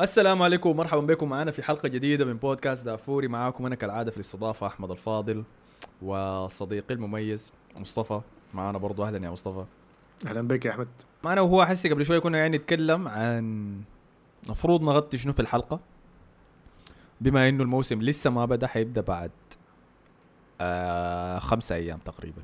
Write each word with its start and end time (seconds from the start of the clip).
السلام 0.00 0.42
عليكم 0.42 0.70
ومرحبا 0.70 1.00
بكم. 1.00 1.28
معنا 1.28 1.50
في 1.50 1.62
حلقة 1.62 1.88
جديدة 1.88 2.24
من 2.24 2.36
بودكاست 2.36 2.84
دافوري. 2.84 3.28
معاكم 3.28 3.66
أنا 3.66 3.74
كالعادة 3.74 4.10
في 4.10 4.16
الاستضافة 4.16 4.66
أحمد 4.66 4.90
الفاضل 4.90 5.44
وصديقي 6.02 6.94
المميز 6.94 7.52
مصطفى. 7.80 8.20
معنا 8.54 8.78
برضو. 8.78 9.04
أهلا 9.04 9.24
يا 9.26 9.30
مصطفى. 9.30 9.64
أهلا 10.26 10.48
بك 10.48 10.64
يا 10.64 10.70
أحمد. 10.70 10.88
معنا 11.24 11.40
وهو 11.40 11.66
حسي 11.66 11.88
قبل 11.88 12.04
شوي 12.04 12.20
كنا 12.20 12.38
يعني 12.38 12.56
نتكلم 12.56 13.08
عن 13.08 13.80
المفروض 14.46 14.82
نغطي 14.82 15.18
شنو 15.18 15.32
في 15.32 15.40
الحلقة 15.40 15.80
بما 17.20 17.48
إنه 17.48 17.62
الموسم 17.62 18.02
لسه 18.02 18.30
ما 18.30 18.44
بدأ 18.44 18.66
حيبدأ 18.66 19.00
بعد 19.00 19.30
آه 20.60 21.38
خمسة 21.38 21.74
أيام 21.74 21.98
تقريبا. 21.98 22.42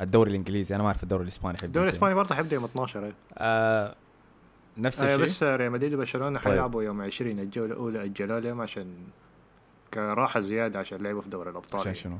الدوري 0.00 0.30
الإنجليزي. 0.30 0.74
أنا 0.74 0.82
ما 0.82 0.88
أعرف 0.88 1.02
الدوري 1.02 1.22
الإسباني 1.22 1.54
حيبدأ 1.54 1.66
الدوري. 1.66 1.88
الإسباني 1.88 2.14
برضه 2.14 2.34
حيبدأ 2.34 2.54
يوم 2.54 2.64
12 2.64 3.04
أيوة. 3.04 3.14
آه 3.38 3.94
نفس 4.78 5.00
آه 5.00 5.04
الشيء؟ 5.04 5.20
بس 5.22 5.42
ريال 5.42 5.72
مدريد 5.72 5.94
وبرشلونة 5.94 6.38
طيب. 6.38 6.48
حيلعبوا 6.52 6.82
يوم 6.82 7.02
20 7.02 7.38
الجوله 7.38 7.72
الاولى 7.72 8.04
اجلوا 8.04 8.40
لهم 8.40 8.60
عشان 8.60 8.86
كراحة 9.94 10.40
زيادة 10.40 10.78
عشان 10.78 10.98
لعبوا 10.98 11.20
في 11.20 11.28
دوري 11.28 11.50
الأبطال. 11.50 11.80
عشان. 11.80 11.94
شنو؟ 11.94 12.16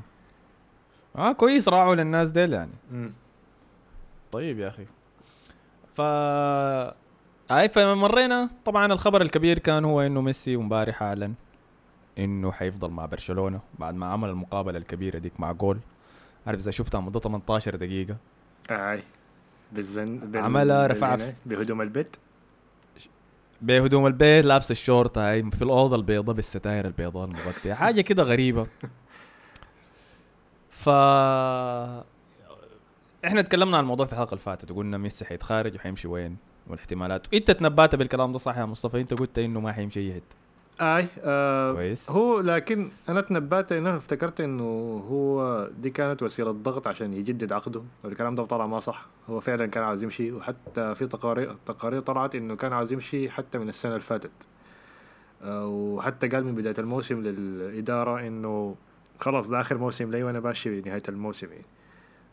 آه 1.15 1.31
كويس 1.31 1.69
راعوا 1.69 1.95
للناس 1.95 2.29
ديل 2.29 2.53
يعني. 2.53 2.71
مم. 2.91 3.11
طيب 4.31 4.59
يا 4.59 4.67
أخي. 4.67 4.85
ف 5.95 6.01
أي 7.51 7.69
فمرينا. 7.69 8.49
طبعا 8.65 8.93
الخبر 8.93 9.21
الكبير 9.21 9.59
كان 9.59 9.85
هو 9.85 10.01
إنه 10.01 10.21
ميسي 10.21 10.55
امبارح 10.55 11.03
اعلن 11.03 11.33
إنه 12.19 12.51
حيفضل 12.51 12.89
مع 12.91 13.05
برشلونة 13.05 13.59
بعد 13.79 13.95
ما 13.95 14.05
عمل 14.05 14.29
المقابلة 14.29 14.77
الكبيرة 14.77 15.17
ديك 15.17 15.39
مع 15.39 15.51
جول. 15.51 15.77
عارف 16.47 16.59
إذا 16.59 16.71
شفتها 16.71 17.01
مدة 17.01 17.19
18 17.19 17.75
دقيقة. 17.75 18.17
أي. 18.71 19.03
بالزن 19.71 20.17
بال... 20.17 20.41
عملها 20.41 20.87
رفعها 20.87 21.33
بهدوم 21.45 21.81
البيت. 21.81 22.15
بهدوم 23.61 24.07
البيت 24.07 24.45
لابس 24.45 24.71
الشورت 24.71 25.17
هاي 25.17 25.51
في 25.51 25.61
الأوضة 25.61 25.95
البيضاء 25.95 26.35
بالستاير 26.35 26.87
البيضاء 26.87 27.25
المغطية. 27.25 27.73
حاجة 27.73 28.01
كده 28.01 28.23
غريبة. 28.23 28.67
ف 30.85 30.89
إحنا 33.25 33.41
تكلمنا 33.41 33.77
عن 33.77 33.83
الموضوع 33.83 34.05
في 34.05 34.13
الحلقة 34.13 34.29
اللي 34.29 34.41
فاتت 34.41 34.71
وقلنا 34.71 34.97
ميسي 34.97 35.25
حيتخارج 35.25 35.75
وحيمشي 35.75 36.07
وين 36.07 36.37
والاحتمالات. 36.67 37.33
إنت 37.33 37.51
تنبأت 37.51 37.95
بالكلام 37.95 38.31
ده 38.31 38.37
صح 38.37 38.57
يا 38.57 38.65
مصطفى؟ 38.65 39.01
إنت 39.01 39.13
قلت 39.13 39.39
إنه 39.39 39.59
ما 39.59 39.71
حيمشي 39.71 39.99
اي 39.99 40.13
حتة 40.13 40.44
آي 40.81 41.07
آه 41.23 41.73
كويس. 41.73 42.11
هو 42.11 42.39
لكن 42.39 42.89
أنا 43.09 43.21
تنبأت 43.21 43.71
إنه 43.71 43.97
افتكرت 43.97 44.41
إنه 44.41 44.63
هو 45.09 45.67
دي 45.79 45.89
كانت 45.89 46.23
وسيلة 46.23 46.51
ضغط 46.51 46.87
عشان 46.87 47.13
يجدد 47.13 47.53
عقده 47.53 47.81
والكلام 48.03 48.35
ده 48.35 48.45
طلع 48.45 48.65
ما 48.67 48.79
صح. 48.79 49.05
هو 49.29 49.39
فعلا 49.39 49.65
كان 49.65 49.83
عاوز 49.83 50.03
يمشي 50.03 50.31
وحتى 50.31 50.95
في 50.95 51.07
تقارير 51.07 51.55
تقارير 51.65 52.01
طلعت 52.01 52.35
إنه 52.35 52.55
كان 52.55 52.73
عاوز 52.73 52.93
يمشي 52.93 53.29
حتى 53.29 53.57
من 53.57 53.69
السنة 53.69 53.91
اللي 53.91 54.03
فاتت. 54.03 54.31
آه، 55.43 55.67
وحتى 55.67 56.27
قال 56.27 56.45
من 56.45 56.55
بداية 56.55 56.75
الموسم 56.79 57.21
للإدارة 57.21 58.27
إنه 58.27 58.75
خلاص 59.19 59.49
ده 59.49 59.59
آخر 59.59 59.77
موسم 59.77 60.11
لي 60.11 60.23
وأنا 60.23 60.39
ماشي 60.39 60.81
نهاية 60.81 61.03
الموسم. 61.09 61.47
يعني 61.51 61.65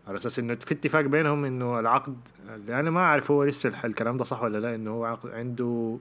على 0.08 0.16
أساس 0.16 0.38
إنه 0.38 0.54
في 0.54 0.74
اتفاق 0.74 1.00
بينهم 1.04 1.44
إنه 1.44 1.80
العقد 1.80 2.16
اللي 2.54 2.80
أنا 2.80 2.90
ما 2.90 3.00
أعرف 3.00 3.30
هو 3.30 3.44
لسه 3.44 3.72
الكلام 3.84 4.16
ده 4.16 4.24
صح 4.24 4.42
ولا 4.42 4.58
لا؟ 4.58 4.74
إنه 4.74 4.90
هو 4.90 5.04
عقد 5.04 5.30
عنده 5.30 5.98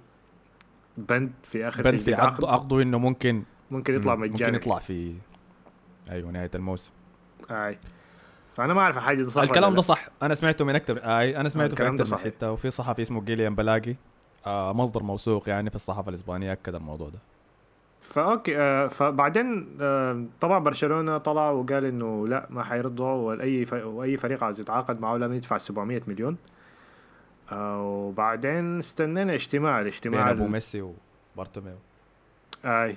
بند 0.97 1.31
في 1.43 1.67
آخر 1.67 1.83
بند 1.83 1.99
في 1.99 2.13
عقد 2.13 2.45
عقده 2.45 2.81
إنه 2.81 2.97
ممكن 2.97 3.43
ممكن 3.71 3.95
يطلع 3.95 4.15
مم، 4.15 4.21
مجاني. 4.21 4.41
ممكن 4.43 4.55
يطلع 4.55 4.79
في 4.79 5.13
أيوه 6.11 6.31
نهاية 6.31 6.51
الموسم. 6.55 6.91
أي. 7.51 7.77
فأنا 8.53 8.73
ما 8.73 8.81
أعرف 8.81 8.97
الحاجة 8.97 9.23
دي 9.23 9.29
صح 9.29 9.41
الكلام 9.41 9.73
ده. 9.75 9.81
صح. 9.81 10.05
أنا 10.23 10.33
سمعته 10.33 10.65
من 10.65 10.75
أكتر 10.75 10.97
أي 10.97 11.37
أنا 11.37 11.49
سمعته 11.49 11.75
في 11.75 11.87
أكتر 11.87 12.15
من. 12.17 12.21
حتة 12.23 12.51
وفي 12.51 12.71
صحفي 12.71 13.01
اسمه 13.01 13.21
جيليان 13.21 13.55
بلاقي 13.55 13.95
آه 14.45 14.73
مصدر 14.73 15.03
موثوق 15.03 15.49
يعني 15.49 15.69
في 15.69 15.75
الصحافة 15.75 16.09
الإسبانية 16.09 16.51
أكد 16.51 16.75
الموضوع 16.75 17.09
ده. 17.09 17.19
فأوكي 18.01 18.57
آه 18.57 18.87
فبعدين 18.87 19.77
آه 19.81 20.25
طبعا 20.41 20.59
برشلونة 20.59 21.17
طلع 21.17 21.49
وقال 21.49 21.85
إنه 21.85 22.27
لا 22.27 22.47
ما 22.49 22.63
حيرضوا 22.63 23.11
وأي. 23.11 23.65
وأي 23.83 24.17
فريق 24.17 24.43
عايز 24.43 24.59
يتعاقد 24.59 24.99
معه 25.01 25.17
لازم 25.17 25.33
يدفع 25.33 25.57
700 25.57 26.01
مليون. 26.07 26.37
وبعدين 27.55 28.79
استنينا 28.79 29.33
اجتماع 29.33 29.77
بين 29.77 29.87
الاجتماع 29.87 30.31
أبو 30.31 30.45
ال- 30.45 30.51
ميسي 30.51 30.91
وبارتوميو. 31.35 31.75
أي. 32.65 32.95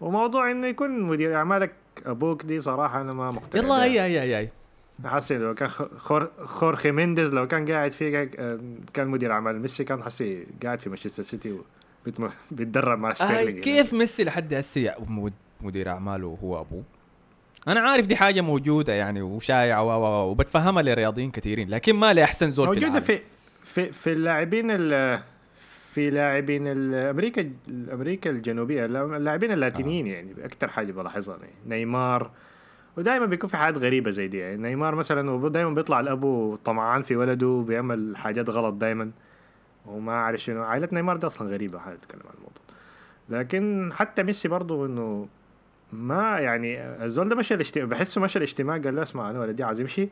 وموضوع 0.00 0.50
إنه 0.50 0.66
يكون 0.66 1.00
مدير 1.00 1.34
أعمالك 1.36 1.72
أبوك 2.06 2.42
دي 2.44 2.60
صراحة 2.60 3.00
أنا 3.00 3.12
ما 3.12 3.30
مقتنع 3.30 3.62
يلا. 3.64 3.84
هي 3.84 4.00
هي 4.00 4.36
هي 4.36 4.48
حسي 5.04 5.38
لو 5.38 5.54
كان 5.54 5.68
خور 5.68 6.28
خورخي 6.44 6.90
مينديز 6.90 7.34
لو 7.34 7.46
كان 7.48 7.70
قاعد 7.72 7.92
فيه 7.92 8.30
آه، 8.38 8.58
كان 8.94 9.08
مدير 9.08 9.32
أعمال 9.32 9.60
ميسي 9.60 9.84
كان 9.84 10.02
حسي 10.02 10.46
قاعد 10.62 10.80
في 10.80 10.88
مانشستر 10.88 11.22
سيتي 11.22 11.58
بيتدرب 12.50 12.98
مع 12.98 13.10
آه 13.10 13.12
ستيرلينج. 13.12 13.58
كيف 13.60 13.92
ميسي 13.92 14.24
لحد 14.24 14.54
هسه 14.54 14.94
مد- 15.08 15.32
مدير 15.60 15.88
أعماله 15.88 16.38
هو 16.44 16.60
ابوه 16.60 16.82
أنا 17.68 17.80
عارف 17.80 18.06
دي 18.06 18.16
حاجة 18.16 18.40
موجودة 18.40 18.92
يعني 18.92 19.22
وشائعه 19.22 19.82
و- 19.84 20.02
و- 20.04 20.30
وبتفهمها 20.30 20.82
لرياضيين 20.82 21.30
كثيرين 21.30 21.68
لكن 21.68 21.96
ما 21.96 22.12
لي 22.12 22.24
أحسن 22.24 22.50
زول 22.50 22.66
في 22.66 22.72
موجودة 22.74 22.86
العالم. 22.88 23.04
في 23.04 23.20
في 23.68 23.92
في 23.92 24.12
اللاعبين 24.12 24.70
ال 24.70 25.20
في 25.92 26.10
لاعبين 26.10 26.66
أمريكا 26.94 27.50
أمريكا 27.92 28.30
الجنوبية 28.30 28.84
اللاعبين 28.84 29.52
اللاتينيين 29.52 30.06
يعني 30.06 30.34
أكثر 30.44 30.68
حاجة 30.68 30.92
بلاحظها. 30.92 31.36
يعني 31.36 31.52
نيمار 31.66 32.30
ودائما 32.96 33.26
بيكون 33.26 33.50
في 33.50 33.56
حاجات 33.56 33.78
غريبة 33.78 34.10
زي 34.10 34.28
دي. 34.28 34.38
يعني 34.38 34.56
نيمار 34.56 34.94
مثلا 34.94 35.48
دائما 35.48 35.70
بيطلع 35.70 36.00
الابو 36.00 36.56
طمعان 36.56 37.02
في 37.02 37.16
ولده 37.16 37.46
وبيعمل 37.46 38.16
حاجات 38.16 38.50
غلط 38.50 38.74
دائما 38.74 39.10
وما 39.86 40.12
عارف 40.12 40.40
شنو. 40.40 40.62
عائلة 40.62 40.88
نيمار 40.92 41.16
ده 41.16 41.26
أصلا 41.26 41.48
غريبة 41.48 41.78
حنتكلم 41.78 42.22
عن 42.24 42.34
الموضوع. 42.34 42.62
لكن 43.28 43.90
حتى 43.94 44.22
ميسي 44.22 44.48
برضه 44.48 44.86
إنه 44.86 45.28
ما 45.92 46.38
يعني 46.38 46.80
الزول 47.04 47.28
ده 47.28 47.36
مشى 47.36 47.54
الاجتماع 47.54 47.86
بحسه 47.86 48.20
مشى 48.20 48.38
الاجتماع 48.38 48.78
قال 48.78 48.96
له 48.96 49.02
اسمع 49.02 49.30
أنا 49.30 49.40
ولدي 49.40 49.64
عايز 49.64 49.80
يمشي. 49.80 50.08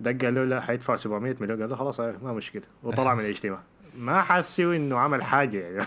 دق 0.00 0.24
قال 0.24 0.34
له 0.34 0.44
لا 0.44 0.60
حيدفع 0.60 0.96
700 0.96 1.36
مليون. 1.40 1.60
قال 1.60 1.70
له 1.70 1.76
خلاص 1.76 2.00
آه، 2.00 2.14
ما 2.22 2.32
مشكلة. 2.32 2.62
وطلع 2.82 3.14
من 3.14 3.20
الاجتماع. 3.24 3.58
ما 3.98 4.22
حاسه 4.22 4.76
إنه 4.76 4.98
عمل 4.98 5.22
حاجة 5.22 5.58
يعني. 5.58 5.86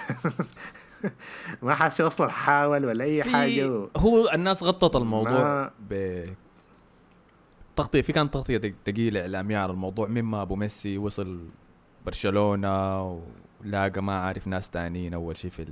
ما 1.62 1.76
حاسه 1.76 2.08
أصلا 2.08 2.30
حاول 2.30 2.86
ولا 2.86 3.04
أي 3.04 3.24
حاجة. 3.24 3.70
و... 3.70 3.88
هو 3.98 4.30
الناس 4.34 4.64
غطت 4.64 4.96
الموضوع 4.96 5.44
ما- 5.44 5.72
ب 5.90 6.24
تغطية 7.76 8.02
في 8.02 8.14
كانت 8.14 8.34
تغطية 8.34 8.76
ثقيله 8.86 9.22
اعلاميه 9.22 9.58
على 9.58 9.72
الموضوع. 9.72 10.08
مما 10.08 10.42
أبو 10.42 10.56
ميسي 10.56 10.98
وصل 10.98 11.46
برشلونة 12.06 13.04
ولاقى 13.66 14.04
ما 14.04 14.18
عارف 14.20 14.48
ناس 14.48 14.70
تانيين 14.70 15.14
أول 15.14 15.38
شيء 15.38 15.52
في 15.52 15.66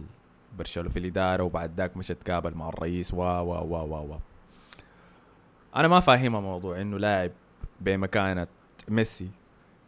برشلونة 0.58 0.90
في 0.90 1.00
الإدارة. 1.00 1.44
وبعد 1.44 1.72
ذاك 1.78 1.98
مشى 1.98 2.14
تقابل 2.14 2.54
مع 2.56 2.70
الرئيس. 2.70 3.14
و 3.14 3.18
و 3.18 3.52
و 3.54 3.76
و 3.76 4.14
و. 4.14 4.18
أنا 5.76 5.88
ما 5.88 6.00
فاهمها 6.00 6.40
موضوع 6.42 6.82
إنه 6.82 6.98
لاعب 6.98 7.32
بمكانة 7.82 8.48
ميسي 8.88 9.30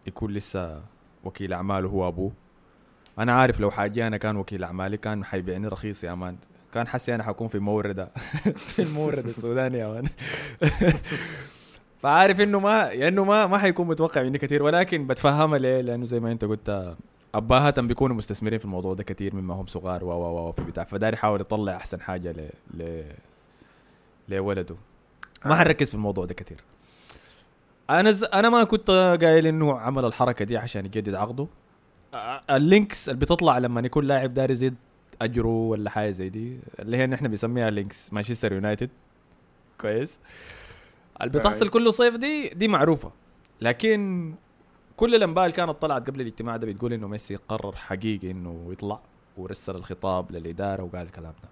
يكون 0.08 0.32
لسه 0.32 0.82
وكيل 1.24 1.54
أعماله 1.54 1.90
هو 1.90 2.08
أبوه. 2.08 2.32
أنا 3.20 3.34
عارف 3.34 3.60
لو 3.60 3.72
حاجي 3.72 4.08
أنا 4.08 4.18
كان 4.18 4.38
وكيل 4.38 4.64
أعمالي 4.64 4.98
كان 4.98 5.26
حيبيعني 5.26 5.68
رخيص 5.68 6.04
يا 6.04 6.14
مان. 6.14 6.38
كان 6.74 6.88
حسي 6.88 7.16
أنا 7.16 7.24
حكون 7.24 7.48
في 7.48 7.60
موردة 7.60 8.10
في 8.74 8.82
المورد 8.82 9.26
السوداني 9.26 9.78
يا 9.78 9.88
مان. 9.88 10.04
فعارف 12.02 12.42
إنه 12.42 12.60
ما 12.60 13.08
إنه 13.08 13.24
ما 13.24 13.48
ما 13.48 13.58
حيكون 13.58 13.88
متوقع 13.88 14.24
مني 14.24 14.38
كثير 14.38 14.64
ولكن 14.64 15.08
بتفهمها 15.08 15.58
ليه؟ 15.60 15.82
لأنه 15.82 16.06
زي 16.06 16.20
ما 16.20 16.32
أنت 16.32 16.46
قلت 16.46 16.96
اباهات 17.36 17.80
بيكونوا 17.80 18.16
مستثمرين 18.16 18.60
في 18.60 18.66
الموضوع 18.66 18.94
ده 18.94 19.04
كثير 19.04 19.36
مما 19.36 19.54
هم 19.54 19.66
صغار 19.66 20.04
و 20.04 20.08
و 20.08 20.48
و 20.48 20.52
في 20.52 20.64
بتاع 20.64 20.84
فداري 20.84 21.14
يحاول 21.14 21.42
يطلع 21.42 21.76
أحسن 21.76 22.02
حاجة 22.02 22.32
ل 22.32 22.50
ل 22.74 23.04
لولده. 24.30 24.76
ما 25.46 25.56
حنركز 25.56 25.90
في 25.90 25.96
الموضوع 25.96 26.26
ده 26.26 26.34
كثير 26.34 26.58
أنا 27.90 28.12
ز... 28.12 28.24
أنا 28.24 28.50
ما 28.50 28.64
كنت 28.64 28.92
قايل 29.22 29.48
إنه 29.48 29.80
عمل 29.80 30.06
الحركة 30.06 30.46
دي 30.46 30.58
عشان 30.58 30.86
يجدد 30.86 31.14
عقده. 31.14 31.48
ال 32.50 32.60
links 32.60 33.10
اللي 33.10 33.20
بتطلع 33.20 33.58
لما 33.58 33.82
يكون 33.82 34.06
لاعب 34.06 34.34
داري 34.34 34.54
يزيد 34.54 34.76
أجره 35.22 35.48
ولا 35.48 35.90
حاجة 35.90 36.12
زي 36.12 36.30
دي 36.30 36.60
اللي 36.80 36.98
هي 36.98 37.08
نحن 37.08 37.28
بنسميها 37.28 37.70
links 37.70 38.14
مانشستر 38.14 38.54
يونايتد. 38.54 38.90
كويس. 39.82 40.20
اللي 41.22 41.40
بتحصل 41.40 41.66
أي. 41.66 41.72
كل 41.72 41.94
صيف 41.94 42.16
دي 42.16 42.50
دي 42.50 42.68
معروفة. 42.68 43.12
لكن 43.62 44.34
كل 44.98 45.16
الأنباء 45.16 45.46
اللي 45.46 45.56
كانت 45.56 45.72
طلعت 45.72 46.08
قبل 46.10 46.22
الاجتماع 46.22 46.58
ده 46.58 46.68
بتقول 46.68 46.94
إنه 46.94 47.08
ميسي 47.08 47.36
قرر 47.36 47.76
حقيقي 47.76 48.32
إنه 48.32 48.68
يطلع 48.72 49.00
ورسل 49.38 49.76
الخطاب 49.76 50.32
للإدارة 50.32 50.84
وقال 50.84 51.02
الكلام 51.02 51.34
ده. 51.44 51.50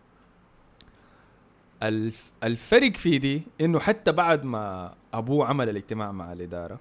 الف 1.84 2.32
الفرق 2.44 2.96
في 2.96 3.18
دي 3.18 3.44
إنه 3.62 3.80
حتى 3.80 4.12
بعد 4.12 4.44
ما 4.44 4.94
أبوه 5.14 5.46
عمل 5.46 5.70
الاجتماع 5.70 6.12
مع 6.12 6.34
الإدارة 6.34 6.80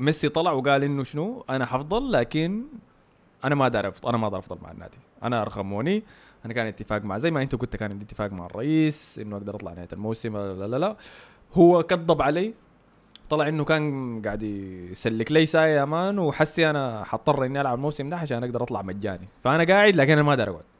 ميسي 0.00 0.28
طلع 0.28 0.52
وقال 0.52 0.84
إنه 0.84 1.02
شنو؟ 1.02 1.44
أنا 1.50 1.66
حفضل 1.66 2.12
لكن 2.12 2.64
أنا 3.44 3.54
ما 3.54 3.68
دار 3.68 3.92
أنا 4.06 4.16
ما 4.16 4.26
أقدر 4.26 4.38
أفضل 4.38 4.58
مع 4.62 4.70
النادي. 4.70 4.98
أنا 5.22 5.44
رقموني 5.44 6.02
أنا 6.44 6.54
كان 6.54 6.66
اتفاق 6.66 7.04
مع 7.04 7.18
زي 7.18 7.30
ما 7.30 7.42
أنت 7.42 7.54
قلت 7.54 7.76
كان 7.76 7.90
عندي 7.90 8.04
اتفاق 8.04 8.32
مع 8.32 8.46
الرئيس 8.46 9.18
إنه 9.18 9.36
أقدر 9.36 9.54
أطلع 9.54 9.72
نهاية 9.72 9.88
الموسم 9.92 10.36
لا 10.36 10.66
لا 10.66 10.76
لا 10.78 10.96
هو 11.52 11.82
كذب 11.82 12.22
علي. 12.22 12.54
طلع 13.30 13.48
إنه 13.48 13.64
كان 13.64 14.22
قاعد 14.24 14.42
يسلك 14.42 15.32
لي 15.32 15.46
ساي 15.46 15.70
يا 15.70 15.84
مان 15.84 16.18
وحسي 16.18 16.70
أنا 16.70 17.04
حضطر 17.04 17.44
إني 17.44 17.60
ألعب 17.60 17.74
الموسم 17.74 18.08
ده 18.08 18.16
عشان 18.16 18.44
أقدر 18.44 18.62
أطلع 18.62 18.82
مجاني. 18.82 19.28
فأنا 19.42 19.64
قاعد 19.64 19.96
لكن 19.96 20.12
أنا 20.12 20.22
ما 20.22 20.30
أقدر 20.30 20.50
أقعد. 20.50 20.71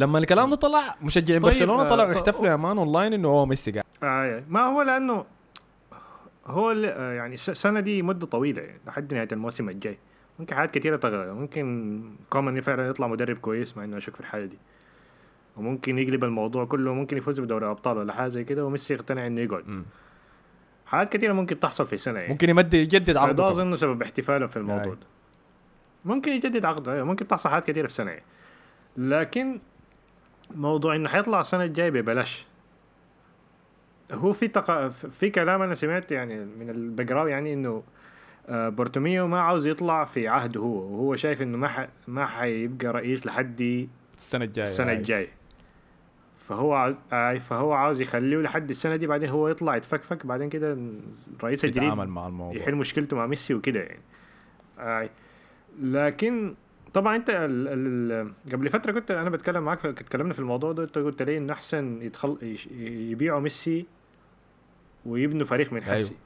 لما 0.00 0.18
الكلام 0.18 0.50
ده 0.50 0.56
طلع 0.56 0.96
مشجعين 1.02 1.40
طيب، 1.42 1.50
برشلونة 1.52 1.82
آه، 1.82 1.88
طلعوا 1.88 2.12
ط- 2.12 2.16
يحتفلوا 2.16 2.48
يا 2.50 2.56
man 2.56 2.78
online 2.78 3.12
إنه 3.12 3.28
هو 3.28 3.46
ميسي 3.46 3.70
قاعد 3.72 3.84
آه 4.02 4.44
ما 4.48 4.60
هو 4.60 4.82
لأنه 4.82 5.24
هو 6.46 6.70
آه، 6.70 7.12
يعني 7.12 7.34
الس- 7.34 7.50
السنة 7.50 7.80
دي 7.80 8.02
مدة 8.02 8.26
طويلة 8.26 8.62
يعني 8.62 8.80
لحد 8.86 9.14
نهاية 9.14 9.28
الموسم 9.32 9.68
الجاي 9.68 9.98
ممكن 10.38 10.54
حاجات 10.56 10.70
كثيره 10.70 10.96
تغير 10.96 11.34
ممكن 11.34 12.02
كومان 12.30 12.60
فعلا 12.60 12.88
يطلع 12.88 13.06
مدرب 13.06 13.36
كويس 13.38 13.76
مع 13.76 13.84
إنه 13.84 13.96
أشك 13.96 14.14
في 14.14 14.20
الحالة 14.20 14.44
دي 14.44 14.58
وممكن 15.56 15.98
يقلب 15.98 16.24
الموضوع 16.24 16.64
كله 16.64 16.94
ممكن 16.94 17.16
يفوز 17.16 17.40
بدوري 17.40 17.66
أبطال 17.70 17.96
ولا 17.98 18.12
حاجة 18.12 18.28
زي 18.28 18.44
كده 18.44 18.64
وميسي 18.64 18.94
يقتنع 18.94 19.26
إنه 19.26 19.40
يقعد. 19.40 19.84
حاجات 20.86 21.12
كثيره 21.12 21.32
ممكن 21.32 21.60
تحصل 21.60 21.86
في 21.86 21.96
سنة 21.96 22.18
يعني 22.18 22.32
ممكن 22.32 22.50
يمد 22.50 22.74
يجدد 22.74 23.10
ده 23.10 23.20
عقده 23.20 23.34
كمان. 23.36 23.48
أظن 23.50 23.76
سبب 23.76 24.02
احتفاله 24.02 24.46
في 24.46 24.56
الموضوع. 24.56 24.94
ده 24.94 25.06
ممكن 26.04 26.32
يجدد 26.32 26.64
عقده 26.66 27.04
ممكن 27.04 27.26
تحصل 27.26 27.48
حاجات 27.48 27.64
كثيره 27.64 27.86
في 27.86 27.92
سنة 27.92 28.10
يعني. 28.10 28.24
لكن 28.96 29.60
موضوع 30.54 30.96
إنه 30.96 31.08
حيطلع 31.08 31.40
السنة 31.40 31.64
الجاية 31.64 31.90
ببلاش 31.90 32.46
هو 34.12 34.32
في 34.32 34.48
تق... 34.48 34.88
في 34.88 35.30
كلام 35.30 35.62
أنا 35.62 35.74
سمعت 35.74 36.12
يعني 36.12 36.44
من 36.44 36.70
البقراو 36.70 37.26
يعني 37.26 37.52
إنه 37.52 37.82
آه، 38.48 38.68
بورتوميو 38.68 39.26
ما 39.26 39.40
عاوز 39.40 39.66
يطلع 39.66 40.04
في 40.04 40.28
عهده 40.28 40.60
هو 40.60 40.92
وهو 40.92 41.16
شايف 41.16 41.42
إنه 41.42 41.58
ما 41.58 41.68
ح... 41.68 41.88
ما 42.08 42.26
حيبقى 42.26 42.86
رئيس 42.92 43.26
لحد 43.26 43.88
السنة 44.16 44.44
الجاية 44.44 44.66
السنة. 44.66 44.92
الجاية 44.92 45.28
فهو 46.38 46.72
عاوز 46.72 47.00
آي 47.12 47.40
فهو 47.40 47.72
عاوز 47.72 48.00
يخليه 48.00 48.36
لحد 48.38 48.70
السنة 48.70 48.96
دي 48.96 49.06
بعدين 49.06 49.28
هو 49.28 49.48
يطلع 49.48 49.76
يتفكفك 49.76 50.26
بعدين 50.26 50.48
كده 50.48 50.78
الرئيس 51.36 51.64
الجديد 51.64 51.82
يتعامل 51.82 52.08
مع 52.08 52.26
الموضوع 52.26 52.60
يحل 52.60 52.74
مشكلته 52.74 53.16
مع 53.16 53.26
ميسي 53.26 53.54
وكده 53.54 53.80
يعني 53.80 54.00
آي. 54.78 55.10
لكن 55.80 56.54
طبعا 56.94 57.16
أنت 57.16 57.30
ال 57.30 57.68
ال 58.12 58.32
قبل 58.52 58.68
فترة 58.70 58.92
كنت 58.92 59.10
أنا 59.10 59.30
بتكلم 59.30 59.62
معاك 59.64 59.78
كنت 59.86 60.00
اتكلمنا 60.00 60.32
في 60.32 60.38
الموضوع 60.40 60.72
ده 60.72 60.82
أنت 60.84 60.98
قلت 60.98 61.22
لي 61.22 61.38
انه 61.38 61.52
أحسن 61.52 62.02
يدخل 62.02 62.38
يش- 62.42 62.66
يبيعوا 62.86 63.40
ميسي 63.40 63.86
ويبنوا 65.06 65.46
فريق 65.46 65.72
من 65.72 65.82
حسي 65.82 65.92
أيوه. 65.92 66.08
أيوه. 66.08 66.18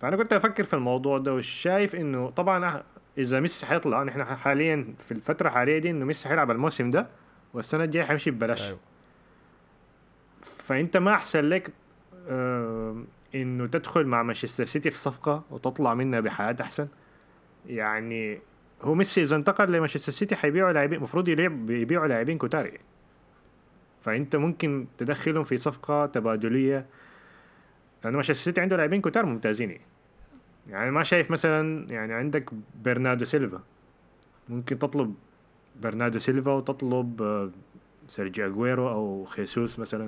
فأنا 0.00 0.16
كنت 0.16 0.32
أفكر 0.32 0.64
في 0.64 0.74
الموضوع 0.74 1.18
ده 1.18 1.34
وشايف 1.34 1.94
إنه 1.94 2.30
طبعا 2.30 2.82
إذا 3.18 3.40
ميسي 3.40 3.66
حيطلع 3.66 4.02
نحن 4.02 4.24
حاليا 4.24 4.94
في 4.98 5.12
الفترة 5.12 5.48
الحاليه 5.48 5.78
دي 5.78 5.90
إنه 5.90 6.04
ميسي 6.04 6.28
حيلعب 6.28 6.50
الموسم 6.50 6.90
ده 6.90 7.06
والسنة 7.54 7.84
الجاية 7.84 8.04
حيمشي 8.04 8.30
ببلاش 8.30 8.62
أيوه. 8.62 8.78
فأنت 10.42 10.96
ما 10.96 11.14
أحسن 11.14 11.40
لك 11.44 11.70
آه 12.28 13.04
إنه 13.34 13.66
تدخل 13.66 14.06
مع 14.06 14.22
مانشستر 14.22 14.64
سيتي 14.64 14.90
في 14.90 14.98
صفقة 14.98 15.42
وتطلع 15.50 15.94
منها 15.94 16.20
بحياة 16.20 16.56
أحسن 16.60 16.88
يعني 17.66 18.40
هو 18.82 18.94
ميسي 18.94 19.22
إذا 19.22 19.36
انتقل 19.36 19.72
لمانشستر 19.72 20.12
سيتي 20.12 20.36
حيبيعوا 20.36 20.72
لاعبين 20.72 20.98
المفروض 20.98 21.28
يبيع 21.28 21.52
يبيعوا 21.68 22.06
لاعبين 22.06 22.38
كتار 22.38 22.70
فأنت 24.00 24.36
ممكن 24.36 24.86
تدخلهم 24.98 25.44
في 25.44 25.56
صفقة 25.56 26.06
تبادلية. 26.06 26.86
لأنه 28.04 28.16
مانشستر 28.16 28.34
سيتي 28.44 28.60
عنده 28.60 28.76
لاعبين 28.76 29.00
كتار 29.00 29.26
ممتازين. 29.26 29.70
يعني. 29.70 29.82
يعني 30.68 30.90
ما 30.90 31.02
شايف 31.02 31.30
مثلا 31.30 31.86
يعني 31.90 32.14
عندك 32.14 32.50
برناردو 32.84 33.24
سيلفا. 33.24 33.60
ممكن 34.48 34.78
تطلب 34.78 35.14
برناردو 35.82 36.18
سيلفا 36.18 36.52
وتطلب 36.52 37.22
آه، 37.22 37.50
سيرجيو 38.06 38.46
اجويرو 38.46 38.88
أو 38.88 39.24
خيسوس 39.24 39.78
مثلا. 39.78 40.06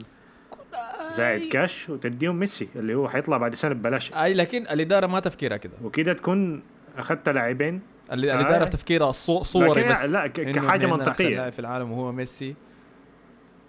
زائد 1.11 1.53
كاش 1.53 1.91
وتديهم 1.91 2.37
ميسي 2.37 2.69
اللي 2.77 2.95
هو 2.95 3.09
حيطلع 3.09 3.37
بعد 3.37 3.55
سنة 3.55 3.75
ببلاش. 3.75 4.13
أي 4.13 4.35
لكن 4.35 4.63
الإدارة 4.63 5.07
ما 5.07 5.21
تفكيرها 5.21 5.57
كده. 5.57 5.73
وكده 5.83 6.13
تكون 6.13 6.63
أخذت 6.97 7.29
لاعبين 7.29 7.81
ال- 8.13 8.31
آه. 8.31 8.41
الاداره 8.41 8.65
في 8.65 8.71
تفكيرها 8.71 9.11
الصو- 9.13 9.43
صوري 9.43 9.89
بس. 9.89 10.05
لا 10.05 10.27
كحاجة 10.27 10.87
منطقية. 10.87 11.51
في 11.51 11.59
العالم 11.59 11.93
وهو 11.93 12.13
ميسي. 12.13 12.55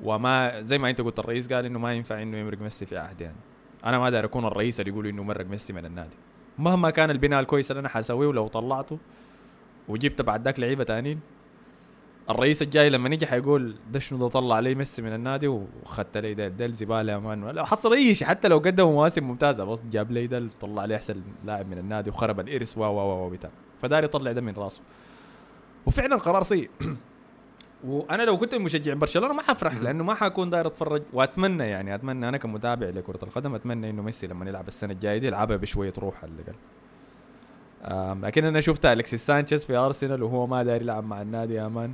وما 0.03 0.61
زي 0.61 0.77
ما 0.77 0.89
أنت 0.89 1.01
قلت 1.01 1.19
الرئيس 1.19 1.53
قال 1.53 1.65
إنه 1.65 1.79
ما 1.79 1.93
ينفع 1.93 2.21
إنه 2.21 2.37
يمرق 2.37 2.57
ميسي 2.61 2.85
في 2.85 2.97
عهد 2.97 3.21
يعني. 3.21 3.35
أنا 3.85 3.99
ما 3.99 4.09
داير 4.09 4.25
اكون 4.25 4.45
الرئيس 4.45 4.79
اللي 4.79 4.91
يقول 4.91 5.07
إنه 5.07 5.23
مرق 5.23 5.45
ميسي 5.45 5.73
من 5.73 5.85
النادي. 5.85 6.15
مهما 6.59 6.89
كان 6.89 7.11
البناء 7.11 7.39
الكويس 7.39 7.71
اللي 7.71 7.79
أنا 7.79 7.89
حاسويه 7.89 8.27
ولو 8.27 8.47
طلعته 8.47 8.97
وجبت 9.87 10.21
بعد 10.21 10.45
ذاك 10.45 10.59
لعيبة 10.59 10.83
تانيين 10.83 11.19
الرئيس 12.29 12.61
الجاي 12.61 12.89
لما 12.89 13.09
نيجي 13.09 13.27
حيقول 13.27 13.75
ده 13.91 13.99
شنو 13.99 14.19
ده 14.19 14.27
طلع 14.27 14.59
لي 14.59 14.75
ميسي 14.75 15.01
من 15.01 15.13
النادي 15.13 15.47
وخدت 15.47 16.17
لي 16.17 16.33
ده 16.33 16.47
ده 16.47 16.65
الزبالة 16.65 17.13
يا 17.13 17.17
مان. 17.17 17.45
لا 17.49 17.65
حصل 17.65 17.93
أي 17.93 18.15
شيء 18.15 18.27
حتى 18.27 18.47
لو 18.47 18.57
قدموا 18.57 18.91
مواسم 18.91 19.23
ممتازة 19.23 19.63
بس 19.65 19.81
جاب 19.91 20.11
لي 20.11 20.27
ده 20.27 20.47
طلع 20.61 20.85
لي 20.85 20.95
أحسن 20.95 21.21
لاعب 21.45 21.67
من 21.67 21.77
النادي 21.77 22.09
وخرب 22.09 22.39
الإرث 22.39 22.77
و 22.77 22.81
و 22.81 23.25
و 23.25 23.29
بتاع. 23.29 23.49
فدار 23.81 24.03
يطلع 24.03 24.31
ده 24.31 24.41
من 24.41 24.53
راسه. 24.53 24.81
وفعلا 25.85 26.15
قرار 26.15 26.43
سيء. 26.43 26.69
وأنا 27.83 28.23
لو 28.23 28.37
كنت 28.37 28.55
مشجع 28.55 28.93
برشلونة 28.93 29.33
ما 29.33 29.41
حفرح. 29.41 29.73
لأنه 29.77 30.03
ما 30.03 30.13
حكون 30.13 30.49
داير 30.49 30.67
أتفرج. 30.67 31.03
وأتمنى 31.13 31.63
يعني 31.63 31.95
أتمنى 31.95 32.29
أنا 32.29 32.37
كمتابع 32.37 32.87
لكرة 32.87 33.19
القدم 33.23 33.55
أتمنى 33.55 33.89
إنه 33.89 34.01
ميسي 34.01 34.27
لما 34.27 34.49
يلعب 34.49 34.67
السنة 34.67 34.93
الجاية 34.93 35.17
دي 35.17 35.27
يلعبها 35.27 35.57
بشوية 35.57 35.93
روح 35.99 36.23
على 36.23 36.31
الأقل. 36.31 36.55
لكن 38.21 38.45
أنا 38.45 38.59
شفت 38.59 38.85
الكسيس 38.85 39.25
سانشيز 39.25 39.65
في 39.65 39.75
أرسنال 39.75 40.23
وهو 40.23 40.47
ما 40.47 40.63
داير 40.63 40.81
يلعب 40.81 41.03
مع 41.03 41.21
النادي 41.21 41.53
يا 41.53 41.67
man 41.67 41.93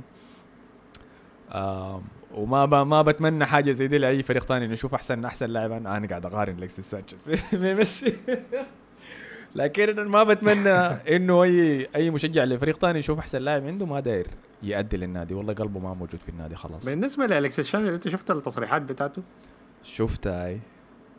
آم، 1.52 2.02
وما 2.34 2.64
ب... 2.64 2.74
ما 2.74 3.02
بتمنى 3.02 3.44
حاجة 3.46 3.72
زي 3.72 3.86
دي 3.88 3.98
لأي 3.98 4.22
فريق 4.22 4.44
ثاني 4.44 4.64
إنه 4.64 4.72
يشوف 4.72 4.94
أحسن 4.94 5.24
أحسن 5.24 5.50
لاعب. 5.50 5.72
أنا 5.72 5.96
أنا 5.96 6.06
قاعد 6.08 6.26
أقارن 6.26 6.58
الكسيس 6.58 6.90
سانشيز 6.90 7.24
بميسي. 7.52 8.16
لكن 9.54 9.88
أنا 9.88 10.08
ما 10.08 10.24
بتمنى 10.24 10.70
إنه 11.16 11.42
اي 11.42 11.88
أي 11.96 12.10
مشجع 12.10 12.44
لفريق 12.44 12.78
ثاني 12.78 12.98
يشوف 12.98 13.18
أحسن 13.18 13.38
لاعب 13.38 13.66
عنده 13.66 13.86
ما 13.86 14.00
داير 14.00 14.26
يأدي 14.62 14.96
للنادي. 14.96 15.34
والله 15.34 15.52
قلبه 15.54 15.80
ما 15.80 15.94
موجود 15.94 16.20
في 16.20 16.28
النادي 16.28 16.54
خلاص. 16.54 16.84
بالنسبة 16.84 17.26
لالكسيس 17.26 17.66
شانل 17.66 17.92
أنت 17.92 18.08
شفت 18.08 18.30
التصريحات 18.30 18.82
بتاعته؟ 18.82 19.22
شفتها 19.82 20.46
أي. 20.46 20.60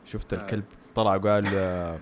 شفت 0.06 0.34
آه. 0.34 0.38
الكلب. 0.38 0.64
طلع 0.96 1.18
قال 1.18 1.46
آه، 1.56 1.98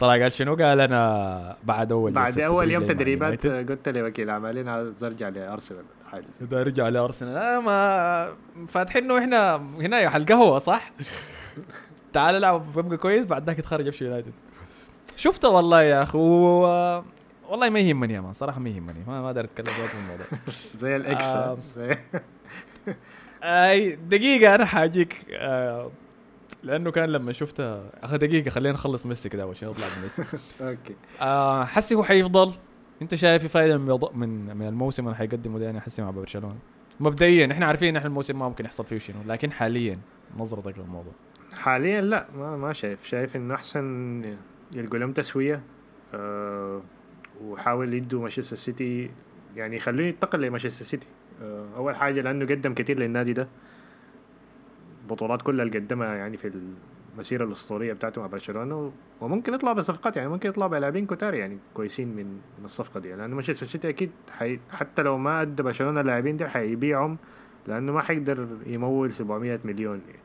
طلع 0.00 0.22
قال 0.22 0.32
شنو؟ 0.32 0.54
قال 0.54 0.80
أنا 0.80 1.56
بعد 1.64 1.92
أول 1.92 2.12
بعد 2.12 2.38
أول 2.38 2.70
يوم 2.70 2.86
تدريبات 2.86 3.46
قلت 3.46 3.88
لوكيل 3.88 4.30
اعمالين 4.30 4.68
عاوز 4.68 5.04
ارجع 5.04 5.28
لأرسنال. 5.28 5.84
حاجة 6.10 6.24
زي 6.40 6.46
ده 6.46 6.62
رجع 6.62 6.88
لأرسنال. 6.88 7.36
أنا 7.36 7.60
ما 7.60 8.32
فاتحينه 8.66 9.18
إحنا 9.18 9.56
هنا 9.56 10.08
حل 10.08 10.26
قهوه 10.26 10.58
صح؟ 10.58 10.92
تعال 12.12 12.34
العب 12.34 12.72
ببقى 12.76 12.96
كويس 12.96 13.26
بعد 13.26 13.46
ذاك 13.46 13.58
يتخرج 13.58 13.90
في 13.90 14.04
يونايتد. 14.04 14.32
شفته 15.16 15.48
والله 15.48 15.82
يا 15.82 16.02
أخي 16.02 16.18
و... 16.18 16.60
والله 17.48 17.68
ما 17.70 17.80
يهمني 17.80 18.14
يا 18.14 18.20
مان 18.20 18.32
صراحة 18.32 18.60
ما 18.60 18.68
يهمني 18.68 19.04
ما 19.06 19.20
ما 19.20 19.26
أقدر 19.26 19.44
أتكلم 19.44 19.66
في 19.74 19.94
الموضوع. 19.94 20.26
زي 20.82 20.96
الإكس. 20.96 21.24
آه. 21.24 21.58
زي 21.76 21.96
أي 23.42 23.96
دقيقة 23.96 24.54
أنا 24.54 24.64
حاجيك 24.64 25.16
آه 25.32 25.90
لأنه 26.62 26.90
كان 26.90 27.08
لما 27.08 27.32
شفته 27.32 27.82
اخذ 28.02 28.16
دقيقة 28.18 28.50
خلينا 28.50 28.74
نخلص 28.74 29.06
ميسي 29.06 29.28
كده 29.28 29.42
أول 29.42 29.56
شيء 29.56 29.68
نطلع 29.68 29.86
من 29.96 30.02
ميسي. 30.02 30.22
أوكي. 30.60 30.94
آه 31.20 31.64
حسي 31.64 31.94
هو 31.94 32.02
حيفضل؟ 32.02 32.52
أنت 33.02 33.14
شايف 33.14 33.42
في 33.42 33.48
فائدة 33.48 33.78
من 33.78 33.98
من 34.14 34.56
من 34.56 34.66
الموسم 34.68 35.04
اللي 35.04 35.16
حيقدمه 35.16 35.58
ده؟ 35.58 35.64
يعني 35.64 35.80
حسي 35.80 36.02
مع 36.02 36.10
برشلونة. 36.10 36.56
مبدئيا 37.00 37.52
إحنا 37.52 37.66
عارفين 37.66 37.88
إن 37.88 37.96
إحنا 37.96 38.08
الموسم 38.08 38.38
ما 38.38 38.48
ممكن 38.48 38.64
يحصل 38.64 38.84
فيه 38.86 38.98
شنو 38.98 39.16
لكن 39.26 39.52
حاليا 39.52 39.98
نظرتك 40.36 40.78
للموضوع. 40.78 41.12
حاليا 41.54 42.00
لا 42.00 42.26
ما 42.36 42.56
ما 42.56 42.72
شايف. 42.72 43.04
شايف 43.04 43.36
إنه 43.36 43.54
أحسن 43.54 44.22
يلقوا 44.74 44.98
لهم 44.98 45.12
تسوية 45.12 45.62
آه 46.14 46.82
وحاول 47.42 47.94
يدوا 47.94 48.20
مانشستر 48.20 48.56
سيتي 48.56 49.10
يعني 49.56 49.76
يخلوه 49.76 50.06
ينتقل 50.06 50.40
لمانشستر 50.40 50.84
سيتي 50.84 51.06
آه 51.42 51.66
أول 51.76 51.96
حاجة 51.96 52.20
لأنه 52.20 52.44
قدم 52.46 52.74
كثير 52.74 52.98
للنادي 52.98 53.32
ده 53.32 53.48
بطولات 55.08 55.42
كلها 55.42 55.64
اللي 55.64 55.78
قدمها 55.78 56.14
يعني 56.14 56.36
في 56.36 56.52
المسيرة 57.14 57.44
الأسطورية 57.44 57.92
بتاعته 57.92 58.20
مع 58.20 58.26
برشلونة 58.26 58.92
وممكن 59.20 59.54
يطلع 59.54 59.72
بصفقات 59.72 60.16
يعني 60.16 60.28
ممكن 60.28 60.48
يطلع 60.48 60.66
بلاعبين 60.66 61.06
كتار 61.06 61.34
يعني 61.34 61.58
كويسين 61.74 62.08
من 62.08 62.26
من 62.58 62.64
الصفقة 62.64 63.00
دي 63.00 63.12
لأنه 63.12 63.34
مانشستر 63.34 63.66
سيتي 63.66 63.88
أكيد 63.88 64.10
حي 64.30 64.58
حتى 64.70 65.02
لو 65.02 65.18
ما 65.18 65.42
أدى 65.42 65.62
برشلونة 65.62 66.00
اللاعبين 66.00 66.36
دي 66.36 66.48
حيبيعهم 66.48 67.18
لأنه 67.66 67.92
ما 67.92 68.02
حيقدر 68.02 68.48
يمول 68.66 69.12
700 69.12 69.60
مليون 69.64 70.00
يعني. 70.06 70.18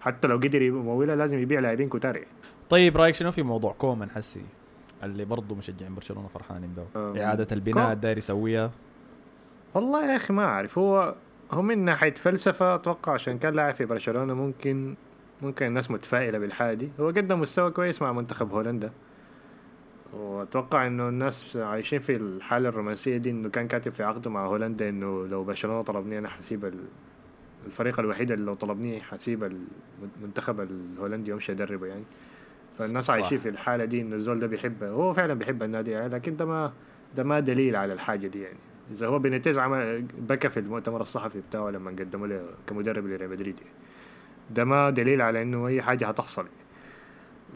حتى 0.00 0.28
لو 0.28 0.36
قدر 0.36 0.62
يمولها 0.62 1.16
لازم 1.16 1.38
يبيع 1.38 1.60
لاعبين 1.60 1.88
كتار 1.88 2.16
يعني. 2.16 2.28
طيب 2.70 2.96
رأيك 2.96 3.14
شنو 3.14 3.30
في 3.30 3.42
موضوع 3.42 3.72
كومان 3.72 4.10
حسي؟ 4.10 4.42
اللي 5.02 5.24
برضه 5.24 5.54
مشجعين 5.54 5.94
برشلونة 5.94 6.28
فرحانين 6.28 6.70
به. 6.76 6.86
أم، 7.10 7.16
إعادة 7.16 7.46
البناء 7.52 7.92
الداير 7.92 8.18
يسويها. 8.18 8.70
والله 9.74 10.10
يا 10.10 10.16
أخي 10.16 10.32
ما 10.32 10.44
أعرف. 10.44 10.78
هو 10.78 11.14
هو 11.52 11.62
من 11.62 11.78
ناحية 11.84 12.14
فلسفة 12.14 12.74
أتوقع 12.74 13.12
عشان 13.12 13.38
كان 13.38 13.54
لاعب 13.54 13.74
في 13.74 13.84
برشلونة 13.84 14.34
ممكن 14.34 14.94
ممكن 15.42 15.66
الناس 15.66 15.90
متفائلة 15.90 16.38
بالحاجة 16.38 16.74
دي 16.74 16.90
هو 17.00 17.06
قدم 17.08 17.40
مستوى 17.40 17.70
كويس 17.70 18.02
مع 18.02 18.12
منتخب 18.12 18.52
هولندا. 18.52 18.92
وأتوقع 20.14 20.86
إنه 20.86 21.08
الناس 21.08 21.56
عايشين 21.56 21.98
في 21.98 22.16
الحالة 22.16 22.68
الرومانسية 22.68 23.16
دي 23.16 23.30
إنه 23.30 23.48
كان 23.48 23.68
كاتب 23.68 23.92
في 23.94 24.02
عقده 24.02 24.30
مع 24.30 24.46
هولندا 24.46 24.88
إنه 24.88 25.26
لو 25.26 25.44
برشلونة 25.44 25.82
طلبني 25.82 26.18
أنا 26.18 26.28
حسيب 26.28 26.64
ال- 26.64 26.84
الفريق 27.66 28.00
الوحيد 28.00 28.30
اللي 28.30 28.44
لو 28.44 28.54
طلبني 28.54 29.00
حسيب 29.00 29.52
المنتخب 30.22 30.60
الهولندي 30.60 31.32
وأمشي 31.32 31.52
أدربه 31.52 31.86
يعني. 31.86 32.04
فالناس. 32.78 33.10
عايشين 33.10 33.38
في 33.38 33.48
الحالة 33.48 33.84
دي 33.84 34.00
انه 34.00 34.16
الزول 34.16 34.40
ده 34.40 34.46
بيحبه 34.46 34.88
هو 34.88 35.12
فعلا 35.12 35.34
بيحب 35.34 35.62
النادي 35.62 35.90
يعني 35.90 36.08
لكن 36.08 36.36
ده 36.36 36.44
ما 36.44 36.72
ده 37.16 37.24
ما 37.24 37.40
دليل 37.40 37.76
على 37.76 37.92
الحاجة 37.92 38.26
دي 38.26 38.42
يعني 38.42 38.58
إذا 38.90 39.06
هو 39.06 39.18
بينيتيز 39.18 39.58
عمل 39.58 40.04
بكى 40.18 40.48
في 40.48 40.60
المؤتمر 40.60 41.00
الصحفي 41.00 41.40
بتاعه 41.40 41.70
لما 41.70 41.90
قدموا 41.90 42.26
له 42.26 42.42
كمدرب 42.66 43.06
لريال 43.06 43.30
مدريد 43.30 43.58
يعني. 43.58 43.72
ده 44.50 44.64
ما 44.64 44.90
دليل 44.90 45.22
على 45.22 45.42
إنه 45.42 45.66
أي 45.66 45.82
حاجة 45.82 46.08
هتحصل 46.08 46.46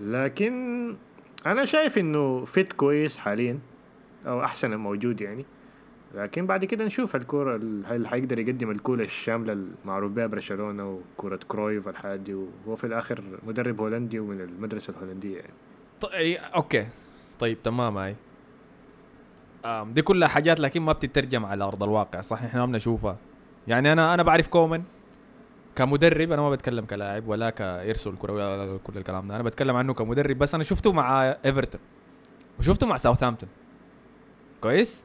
لكن 0.03 0.95
أنا 1.47 1.65
شايف 1.65 1.99
إنه 1.99 2.45
fit 2.45 2.73
كويس 2.73 3.19
حاليا 3.19 3.59
أو 4.27 4.45
أحسن 4.45 4.73
الموجود 4.73 5.21
يعني 5.21 5.45
لكن 6.15 6.47
بعد 6.47 6.65
كده 6.65 6.85
نشوف 6.85 7.17
الكورة 7.17 7.57
ال- 7.57 7.87
هل 7.87 8.07
حيقدر 8.09 8.39
يقدم 8.39 8.71
الكورة 8.71 9.03
الشاملة 9.03 9.53
المعروف 9.53 10.13
بها 10.13 10.27
برشلونة 10.27 10.91
وكورة 11.17 11.41
كرويف 11.49 11.87
والحاجات 11.87 12.21
دي 12.21 12.35
وهو 12.35 12.77
في 12.77 12.85
الآخر 12.85 13.23
مدرب 13.47 13.81
هولندي 13.81 14.19
ومن 14.19 14.41
المدرسة 14.41 14.91
الهولندية 14.91 15.37
يعني. 15.37 15.53
طيب 16.01 16.39
أوكي. 16.55 16.87
طيب 17.39 17.63
تمام 17.63 17.99
هاي 17.99 18.17
دي 19.93 20.03
كلها 20.03 20.29
حاجات 20.29 20.61
لكن 20.61 20.83
ما 20.83 20.93
بتترجم 20.93 21.45
على 21.47 21.65
أرض 21.65 21.83
الواقع 21.83 22.21
صح؟ 22.21 22.43
إحنا 22.43 22.61
ما 22.61 22.73
بنشوفها. 22.73 23.17
يعني 23.69 23.93
أنا 23.93 24.15
أنا 24.15 24.23
بعرف 24.23 24.49
كومان 24.49 24.83
كمدرب 25.77 26.33
أنا 26.33 26.43
ما 26.43 26.51
بتكلم 26.51 26.85
كلاعب 26.85 27.29
ولا 27.29 27.51
كإرث 27.51 28.17
كروي 28.17 28.43
ولا 28.43 28.79
كل 28.85 28.99
الكلام 28.99 29.29
ده. 29.29 29.35
أنا 29.35 29.43
بتكلم 29.43 29.77
عنه 29.77 29.95
كمدرب 29.95 30.39
بس 30.39 30.55
أنا 30.55 30.65
شفته 30.65 30.93
مع 30.93 31.37
إيفرتون. 31.45 31.81
وشفته 32.59 32.87
مع 32.87 32.97
ساوثهامبتون. 32.97 33.49
كويس؟ 34.61 35.05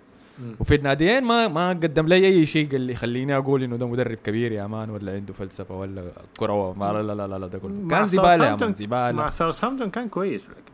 وفي 0.60 0.76
الناديين 0.76 1.24
ما 1.24 1.48
ما 1.48 1.70
قدم 1.70 2.08
لي 2.08 2.16
أي 2.28 2.46
شيء 2.46 2.76
اللي 2.76 2.94
يخليني 2.94 3.38
أقول 3.38 3.64
إنه 3.64 3.76
ده 3.78 3.88
مدرب 3.88 4.18
كبير 4.18 4.52
يا 4.52 4.68
man 4.68 4.90
ولا 4.90 5.12
عنده 5.14 5.34
فلسفة 5.34 5.76
ولا 5.80 6.12
كروه 6.40 6.74
ما 6.74 6.94
لا 6.94 7.04
لا 7.14 7.28
لا 7.28 7.38
لا 7.38 7.48
ده 7.48 7.60
كله. 7.60 7.72
مع 7.74 7.90
كان 7.90 8.06
زبالة 8.06 8.32
يا 8.46 8.58
ساوثهامبتون- 8.58 8.88
مان 8.90 9.16
مع 9.16 9.22
زبالة. 9.22 9.30
ساوثهامبتون 9.30 9.90
كان 9.90 10.10
كويس 10.10 10.50
لكن 10.50 10.72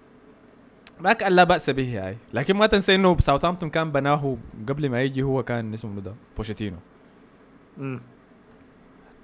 ما 0.99 1.13
كان 1.13 1.31
لا 1.31 1.43
بأس 1.43 1.69
به 1.69 2.07
هاي 2.07 2.17
لكن 2.33 2.55
ما 2.57 2.67
تنسى 2.67 2.95
إنه 2.95 3.17
ساوثهامبتون 3.17 3.69
كان 3.69 3.91
بناه 3.91 4.37
قبل 4.69 4.89
ما 4.89 5.01
يجي 5.01 5.23
هو 5.23 5.43
كان 5.43 5.73
اسمه 5.73 6.01
ده 6.01 6.13
بوشيتينو 6.37 6.77
مم. 7.77 8.01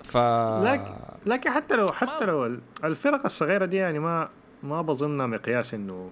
ف 0.04 0.18
لكن- 0.64 0.92
لكن 1.26 1.50
حتى 1.50 1.76
لو 1.76 1.88
حتى 1.88 2.26
لو 2.26 2.46
ال- 2.46 2.60
الفرق 2.84 3.26
الصغيرة 3.26 3.66
دي 3.66 3.78
يعني 3.78 4.00
ما 4.00 4.30
ما 4.64 4.82
بظنها 4.82 5.26
مقياس 5.28 5.74
إنه 5.74 6.10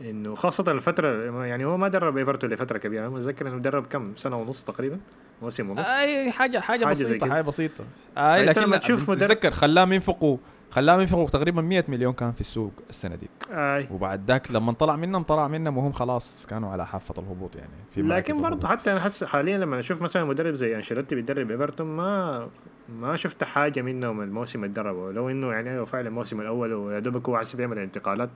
إنه 0.00 0.34
خاصة 0.34 0.64
الفترة 0.68 1.08
يعني 1.44 1.64
هو 1.64 1.76
ما 1.76 1.88
درب 1.88 2.16
إيفرتون 2.16 2.50
لفترة 2.50 2.78
كبيرة 2.78 3.00
أنا 3.00 3.08
متذكر 3.10 3.48
إنه 3.48 3.58
درب 3.58 3.86
كم؟ 3.86 4.14
سنة 4.14 4.36
ونص 4.36 4.64
تقريبا؟ 4.64 4.98
موسم 5.42 5.70
ونص؟ 5.70 5.86
أي 5.86 6.32
حاجة 6.32 6.58
زي 6.92 7.04
بسيطة 7.04 7.26
كده. 7.26 7.34
حاجة 7.34 7.42
بسيطة. 7.42 7.84
اي 8.18 8.22
فأنت 8.46 8.48
لكن 8.48 8.60
لما 8.60 8.76
تشوف 8.76 9.10
مدرب- 9.10 9.18
تتذكر 9.28 9.50
خلاهم 9.50 9.92
ينفقوا 9.92 10.36
خلاهم 10.70 11.00
ينفقوا 11.00 11.28
تقريبا 11.28 11.62
100 11.62 11.84
مليون 11.88 12.12
كان 12.12 12.32
في 12.32 12.40
السوق 12.40 12.72
السنة 12.90 13.14
دي. 13.14 13.28
أي. 13.50 13.88
وبعد 13.90 14.24
ذاك 14.30 14.50
لما 14.50 14.72
طلع 14.72 14.96
منهم 14.96 15.22
طلع 15.22 15.48
منهم 15.48 15.78
وهم 15.78 15.92
خلاص 15.92 16.46
كانوا 16.46 16.70
على 16.72 16.86
حافة 16.86 17.14
الهبوط 17.22 17.56
يعني 17.56 17.70
في 17.94 18.02
لكن 18.02 18.42
برضه. 18.42 18.68
حتى 18.68 18.92
أنا 18.92 19.00
حس 19.00 19.24
حاليا 19.24 19.58
لما 19.58 19.78
أشوف 19.78 20.02
مثلا 20.02 20.24
مدرب 20.24 20.54
زي 20.54 20.76
أنشيلوتي 20.76 21.14
بيدرب 21.14 21.50
إيفرتون 21.50 21.86
ما 21.86 22.48
ما 22.88 23.16
شفت 23.16 23.44
حاجة 23.44 23.82
منه 23.82 24.12
من 24.12 24.24
الموسم 24.24 24.64
اللي 24.64 24.74
دربه. 24.74 25.12
لو 25.12 25.30
إنه 25.30 25.52
يعني 25.52 25.70
أيوه 25.70 25.84
فعلا 25.84 26.08
الموسم 26.08 26.40
الأول 26.40 26.72
ويا 26.72 26.98
دوبك 26.98 27.28
هو 27.28 27.34
عايز 27.36 27.60
يعمل 27.60 27.78
الانتقالات 27.78 28.30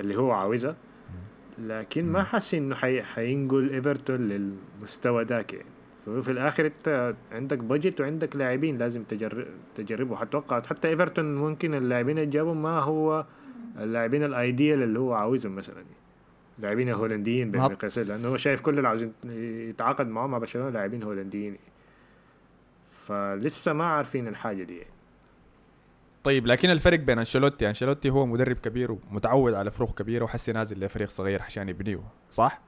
اللي 0.00 0.16
هو 0.16 0.30
عاوزها. 0.32 0.76
لكن 1.58 2.12
ما 2.12 2.22
حاسس 2.22 2.54
إنه 2.54 2.74
حي... 2.74 3.02
حينقل 3.02 3.70
إيفرتون 3.70 4.28
للمستوى 4.28 5.24
ذاك 5.24 5.52
يعني. 5.52 6.22
في 6.22 6.30
الآخر 6.30 6.66
أنت 6.66 7.14
عندك 7.32 7.58
بجت 7.58 8.00
وعندك 8.00 8.36
لاعبين 8.36 8.78
لازم 8.78 9.02
تجرب 9.02 9.46
تجربه. 9.76 10.16
حتوقع 10.16 10.62
حتى 10.62 10.88
إيفرتون 10.88 11.34
ممكن 11.34 11.74
اللاعبين 11.74 12.18
اللي 12.18 12.30
جابهم 12.30 12.62
ما 12.62 12.78
هو 12.78 13.24
اللاعبين 13.78 14.24
الايديال 14.24 14.82
اللي 14.82 14.98
هو 14.98 15.12
عاوزهم 15.12 15.56
مثلا 15.56 15.84
لاعبين 16.58 16.90
هولنديين 16.90 17.50
بالمقياس 17.50 17.98
لأنه 17.98 18.28
هو 18.28 18.36
شايف 18.36 18.60
كل 18.60 18.76
اللي 18.76 18.88
عاوزين 18.88 19.12
يتعاقد 19.68 20.08
معهم 20.08 20.30
مع 20.30 20.38
برشلونة 20.38 20.70
لاعبين 20.70 21.02
هولنديين 21.02 21.56
فلسه 22.90 23.72
ما 23.72 23.84
عارفين 23.84 24.28
الحاجة 24.28 24.62
دي 24.62 24.76
يعني. 24.76 24.90
طيب 26.24 26.46
لكن 26.46 26.70
الفرق 26.70 26.98
بين 26.98 27.18
أنشيلوتي 27.18 27.68
أنشيلوتي 27.68 28.10
هو 28.10 28.26
مدرب 28.26 28.56
كبير 28.56 28.92
ومتعود 28.92 29.54
على 29.54 29.70
فروق 29.70 29.94
كبيرة 29.98 30.24
وحسي 30.24 30.52
نازل 30.52 30.84
لفريق 30.84 31.08
صغير 31.08 31.42
عشان 31.42 31.68
يبنيه 31.68 32.00
صح؟ 32.30 32.60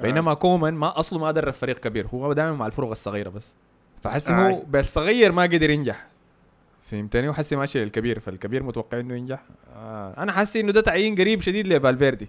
بينما 0.00 0.34
كومان 0.34 0.74
ما 0.74 0.98
أصله 0.98 1.18
ما 1.18 1.30
درب 1.32 1.52
فريق 1.52 1.78
كبير 1.78 2.06
هو 2.06 2.32
دائما 2.32 2.56
مع 2.56 2.66
الفروق 2.66 2.90
الصغيرة 2.90 3.28
بس. 3.30 3.54
فحسي 4.02 4.32
هو 4.32 4.36
آه. 4.36 4.62
بالصغير 4.68 5.32
ما 5.32 5.42
قدر 5.42 5.70
ينجح. 5.70 6.06
فهمتني؟ 6.82 7.28
وحسي 7.28 7.56
ماشي 7.56 7.84
للكبير 7.84 8.18
فالكبير 8.18 8.62
متوقع 8.62 9.00
إنه 9.00 9.14
ينجح. 9.14 9.42
آه. 9.76 10.14
أنا 10.22 10.32
حاسس 10.32 10.56
إنه 10.56 10.72
ده 10.72 10.80
تعيين 10.80 11.14
قريب 11.14 11.40
شديد 11.40 11.68
لفالفيردي. 11.68 12.28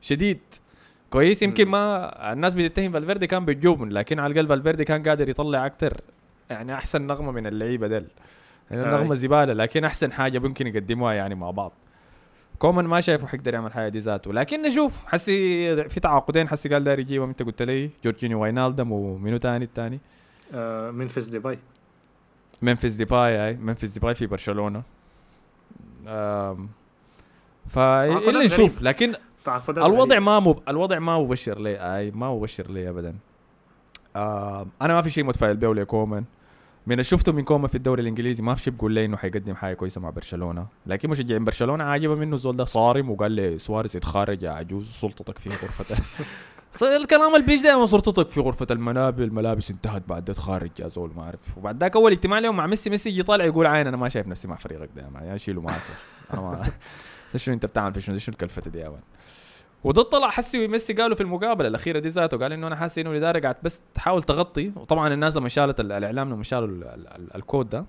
شديد. 0.00 0.40
كويس 1.10 1.42
يمكن. 1.42 1.68
ما 1.68 2.32
الناس 2.32 2.54
بتتهم 2.54 2.92
فالفيردي 2.92 3.26
كان 3.26 3.44
بالجبن 3.44 3.88
لكن 3.88 4.18
على 4.18 4.32
الأقل 4.32 4.48
فالفيردي 4.48 4.84
كان 4.84 5.02
قادر 5.02 5.28
يطلع 5.28 5.66
أكتر 5.66 6.00
يعني 6.50 6.74
أحسن 6.74 7.06
نغمة 7.06 7.32
من 7.32 7.46
اللعيبة 7.46 7.86
ديل. 7.86 8.06
يعني. 8.70 8.82
النغمه 8.84 9.14
زباله 9.14 9.52
لكن 9.52 9.84
أحسن 9.84 10.12
حاجة 10.12 10.38
ممكن 10.38 10.66
يقدموها 10.66 11.12
يعني 11.12 11.34
مع 11.34 11.50
بعض. 11.50 11.72
كومان 12.58 12.84
ما 12.84 13.00
شايفه 13.00 13.26
حيقدر 13.26 13.54
يعمل 13.54 13.72
حاجة 13.72 13.88
دي 13.88 13.98
ذاته. 13.98 14.32
لكن 14.32 14.62
نشوف. 14.62 15.06
حسي 15.06 15.88
في 15.88 16.00
تعاقدين 16.00 16.48
حسي 16.48 16.68
قال 16.68 16.84
داري 16.84 17.02
يجيبهم. 17.02 17.28
أنت 17.28 17.42
قلت 17.42 17.62
لي 17.62 17.90
جورجينيو 18.04 18.42
واينالدم 18.42 18.92
ومنو 18.92 19.36
تاني؟ 19.36 19.64
التاني. 19.64 20.00
آه 20.54 20.90
ممفيس 20.90 21.26
ديباي. 21.26 21.58
ممفيس 22.62 22.92
ديباي 22.92 23.46
أي. 23.46 23.56
ممفيس 23.56 23.90
ديباي 23.90 24.14
في 24.14 24.26
برشلونة. 24.26 24.82
آم، 26.06 26.68
فاللي 27.68 28.20
تعاقدات 28.20 28.44
نشوف. 28.44 28.82
لكن 28.82 29.14
الوضع. 29.68 30.18
ما 30.18 30.40
مب... 30.40 30.58
الوضع 30.68 30.98
ما 30.98 31.18
مبشر 31.18 31.58
لي 31.58 31.96
أي. 31.96 32.10
ما 32.10 32.34
مبشر 32.34 32.70
لي 32.70 32.88
ابدا. 32.88 33.14
أنا 34.16 34.94
ما 34.94 35.02
في 35.02 35.10
شيء 35.10 35.24
متفائل 35.24 35.56
به 35.56 35.74
لكومان 35.74 36.24
من 36.86 36.92
اللي 36.92 37.04
شفته 37.04 37.32
من 37.32 37.44
كومان 37.44 37.68
في 37.68 37.74
الدوري 37.74 38.02
الإنجليزي 38.02 38.42
ما 38.42 38.54
في 38.54 38.62
شيء 38.62 38.72
بيقول 38.72 38.92
لي 38.92 39.04
إنه 39.04 39.16
حيقدم 39.16 39.54
حاجة 39.54 39.74
كويسة 39.74 40.00
مع 40.00 40.10
برشلونة. 40.10 40.66
لكن 40.86 41.10
مشجعين 41.10 41.44
برشلونة 41.44 41.84
عاجبة 41.84 42.14
منه 42.14 42.34
الزول 42.34 42.56
ده 42.56 42.64
صارم 42.64 43.10
وقال 43.10 43.32
لي 43.32 43.58
سواريز 43.58 43.96
يتخارج 43.96 44.42
يا 44.42 44.50
عجوز 44.50 44.90
سلطتك 44.90 45.38
في 45.38 45.48
غرفة 45.48 45.96
الكلام 46.96 47.34
اللي 47.34 47.46
بيجي 47.46 47.62
دائما 47.62 47.86
سلطتك 47.86 48.28
في 48.28 48.40
غرفة 48.40 48.66
الملابس 48.70 49.20
الملابس 49.20 49.70
انتهت 49.70 50.02
بعد 50.08 50.24
ده 50.24 50.34
يا 50.80 50.88
زول 50.88 51.12
ما 51.16 51.22
أعرف. 51.22 51.58
وبعد 51.58 51.80
ذاك 51.80 51.96
أول 51.96 52.12
اجتماع 52.12 52.38
لهم 52.38 52.56
مع 52.56 52.66
ميسي 52.66 52.90
ميسي 52.90 53.08
يجي 53.08 53.22
طالع 53.22 53.44
يقول 53.44 53.66
عين 53.66 53.86
أنا 53.86 53.96
ما 53.96 54.08
شايف 54.08 54.26
نفسي 54.26 54.48
مع 54.48 54.56
فريقك 54.56 54.90
ده 54.96 55.02
يا 55.02 55.36
شيله 55.36 55.60
معك 55.60 55.80
أنا 56.34 56.40
ما 56.40 56.62
شنو 57.36 57.54
أنت 57.54 57.66
بتعمل 57.66 57.94
في 57.94 58.00
شنو؟ 58.00 58.18
شنو 58.18 58.36
دي 58.68 58.78
يا 58.78 58.88
مان 58.88 59.00
وده 59.84 60.02
طلع 60.02 60.30
حسي 60.30 60.68
ميسي 60.68 60.92
قالوا 60.92 61.16
في 61.16 61.22
المقابلة 61.22 61.68
الأخيرة 61.68 61.98
دي 61.98 62.08
ذاته 62.08 62.38
قال 62.38 62.52
إنه 62.52 62.66
أنا 62.66 62.76
حاسس 62.76 62.98
إنه 62.98 63.10
الإدارة 63.10 63.38
قاعد 63.40 63.56
بس 63.62 63.82
تحاول 63.94 64.22
تغطي 64.22 64.72
وطبعا 64.76 65.14
الناس 65.14 65.36
لما 65.36 65.48
شالت 65.48 65.80
ال- 65.80 65.92
الإعلام 65.92 66.30
لما 66.30 66.42
شالوا 66.42 66.68
ال- 66.68 66.84
ال- 66.84 67.08
ال- 67.08 67.34
الكود 67.36 67.68
ده 67.68 67.84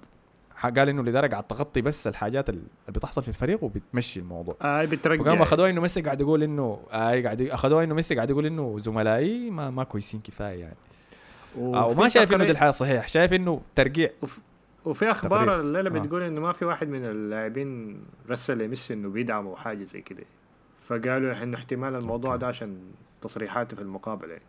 قال 0.63 0.89
إنه 0.89 1.01
الإدارة 1.01 1.27
قاعد 1.27 1.43
تغطي 1.43 1.81
بس 1.81 2.07
الحاجات 2.07 2.49
ال- 2.49 2.53
اللي 2.55 2.67
بتحصل 2.99 3.21
في 3.21 3.27
الفريق 3.27 3.63
وبتمشي 3.63 4.19
الموضوع. 4.19 4.55
آه 4.61 4.85
بترجع. 4.85 5.21
وقام 5.21 5.41
أخذوها 5.41 5.69
إنه 5.69 5.81
ميسي 5.81 6.01
قاعد 6.01 6.21
يقول 6.21 6.43
إنه 6.43 6.79
آه 6.91 7.21
قاعد 7.21 7.41
أخذوها 7.41 7.83
إنه 7.83 7.95
ميسي 7.95 8.15
قاعد 8.15 8.29
يقول 8.29 8.45
إنه 8.45 8.79
زملائي 8.79 9.49
ما 9.49 9.69
ما 9.69 9.83
كويسين 9.83 10.19
كفاية 10.23 10.59
يعني. 10.59 10.75
آه 11.57 11.87
وما 11.87 12.07
شايف 12.07 12.33
إنه 12.33 12.43
دي 12.45 12.51
الحياة 12.51 12.71
صحيح 12.71 13.07
شايف 13.07 13.33
إنه 13.33 13.61
ترقيع 13.75 14.09
وفي 14.85 15.11
أخبار. 15.11 15.59
الليلة 15.61 15.89
آه. 15.89 15.93
بتقول 15.99 16.21
إنه 16.23 16.41
ما 16.41 16.51
في 16.51 16.65
واحد 16.65 16.87
من 16.89 17.05
اللاعبين 17.05 17.97
رسل 18.29 18.57
لميسي 18.57 18.93
إنه 18.93 19.09
بيدعموا 19.09 19.55
حاجة 19.55 19.83
زي 19.83 20.01
كده. 20.01 20.23
فقالوا 20.87 21.43
انه 21.43 21.57
احتمال 21.57 21.95
الموضوع. 21.95 22.35
ده 22.35 22.47
عشان 22.47 22.77
تصريحاته 23.21 23.75
في 23.75 23.81
المقابلة 23.81 24.31
يعني. 24.33 24.45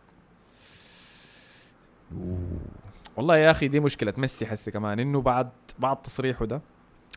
والله 3.17 3.37
يا 3.37 3.51
أخي 3.51 3.69
دي 3.69 3.81
مشكلة 3.81 4.15
ميسي 4.17 4.47
حسي 4.47 4.71
كمان 4.71 5.01
إنه 5.01 5.21
بعد 5.21 5.51
بعد 5.79 6.03
تصريحه 6.03 6.45
ده 6.45 6.61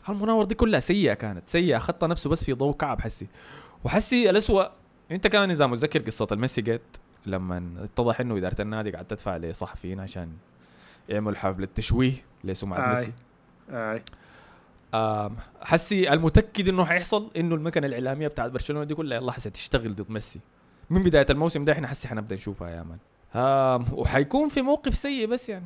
المناور 0.10 0.46
دي 0.46 0.56
كلها 0.56 0.80
سيئة 0.80 1.14
كانت 1.14 1.50
سيئة 1.50 1.78
اخذتها 1.78 2.08
نفسه 2.08 2.30
بس 2.30 2.44
في 2.44 2.54
ضوء 2.54 2.76
كعب 2.76 3.02
حسي 3.02 3.28
وحسي 3.84 4.30
الاسوء 4.30 4.70
أنت 5.12 5.28
كمان 5.28 5.52
إذا 5.52 5.68
متذكر 5.68 6.02
قصة 6.02 6.28
الميسي 6.32 6.62
جيت 6.62 6.82
لما 7.26 7.74
اتضح 7.84 8.20
إنه 8.20 8.38
إدارة 8.38 8.62
النادي 8.62 8.92
قاعد 8.92 9.06
تدفع 9.06 9.38
لصحفيين 9.38 10.00
عشان 10.00 10.32
يعملوا 11.10 11.38
حفلة 11.38 11.68
تشويه 11.76 12.14
لسمعة 12.44 12.86
آي. 12.86 12.90
ميسي 12.90 13.14
آه. 13.72 14.02
حسي 15.62 16.14
المتأكد 16.14 16.68
إنه 16.68 16.86
حيحصل 16.86 17.32
إنه 17.38 17.56
المكنة 17.56 17.88
الإعلامية 17.88 18.28
بتاعت 18.28 18.52
برشلونة 18.52 18.86
دي 18.86 18.96
كلها 18.96 19.18
يلا 19.18 19.32
حسي 19.32 19.50
تشتغل 19.50 19.96
ضد 19.96 20.12
ميسي. 20.12 20.40
من 20.90 21.04
بداية 21.04 21.26
الموسم 21.30 21.66
ده 21.66 21.74
إحنا 21.74 21.88
حسي 21.88 22.08
حنبدأ 22.08 22.36
نشوفها 22.36 22.70
يا 22.70 22.84
man. 22.84 22.98
وحيكون 23.94 24.50
في 24.50 24.62
موقف 24.62 24.94
سيء 24.94 25.28
بس 25.28 25.50
يعني. 25.50 25.66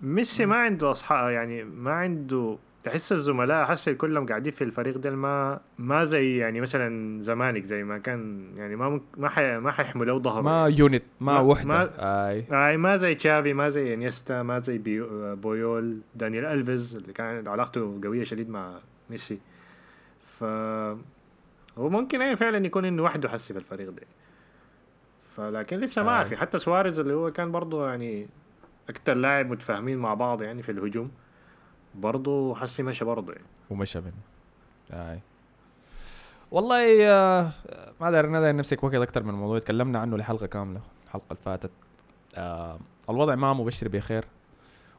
ميسي 0.00 0.46
ما 0.46 0.56
عنده 0.56 0.90
اصحاب 0.90 1.30
يعني 1.30 1.64
ما 1.64 1.90
عنده 1.92 2.58
تحس 2.84 3.12
الزملاء 3.12 3.64
حس 3.64 3.88
كلهم 3.88 4.26
قاعدين 4.26 4.52
في 4.52 4.64
الفريق 4.64 4.98
ده 4.98 5.10
ما 5.10 5.60
ما 5.78 6.04
زي 6.04 6.36
يعني 6.36 6.60
مثلا 6.60 7.20
زمانك 7.22 7.62
زي 7.64 7.84
ما 7.84 7.98
كان 7.98 8.50
يعني 8.56 8.76
ما 8.76 8.88
ممكن 8.88 9.04
ما 9.16 9.28
حي 9.28 9.58
ما 9.58 9.70
حيحملوا 9.72 10.18
ظهره. 10.18 10.42
ما 10.42 10.66
unit 10.78 11.02
ما, 11.20 11.32
ما- 11.32 11.40
وحدة. 11.40 11.68
ما- 11.68 12.28
أي. 12.30 12.44
آه 12.52 12.76
ما 12.76 12.96
زي 12.96 13.14
تشافي 13.14 13.52
ما 13.52 13.68
زي 13.68 13.94
إنيستا 13.94 14.42
ما 14.42 14.58
زي 14.58 14.78
بيو 14.78 15.36
بويول 15.36 15.98
دانيال 16.14 16.44
ألفيز 16.44 16.94
اللي 16.96 17.12
كان 17.12 17.48
علاقته 17.48 18.00
قوية 18.04 18.24
شديد 18.24 18.50
مع 18.50 18.78
ميسي. 19.10 19.38
ف 20.38 20.44
هو 21.78 21.88
ممكن 21.88 22.22
إيه 22.22 22.34
فعلا 22.34 22.66
يكون 22.66 22.84
إنه 22.84 23.02
وحده 23.02 23.28
حسي 23.28 23.52
في 23.52 23.58
الفريق 23.58 23.90
ده 23.90 24.02
فلكن 25.36 25.76
لسه 25.76 26.02
ما. 26.02 26.24
في. 26.24 26.36
حتى 26.36 26.58
سواريز 26.58 26.98
اللي 26.98 27.14
هو 27.14 27.30
كان 27.32 27.52
برضه 27.52 27.88
يعني 27.88 28.26
أكتر 28.88 29.14
لاعب 29.14 29.50
متفاهمين 29.50 29.98
مع 29.98 30.14
بعض 30.14 30.42
يعني 30.42 30.62
في 30.62 30.72
الهجوم. 30.72 31.10
برضه 31.94 32.54
حسي 32.54 32.82
مشى 32.82 33.04
برضه 33.04 33.32
يعني. 33.32 33.46
ومشى 33.70 34.00
منه. 34.00 34.12
اي 34.92 35.20
والله 36.50 37.08
آه، 37.10 37.52
ما 38.00 38.10
داري 38.10 38.28
أنا 38.28 38.40
داير 38.40 38.54
نمسك 38.54 38.84
وقت 38.84 38.94
أكثر 38.94 39.22
من 39.22 39.30
الموضوع. 39.30 39.58
تكلمنا 39.58 39.98
عنه 39.98 40.16
لحلقة 40.16 40.46
كاملة 40.46 40.80
الحلقة 41.04 41.24
اللي 41.30 41.42
فاتت. 41.42 41.70
آه 42.34 42.78
الوضع 43.10 43.34
ما 43.34 43.52
مبشر 43.52 43.88
بخير 43.88 44.24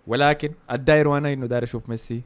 ولكن 0.08 0.54
الداير 0.72 1.08
وأنا 1.08 1.34
إنه 1.34 1.46
داير 1.46 1.64
أشوف 1.64 1.90
ميسي 1.90 2.22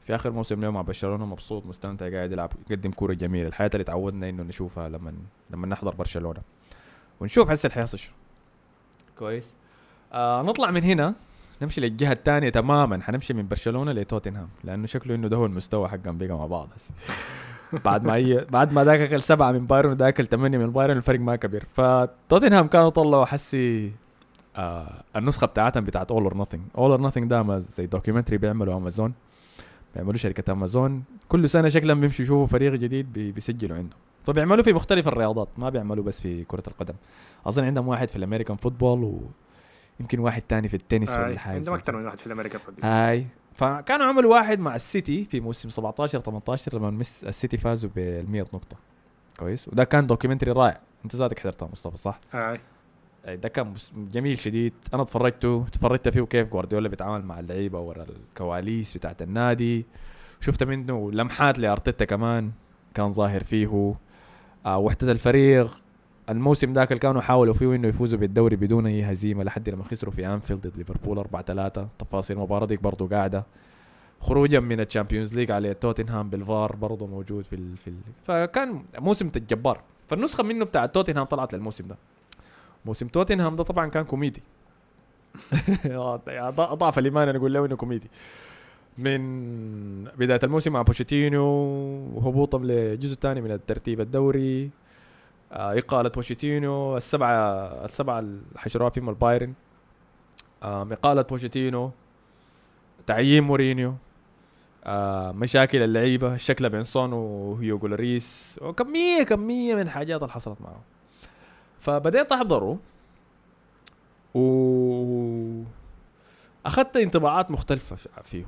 في 0.00 0.14
آخر 0.14 0.30
موسم 0.30 0.60
له 0.60 0.70
مع 0.70 0.80
برشلونة. 0.80 1.26
مبسوط 1.26 1.66
مستمتع 1.66 2.10
قاعد 2.10 2.32
يلعب 2.32 2.52
يقدم 2.70 2.90
كورة 2.90 3.12
جميلة. 3.12 3.48
الحياة 3.48 3.70
اللي 3.74 3.84
تعودنا 3.84 4.28
إنه 4.28 4.42
نشوفها 4.42 4.88
لما 4.88 5.14
لما 5.50 5.66
نحضر 5.66 5.94
برشلونة. 5.94 6.40
ونشوف 7.20 7.50
هسه 7.50 7.98
شو. 7.98 8.12
كويس. 9.18 9.54
آه 10.12 10.42
نطلع 10.42 10.70
من 10.70 10.82
هنا. 10.82 11.14
نمشي 11.64 11.80
للجهة 11.80 12.12
الثانية 12.12 12.48
تماما 12.48 13.02
حنمشي 13.02 13.34
من 13.34 13.48
برشلونة 13.48 13.92
لتوتنهام 13.92 14.48
لأنه 14.64 14.86
شكله 14.86 15.14
إنه 15.14 15.28
ده 15.28 15.36
هو 15.36 15.46
المستوى 15.46 15.88
حقهم 15.88 16.18
بقى 16.18 16.28
مع 16.28 16.46
بعض. 16.46 16.68
هسه 16.76 16.90
بعد 17.84 18.04
ما 18.04 18.14
هي 18.14 18.44
بعد 18.50 18.72
ما 18.72 18.84
ذاك 18.84 19.00
اكل 19.00 19.22
سبعة 19.22 19.52
من 19.52 19.66
بايرن 19.66 19.90
وذاك 19.90 20.14
أكل 20.20 20.26
ثمانية 20.28 20.58
من 20.58 20.70
بايرن 20.72 20.96
الفرق 20.96 21.20
ما 21.20 21.36
كبير. 21.36 21.64
فتوتنهام 21.74 22.66
كانوا 22.68 22.88
طلعوا 22.88 23.24
حسي 23.24 23.92
آه 24.56 25.02
النسخة 25.16 25.46
بتاعتهم 25.46 25.84
بتاعت 25.84 26.10
All 26.10 26.22
or 26.22 26.36
Nothing 26.36 26.62
All 26.78 26.90
or 26.90 27.00
Nothing 27.00 27.30
ده 27.30 27.58
زي 27.58 27.86
documentary 27.86 28.38
بيعملوا 28.38 28.76
امازون 28.76 29.12
بيعملوا 29.94 30.16
شركة 30.16 30.52
امازون 30.52 31.04
كل 31.28 31.48
سنة 31.48 31.68
شكلهم 31.68 32.00
بيمشوا 32.00 32.24
يشوفوا 32.24 32.46
فريق 32.46 32.72
جديد 32.72 33.12
بي- 33.12 33.32
بيسجلوا 33.32 33.76
عنده. 33.76 33.96
فبيعملوا 34.24 34.62
في 34.64 34.72
مختلف 34.72 35.08
الرياضات 35.08 35.48
ما 35.58 35.70
بيعملوا 35.70 36.04
بس 36.04 36.20
في 36.20 36.44
كرة 36.44 36.62
القدم. 36.68 36.94
أظن 37.46 37.64
عندهم 37.64 37.88
واحد 37.88 38.08
في 38.08 38.16
ال 38.16 38.20
American 38.20 38.56
football 38.56 39.20
ويمكن 40.00 40.18
واحد 40.18 40.42
تاني 40.42 40.68
في 40.68 40.74
التنس 40.74 41.10
آه 41.10 41.22
ولا 41.22 41.38
حاجة 41.38 41.54
عندهم 41.54 41.74
أكثر. 41.74 41.96
من 41.96 42.04
واحد 42.04 42.18
في 42.18 42.26
ال 42.26 42.30
American 42.30 42.58
football 42.58 42.84
هاي 42.84 43.26
فكانوا 43.54 44.06
عملوا 44.06 44.34
واحد 44.34 44.58
مع 44.58 44.74
السيتي 44.74 45.24
في 45.24 45.40
موسم 45.40 45.68
17 45.68 46.20
18 46.20 46.76
لما 46.78 46.90
مس 46.90 47.24
السيتي 47.24 47.56
فازوا 47.56 47.90
بال 47.96 48.30
100 48.30 48.42
نقطة. 48.42 48.76
كويس. 49.38 49.68
وده 49.68 49.84
كان 49.84 50.06
documentary 50.06 50.52
رائع. 50.52 50.80
أنت 51.04 51.16
ذاتك 51.16 51.38
حضرتها 51.38 51.68
مصطفى 51.72 51.96
صح؟ 51.96 52.18
هاي. 52.32 52.60
أي 53.28 53.36
ده 53.36 53.48
كان 53.48 53.74
جميل 53.96 54.38
شديد. 54.38 54.72
أنا 54.94 55.02
اتفرجته 55.02 55.64
اتفرجت 55.68 56.08
فيه 56.08 56.22
كيف 56.22 56.48
جوارديولا 56.48 56.88
بيتعامل 56.88 57.24
مع 57.24 57.40
اللعيبة 57.40 57.80
ورا 57.80 58.02
الكواليس 58.02 58.96
بتاعت 58.96 59.22
النادي. 59.22 59.86
شفت 60.40 60.64
منه 60.64 61.12
لمحات 61.12 61.58
لأرتيتا 61.58 62.04
كمان 62.04 62.52
كان 62.94 63.10
ظاهر 63.10 63.42
فيه. 63.42 63.94
آه 64.66 64.78
وحدة 64.78 65.12
الفريق 65.12 65.83
الموسم 66.30 66.72
ذاك 66.72 66.92
اللي 66.92 67.00
كانوا 67.00 67.20
حاولوا 67.20 67.54
فيه 67.54 67.74
إنه 67.74 67.88
يفوزوا 67.88 68.18
بالدوري 68.18 68.56
بدون 68.56 68.86
أي 68.86 69.02
هزيمة 69.12 69.44
لحد 69.44 69.68
لما 69.68 69.84
خسروا 69.84 70.12
في 70.12 70.26
أنفيلد 70.26 70.66
ضد 70.66 70.76
ليفربول 70.76 71.18
4 71.18 71.42
3 71.42 71.88
تفاصيل 71.98 72.36
المباراه 72.36 72.66
ديك 72.66 72.82
برضه 72.82 73.08
قاعدة. 73.08 73.44
خروجا 74.20 74.60
من 74.60 74.80
الشامبيونز 74.80 75.34
ليج 75.34 75.50
على 75.50 75.74
توتنهام 75.74 76.30
بالفار 76.30 76.76
برضه 76.76 77.06
موجود 77.06 77.44
في 77.44 77.56
ال... 77.56 77.76
في 77.76 77.88
ال... 77.88 77.94
فكان 78.24 78.82
موسم 78.98 79.30
جبار 79.36 79.80
فالنسخة 80.08 80.42
منه 80.42 80.64
بتاع 80.64 80.86
توتنهام 80.86 81.24
طلعت 81.24 81.54
للموسم 81.54 81.88
ده. 81.88 81.96
موسم 82.84 83.08
توتنهام 83.08 83.56
ده 83.56 83.64
طبعا 83.64 83.86
كان 83.86 84.04
كوميدي. 84.04 84.42
أضعف 86.58 86.98
الإيمان 86.98 87.28
أنا 87.28 87.38
أقول 87.38 87.54
له 87.54 87.66
إنه 87.66 87.76
كوميدي. 87.76 88.10
من 88.98 90.04
بداية 90.04 90.40
الموسم 90.42 90.72
مع 90.72 90.82
بوشيتينو 90.82 91.44
وهبوطهم 92.14 92.64
للجزء 92.64 93.14
الثاني 93.14 93.40
من 93.40 93.50
الترتيب 93.50 94.00
الدوري. 94.00 94.70
آه، 95.54 95.78
إقالة 95.78 96.08
بوشيتينو 96.08 96.96
السبعة 96.96 97.34
السبعة 97.84 98.18
اللي 98.18 98.42
حشروها 98.56 98.90
فيهم 98.90 99.08
البايرن 99.08 99.54
آه، 100.62 100.88
إقالة 100.92 101.22
بوشيتينو 101.22 101.90
تعيين 103.06 103.44
مورينيو. 103.44 103.94
آه، 104.84 105.32
مشاكل 105.32 105.82
اللعيبة 105.82 106.34
الشكل 106.34 106.70
بين 106.70 106.82
سون 106.84 107.12
وهيوغو 107.12 107.86
لوريس 107.86 108.58
وكمية 108.62 109.22
كمية 109.22 109.74
من 109.74 109.80
الحاجات 109.80 110.22
اللي 110.22 110.32
حصلت 110.32 110.60
معه. 110.60 110.80
فبديت 111.80 112.32
أحضره. 112.32 112.78
و 114.34 115.62
أخذت 116.66 116.96
انطباعات 116.96 117.50
مختلفة 117.50 117.96
في- 117.96 118.08
فيه. 118.24 118.44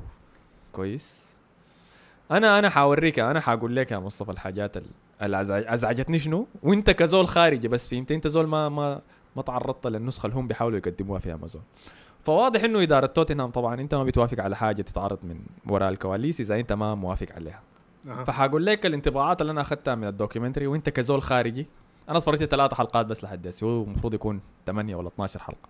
كويس. 0.73 1.27
أنا 2.31 2.59
أنا 2.59 2.69
حاوريك 2.69 3.19
أنا 3.19 3.41
حاقول 3.41 3.77
لك 3.77 3.91
يا 3.93 3.99
مصطفى 3.99 4.31
الحاجات 4.31 4.77
ال- 4.77 4.83
اللي 4.83 4.93
أزعجتني 5.21 6.19
شنو؟ 6.19 6.47
وانت 6.63 6.91
كزول 6.91 7.27
خارجي 7.27 7.69
بس 7.69 7.89
فهمت؟ 7.89 8.13
انت 8.13 8.29
زول 8.29 8.47
ما 8.47 8.69
ما 8.69 9.01
ما 9.37 9.43
تعرضت 9.43 9.87
للنسخة 9.87 10.27
اللي 10.27 10.37
هم 10.37 10.47
بيحاولوا 10.49 10.79
يقدموها 10.79 11.19
في 11.19 11.35
امازون 11.35 11.63
فواضح 12.23 12.65
إنه 12.65 12.83
إدارة 12.83 13.07
توتنهام 13.07 13.51
طبعا 13.51 13.81
أنت 13.81 13.95
ما 13.95 14.05
بتوافق 14.05 14.41
على 14.41 14.57
حاجة 14.57 14.83
تتعرض 14.83 15.19
من 15.23 15.41
وراء 15.69 15.89
الكواليس 15.89 16.41
إذا 16.41 16.55
أنت 16.61 16.73
ما 16.73 16.95
موافق 16.95 17.27
عليها. 17.37 17.61
أها. 18.09 18.25
فحاقول 18.25 18.67
لك 18.67 18.87
الانطباعات 18.87 19.41
اللي 19.41 19.53
أنا 19.53 19.61
أخذتها 19.61 19.95
من 19.95 20.05
ال 20.05 20.10
documentary 20.10 20.67
وأنت 20.67 20.89
كزول 20.89 21.23
خارجي 21.23 21.67
أنا 22.09 22.19
اتفرجت 22.19 22.45
ثلاث 22.45 22.75
حلقات 22.75 23.07
بس 23.07 23.25
لحد 23.25 23.47
هسه 23.47 23.67
هو 23.67 23.83
المفروض 23.83 24.15
يكون 24.15 24.41
8 24.67 24.97
ولا 24.97 25.09
12 25.09 25.41
حلقة. 25.41 25.69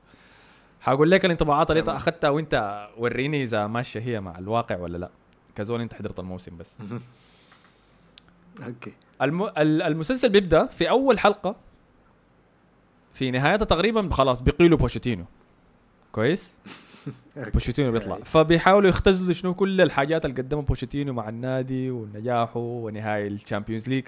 حاقول 0.80 1.10
لك 1.10 1.24
الانطباعات 1.24 1.70
اللي. 1.70 1.82
أخذتها 1.82 2.30
وأنت 2.30 2.86
وريني 2.98 3.42
إذا 3.42 3.66
ماشية 3.66 4.00
هي 4.00 4.20
مع 4.20 4.38
الواقع 4.38 4.76
ولا 4.76 4.98
لا. 4.98 5.10
كزول 5.54 5.80
أنت 5.80 5.94
حضرت 5.94 6.18
الموسم 6.18 6.56
بس. 6.56 6.74
okay. 8.66 8.92
الم... 9.22 9.42
ال- 9.42 9.82
المسلسل 9.82 10.28
بيبدأ 10.28 10.66
في 10.66 10.90
أول 10.90 11.18
حلقة 11.18 11.56
في 13.12 13.30
نهايتها 13.30 13.64
تقريبا 13.64 14.08
خلاص 14.12 14.40
بيقيلوا 14.40 14.78
بوشيتينو. 14.78 15.24
كويس. 16.12 16.56
بوشيتينو 17.54 17.92
بيطلع. 17.92 18.18
فبيحاولوا 18.24 18.88
يختزلوا 18.88 19.32
شنو 19.32 19.54
كل 19.54 19.80
الحاجات 19.80 20.24
اللي 20.24 20.36
قدمها 20.42 20.62
بوشيتينو 20.62 21.12
مع 21.12 21.28
النادي 21.28 21.90
ونجاحه 21.90 22.60
ونهاية 22.60 23.28
الشامبيونز 23.28 23.88
ليج. 23.88 24.04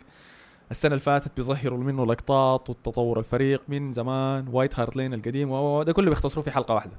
السنة 0.71 0.93
اللي 0.93 1.01
فاتت 1.01 1.31
بيظهروا 1.37 1.79
منه 1.79 2.07
لقطات 2.07 2.69
والتطور 2.71 3.19
الفريق 3.19 3.63
من 3.69 3.93
زمان 3.93 4.49
وايت 4.53 4.79
هارت 4.81 4.97
لين 4.97 5.15
القديم 5.15 5.51
و- 5.51 5.83
ده 5.83 5.93
كله 5.93 6.09
بيختصروا 6.09 6.45
في 6.45 6.51
حلقة 6.51 6.75
واحدة. 6.75 6.97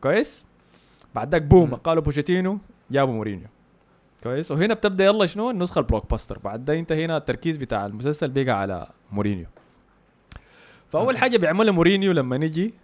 كويس؟ 0.00 0.44
بعد 1.14 1.30
ذاك 1.32 1.42
boom. 1.42 1.74
قالوا 1.74 2.02
بوشيتينو 2.02 2.58
جابوا 2.90 3.14
مورينيو. 3.14 3.48
كويس. 4.22 4.50
وهنا 4.50 4.74
بتبدأ 4.74 5.04
يلا 5.04 5.26
شنو؟ 5.26 5.50
النسخة 5.50 5.78
ال 5.78 6.10
blockbuster 6.10 6.38
بعد 6.38 6.64
ده 6.64 6.78
انت 6.78 6.92
هنا 6.92 7.16
التركيز 7.16 7.56
بتاع 7.56 7.86
المسلسل 7.86 8.28
بيقع 8.28 8.52
على 8.52 8.86
مورينيو. 9.12 9.46
فأول 10.92 11.18
حاجة 11.22 11.36
بيعملها 11.36 11.72
مورينيو 11.72 12.12
لما 12.12 12.38
نجي 12.38 12.74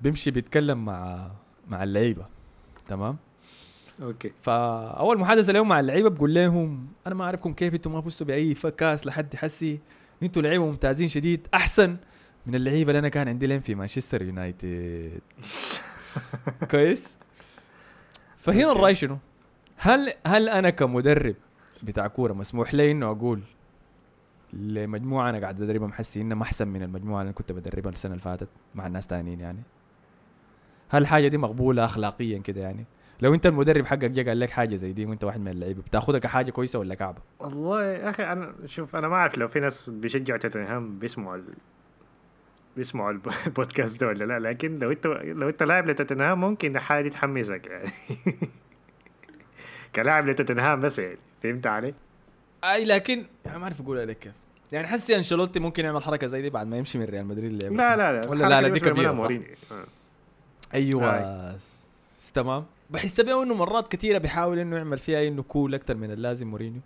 بيمشي 0.00 0.30
بيتكلم 0.30 0.84
مع 0.84 1.30
مع 1.68 1.82
اللعيبة. 1.82 2.26
تمام؟ 2.88 3.16
okay. 4.02 4.32
فأول 4.42 5.18
محادثة 5.18 5.52
لهم 5.52 5.68
مع 5.68 5.80
اللعيبة 5.80 6.10
بقول 6.10 6.34
لهم 6.34 6.86
أنا 7.06 7.14
ما 7.14 7.24
أعرفكم 7.24 7.52
كيف 7.52 7.74
أنتم 7.74 7.92
ما 7.92 8.00
فزتوا 8.00 8.26
بأي 8.26 8.54
كاس 8.54 9.06
لحد 9.06 9.36
حسي. 9.36 9.78
أنتوا 10.22 10.42
لعيبة 10.42 10.66
ممتازين 10.66 11.08
شديد. 11.08 11.46
أحسن 11.54 11.96
من 12.46 12.54
اللعيبة 12.54 12.90
اللي 12.90 12.98
أنا 12.98 13.08
كان 13.08 13.28
عندي 13.28 13.46
لهم 13.46 13.60
في 13.60 13.74
مانشستر 13.74 14.22
يونايتد. 14.22 15.20
كويس؟ 16.70 17.12
فهنا. 18.36 18.72
الرأي 18.72 18.94
شنو؟ 18.94 19.18
هل 19.82 20.12
هل 20.26 20.48
أنا 20.48 20.70
كمدرب 20.70 21.34
بتاع 21.82 22.06
كورة 22.06 22.32
مسموح 22.32 22.74
لي 22.74 22.90
إنه 22.90 23.10
أقول 23.10 23.40
لمجموعة 24.52 25.30
أنا 25.30 25.38
قاعد 25.38 25.62
ادربها 25.62 25.88
محسي 25.88 26.20
انها 26.20 26.42
أحسن 26.42 26.68
من 26.68 26.82
المجموعة 26.82 27.20
اللي 27.20 27.28
أنا 27.28 27.36
كنت 27.36 27.52
بدربها 27.52 27.92
السنة 27.92 28.12
اللي 28.12 28.22
فاتت 28.22 28.48
مع 28.74 28.86
الناس 28.86 29.06
تانيين 29.06 29.40
يعني؟ 29.40 29.62
هل 30.88 31.02
الحاجة 31.02 31.28
دي 31.28 31.38
مقبولة 31.38 31.84
اخلاقيا 31.84 32.38
كده 32.38 32.60
يعني؟ 32.60 32.84
لو 33.20 33.34
أنت 33.34 33.46
المدرب 33.46 33.86
حقك 33.86 34.04
جا 34.10 34.22
قال 34.22 34.40
لك 34.40 34.50
حاجة 34.50 34.76
زي 34.76 34.92
دي 34.92 35.06
وأنت 35.06 35.24
واحد 35.24 35.40
من 35.40 35.48
اللعيبة 35.48 35.82
بتاخذها 35.82 36.18
كحاجة 36.18 36.50
كويسة 36.50 36.78
ولا 36.78 36.94
كعبة؟ 36.94 37.22
والله 37.38 37.84
يا 37.84 38.10
أخي 38.10 38.24
أنا 38.24 38.54
شوف 38.66 38.96
أنا 38.96 39.08
ما 39.08 39.14
أعرف 39.16 39.38
لو 39.38 39.48
في 39.48 39.60
ناس 39.60 39.90
بيشجعوا 39.90 40.38
توتنهام 40.38 40.98
بيسمعوا 40.98 41.36
ال... 41.36 41.44
بيسمعوا 42.76 43.10
الب- 43.10 43.28
البودكاست 43.46 44.00
ده 44.00 44.06
ولا 44.06 44.24
لا 44.24 44.38
لكن 44.48 44.78
لو 44.78 44.90
أنت 44.90 45.06
لو 45.06 45.48
أنت 45.48 45.62
لاعب 45.62 45.90
لتوتنهام 45.90 46.40
ممكن 46.40 46.76
الحاجة 46.76 47.02
دي 47.02 47.10
تحمسك 47.10 47.66
يعني. 47.66 47.90
كلاعب 49.94 50.26
لتوتنهام 50.28 50.80
بس 50.80 50.98
يعني 50.98 51.18
فهمت 51.42 51.66
علي؟ 51.66 51.94
أي 52.64 52.84
لكن 52.84 53.24
ما 53.46 53.62
أعرف 53.62 53.80
اقولها 53.80 54.04
لك 54.04 54.18
كيف. 54.18 54.32
يعني 54.72 54.86
حسي 54.86 55.16
أنشيلوتي 55.16 55.60
ممكن 55.60 55.84
يعمل 55.84 56.02
حركة 56.02 56.26
زي 56.26 56.42
دي 56.42 56.50
بعد 56.50 56.66
ما 56.66 56.76
يمشي 56.78 56.98
من 56.98 57.04
ريال 57.04 57.26
مدريد 57.26 57.50
اللي 57.52 57.68
لا 57.76 57.96
لا 57.96 58.20
لا 58.20 58.28
ولا 58.28 58.48
لا 58.48 58.60
لا 58.60 58.68
دي 58.68 58.80
كبيرة 58.80 59.14
صح؟ 59.14 59.28
آه. 59.72 59.84
أيوه 60.74 61.58
س- 61.58 62.32
تمام. 62.34 62.64
بحس 62.90 63.20
بيه 63.20 63.42
إنه 63.42 63.54
مرات 63.54 63.92
كثيره 63.92 64.18
بيحاول 64.18 64.58
إنه 64.58 64.76
يعمل 64.76 64.98
فيها 64.98 65.28
إنه 65.28 65.42
كول 65.42 65.74
أكثر 65.74 65.94
من 65.96 66.10
اللازم 66.10 66.46
مورينيو 66.46 66.80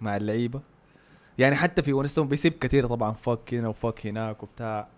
مع 0.00 0.16
اللعيبة. 0.16 0.60
يعني 1.38 1.56
حتى 1.56 1.82
في 1.82 1.92
ونستون 1.92 2.28
بيسيب 2.28 2.52
كثير 2.60 2.86
طبعا 2.86 3.12
فك 3.12 3.54
هنا 3.54 3.68
وفك 3.68 4.06
هناك 4.06 4.42
وبتاع. 4.42 4.88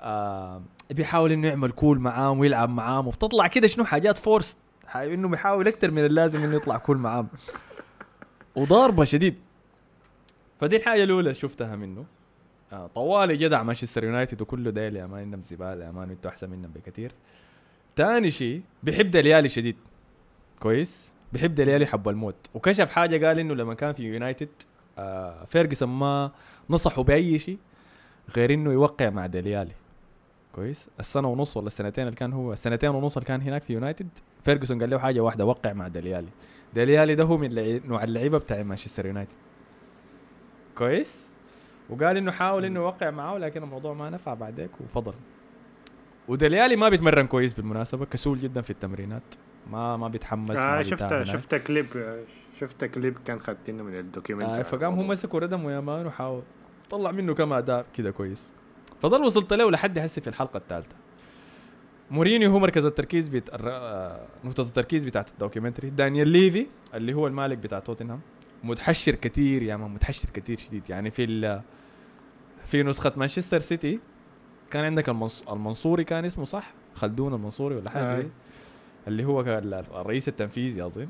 آه 0.00 0.62
بيحاول 0.90 1.32
إنه 1.32 1.48
يعمل 1.48 1.70
كول 1.70 1.98
معاهم 1.98 2.38
ويلعب 2.38 2.70
معاهم 2.70 3.06
وبتطلع 3.06 3.46
كده 3.46 3.66
شنو؟ 3.68 3.84
حاجات 3.84 4.18
فورس 4.18 4.56
إنه 4.96 5.28
بيحاول 5.28 5.68
أكثر 5.68 5.90
من 5.90 6.04
اللازم 6.04 6.44
إنه 6.44 6.56
يطلع 6.56 6.78
كول 6.78 6.96
معاهم 6.98 7.28
وضاربة 8.56 9.04
شديد. 9.04 9.34
فدي 10.60 10.76
الحاجة 10.76 11.04
الأولى 11.04 11.34
شفتها 11.34 11.76
منه. 11.76 12.04
آه 12.72 12.86
طوالي 12.86 13.36
جدع 13.36 13.62
مانشستر 13.62 14.04
يونايتد 14.04 14.42
وكله 14.42 14.70
دايل 14.70 14.96
يا 14.96 15.06
مان 15.06 15.22
إنهم 15.22 15.42
زبالة 15.42 15.84
يا 15.84 15.90
مان 15.90 16.10
أنتوا 16.10 16.30
أحسن 16.30 16.50
منهم 16.50 16.70
بكثير. 16.74 17.12
تاني 17.96 18.30
شيء 18.30 18.62
بيحب 18.82 19.10
ديليالي 19.10 19.48
شديد. 19.48 19.76
كويس؟ 20.60 21.14
بيحب 21.32 21.54
ديليالي 21.54 21.86
حب 21.86 22.08
الموت. 22.08 22.36
وكشف 22.54 22.90
حاجة 22.90 23.26
قال 23.26 23.38
إنه 23.38 23.54
لما 23.54 23.74
كان 23.74 23.92
في 23.92 24.02
يونايتد 24.02 24.48
آه 24.98 25.44
فيرجسون 25.44 25.88
ما 25.88 26.30
نصحه 26.70 27.02
بأي 27.02 27.38
شيء 27.38 27.58
غير 28.36 28.54
إنه 28.54 28.72
يوقع 28.72 29.10
مع 29.10 29.26
ديلي 29.26 29.52
آلي 29.52 29.72
كويس؟ 30.52 30.88
السنة 31.00 31.28
ونص 31.28 31.56
ولا 31.56 31.66
السنتين 31.66 32.04
اللي 32.04 32.16
كان 32.16 32.32
هو 32.32 32.52
السنتين 32.52 32.90
ونص 32.90 33.16
اللي 33.16 33.26
كان 33.26 33.42
هناك 33.42 33.62
في 33.62 33.72
يونايتد 33.72 34.08
فيرجسون 34.44 34.80
قال 34.80 34.90
له 34.90 34.98
حاجة 34.98 35.20
واحدة 35.20 35.44
وقع 35.44 35.72
مع 35.72 35.88
ديلي 35.88 36.08
آلي. 36.08 36.28
ديلي 36.74 36.97
آلي 36.97 37.14
ده 37.14 37.24
هو 37.24 37.36
من. 37.36 37.80
نوع 37.88 38.04
اللعيبة 38.04 38.38
بتاع 38.38 38.62
مانشستر 38.62 39.06
يونايتد. 39.06 39.36
كويس؟ 40.74 41.28
وقال 41.90 42.16
إنه 42.16 42.30
حاول 42.32 42.64
إنه 42.64 42.80
يوقع 42.80 43.10
معاه 43.10 43.38
لكن 43.38 43.62
الموضوع 43.62 43.94
ما 43.94 44.10
نفع 44.10 44.34
بعدك 44.34 44.70
وفضل. 44.80 45.14
وديلي 46.28 46.58
آلي 46.58 46.76
ما 46.76 46.88
بيتمرن 46.88 47.26
كويس 47.26 47.54
بالمناسبة 47.54 48.04
كسول 48.04 48.38
جدا 48.38 48.60
في 48.62 48.70
التمرينات. 48.70 49.34
ما 49.70 49.96
ما 49.96 50.08
بيتحمس 50.08 50.56
آه 50.56 50.76
ما 50.76 50.82
شفت 50.82 51.22
شفت 51.22 51.54
كليب 51.54 51.86
شفت 52.60 52.84
كليب 52.84 53.18
كان 53.26 53.40
خدتنا 53.40 53.82
من 53.82 53.94
الدوكيومنت 53.94 54.56
آه 54.56 54.62
فقام 54.62 54.94
هو 54.94 55.02
مسكه 55.02 55.38
ردمه 55.38 55.72
يا 55.72 55.80
مان 55.80 56.06
وحاول. 56.06 56.42
طلع 56.90 57.10
منه 57.10 57.34
كم 57.34 57.52
أداء 57.52 57.86
كده 57.94 58.10
كويس. 58.10 58.50
فضل 59.02 59.22
وصلت 59.22 59.52
له 59.52 59.70
لحد 59.70 59.98
هسه 59.98 60.22
في 60.22 60.28
الحلقة 60.28 60.56
الثالثة. 60.56 60.96
مورينيو 62.10 62.50
هو 62.50 62.58
مركز 62.58 62.86
التركيز 62.86 63.28
بت... 63.28 63.54
الر- 63.54 63.70
آه، 63.70 64.20
نقطة 64.44 64.62
التركيز 64.62 65.04
بتاعت 65.04 65.30
الدوكيومنتري. 65.30 65.90
دانيال 65.90 66.28
ليفي 66.28 66.66
اللي 66.94 67.14
هو 67.14 67.26
المالك 67.26 67.58
بتاع 67.58 67.78
توتنهام 67.78 68.20
متحشر 68.64 69.14
كثير 69.14 69.62
يا 69.62 69.76
مان 69.76 69.90
متحشر 69.90 70.28
كثير 70.34 70.58
شديد. 70.58 70.90
يعني 70.90 71.10
في 71.10 71.24
ال... 71.24 71.60
في 72.66 72.82
نسخة 72.82 73.12
مانشستر 73.16 73.60
سيتي 73.60 74.00
كان 74.70 74.84
عندك 74.84 75.08
المنص... 75.08 75.42
المنصوري 75.48 76.04
كان 76.04 76.24
اسمه 76.24 76.44
صح؟ 76.44 76.72
خلدون 76.94 77.34
المنصوري 77.34 77.74
ولا 77.74 77.90
حاجة 77.90 78.04
زي 78.04 78.20
آه. 78.20 78.26
اللي 79.08 79.24
هو 79.24 79.40
الرئيس 80.00 80.28
التنفيذي 80.28 80.86
اظن 80.86 81.08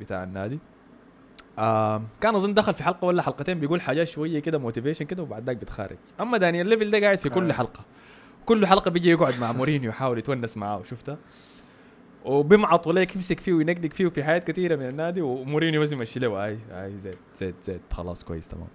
بتاع 0.00 0.22
النادي. 0.24 0.58
آه 1.58 2.02
كان 2.20 2.34
أظن 2.34 2.54
دخل 2.54 2.74
في 2.74 2.82
حلقة 2.82 3.04
ولا 3.04 3.22
حلقتين 3.22 3.60
بيقول 3.60 3.80
حاجات 3.80 4.06
شوية 4.06 4.38
كده 4.38 4.58
موتيفيشن 4.58 5.04
كده 5.04 5.22
وبعد 5.22 5.44
ذاك 5.46 5.56
بيتخارج 5.56 5.96
أما 6.20 6.38
دانيال 6.38 6.66
ليفل 6.66 6.90
ده 6.90 7.00
قاعد 7.00 7.18
في 7.18 7.28
كل 7.28 7.50
آه. 7.50 7.54
حلقة. 7.54 7.80
كل 8.48 8.66
حلقة 8.66 8.90
بيجي 8.90 9.10
يقعد 9.10 9.40
مع 9.40 9.52
مورينيو 9.52 9.90
يحاول 9.90 10.18
يتونس 10.18 10.56
معاه 10.56 10.82
شفتها 10.90 11.18
وبيمعط 12.24 12.86
وليك 12.86 13.16
يمسك 13.16 13.40
فيه 13.40 13.52
وينقنق 13.52 13.92
فيه 13.92 14.08
في 14.08 14.24
حاجات 14.24 14.50
كثيرة 14.50 14.76
من 14.76 14.86
النادي 14.86 15.20
ومورينيو 15.20 15.82
بس 15.82 15.92
يمشي 15.92 16.20
له. 16.20 16.44
هاي 16.44 16.58
هاي 16.70 16.98
زيت 16.98 17.18
زيت 17.36 17.54
زيت. 17.62 17.80
خلاص 17.92 18.24
كويس 18.24 18.48
تمام. 18.48 18.68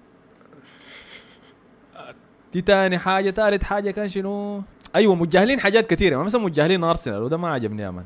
دي 2.54 2.62
تاني 2.62 2.98
حاجة. 2.98 3.30
ثالث 3.30 3.64
حاجة 3.64 3.92
كان 3.92 4.08
شنو؟ 4.08 4.64
أيوه 4.96 5.16
متجاهلين 5.16 5.60
حاجات 5.60 5.90
كثيرة. 5.90 6.24
مثلا 6.24 6.42
متجاهلين 6.42 6.84
أرسنال 6.84 7.22
وده 7.22 7.38
ما 7.38 7.50
عجبني 7.50 7.82
يا 7.82 8.06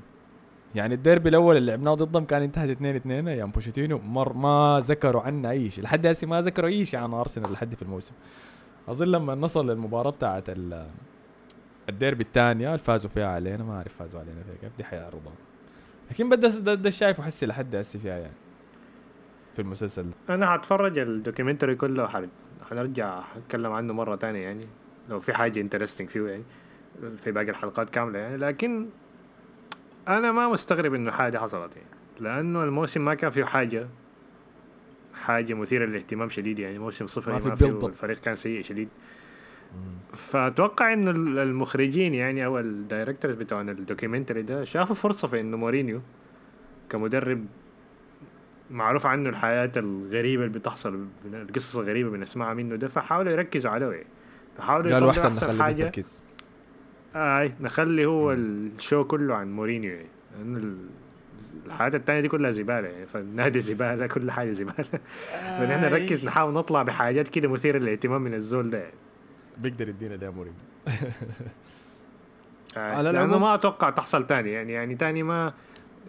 يعني 0.75 0.93
الديربي 0.93 1.29
الأول 1.29 1.57
اللي 1.57 1.71
لعبناه 1.71 1.93
ضدهم 1.93 2.25
كان 2.25 2.41
انتهت 2.41 2.69
2 2.69 2.95
2 2.95 3.27
أيام 3.27 3.51
بوشيتينو 3.51 3.97
مر 3.97 4.33
ما 4.33 4.79
ذكروا 4.83 5.21
عنا 5.21 5.49
أي 5.49 5.69
شيء. 5.69 5.83
لحد 5.83 6.07
هسه 6.07 6.27
ما 6.27 6.41
ذكروا 6.41 6.69
أي 6.69 6.85
شيء 6.85 6.99
عن 6.99 7.13
أرسنال 7.13 7.51
لحد 7.51 7.75
في 7.75 7.81
الموسم. 7.81 8.13
أظن 8.87 9.07
لما 9.07 9.35
نصل 9.35 9.69
للمباراه 9.69 10.11
بتاعت 10.11 10.49
الديربي 11.89 12.23
الثانية 12.23 12.67
اللي 12.67 12.77
فازوا 12.77 13.09
فيها 13.09 13.27
علينا 13.27 13.63
ما 13.63 13.77
أعرف 13.77 13.93
فازوا 13.99 14.19
علينا 14.19 14.43
فيها 14.43 14.55
كيف 14.61 14.77
دي 14.77 14.83
حيعرضها 14.83 15.33
لكن 16.11 16.29
بدي 16.29 16.47
ده, 16.75 16.89
شايفه 16.89 17.23
حسي 17.23 17.45
لحد 17.45 17.75
هسه 17.75 17.99
فيها 17.99 18.17
يعني 18.17 18.33
في 19.55 19.61
المسلسل. 19.61 20.05
أنا 20.29 20.55
هتفرج 20.55 20.99
ال 20.99 21.05
documentary 21.05 21.75
كله 21.75 22.03
وحر- 22.03 22.27
حنرجع 22.69 23.23
أتكلم 23.37 23.71
عنه 23.71 23.93
مرة 23.93 24.15
تانية 24.15 24.39
يعني 24.39 24.67
لو 25.09 25.19
في 25.19 25.33
حاجة 25.33 25.61
interesting 25.61 26.09
فيه 26.09 26.27
يعني 26.27 26.43
في 27.17 27.31
باقي 27.31 27.49
الحلقات 27.49 27.89
كاملة 27.89 28.19
يعني 28.19 28.37
لكن 28.37 28.89
أنا 30.07 30.31
ما 30.31 30.47
مستغرب 30.47 30.93
إنه 30.93 31.11
حاجة 31.11 31.37
حصلت 31.37 31.75
يعني 31.75 31.87
لأنه 32.19 32.63
الموسم 32.63 33.05
ما 33.05 33.13
كان 33.13 33.29
فيه 33.29 33.43
حاجة 33.45 33.87
حاجة 35.13 35.53
مثيرة 35.53 35.85
للاهتمام 35.85 36.29
شديد 36.29 36.59
يعني 36.59 36.79
موسم 36.79 37.07
صفري 37.07 37.33
ما 37.33 37.39
ما, 37.39 37.55
في 37.55 37.69
فيه. 37.69 37.87
الفريق 37.87 38.19
كان 38.19 38.35
سيء 38.35 38.63
شديد 38.63 38.89
فأتوقع 40.13 40.93
انه 40.93 41.11
ال- 41.11 41.39
المخرجين 41.39 42.13
يعني 42.13 42.45
أو 42.45 42.59
ال 42.59 42.67
directors 42.67 43.35
بتوع 43.35 43.61
ال 43.61 43.68
documentary 43.68 44.41
ده 44.41 44.63
شافوا 44.63 44.95
فرصة 44.95 45.27
في 45.27 45.39
انه 45.41 45.57
مورينيو 45.57 46.01
كمدرب 46.89 47.45
معروف 48.71 49.05
عنه 49.05 49.29
الحياة 49.29 49.71
الغريبة 49.77 50.43
اللي 50.45 50.59
بتحصل 50.59 51.05
القصص 51.33 51.75
الغريبة 51.75 52.09
بنسمعها 52.09 52.53
منه 52.53 52.75
ده 52.75 52.87
فحاولوا 52.87 53.31
يركزوا 53.31 53.71
عليه. 53.71 53.85
يعني 53.91 54.05
فحاولوا 54.57 54.93
قالوا 54.93 55.11
يطلعوا 55.11 55.27
أحسن 55.27 55.45
نخلي 55.53 55.73
فيه 55.75 55.83
تركيز 55.83 56.21
آي 57.15 57.53
نخلي 57.61 58.05
هو 58.05 58.27
مم. 58.35 58.69
ال 58.77 58.82
show 58.82 59.03
كله 59.03 59.35
عن 59.35 59.51
مورينيو 59.51 59.91
يعني. 59.93 60.07
لأنه 60.37 60.75
الحياة 61.65 61.91
التانية 61.93 62.21
دي 62.21 62.27
كلها 62.27 62.51
زبالة 62.51 62.87
يعني. 62.87 63.05
فالنادي 63.05 63.59
زبالة 63.69 64.07
كل 64.07 64.31
حاجة 64.31 64.51
زبالة. 64.51 64.83
فنحن 65.59 65.81
نركز 65.81 66.25
نحاول 66.25 66.53
نطلع 66.53 66.83
بحاجات 66.83 67.27
كده 67.27 67.49
مثيرة 67.49 67.77
للاهتمام 67.77 68.21
من 68.21 68.33
الزول 68.33 68.69
ده 68.69 68.77
يعني. 68.77 68.93
بيقدر 69.59 69.89
يدينا 69.89 70.15
ده 70.15 70.31
مورينيو. 70.31 70.59
آه، 72.77 72.79
على 72.79 73.03
لأنه 73.11 73.23
العموم- 73.25 73.41
ما 73.41 73.53
أتوقع 73.55 73.89
تحصل 73.89 74.27
تاني. 74.27 74.51
يعني 74.51 74.73
يعني 74.73 74.95
تاني 74.95 75.23
ما 75.23 75.53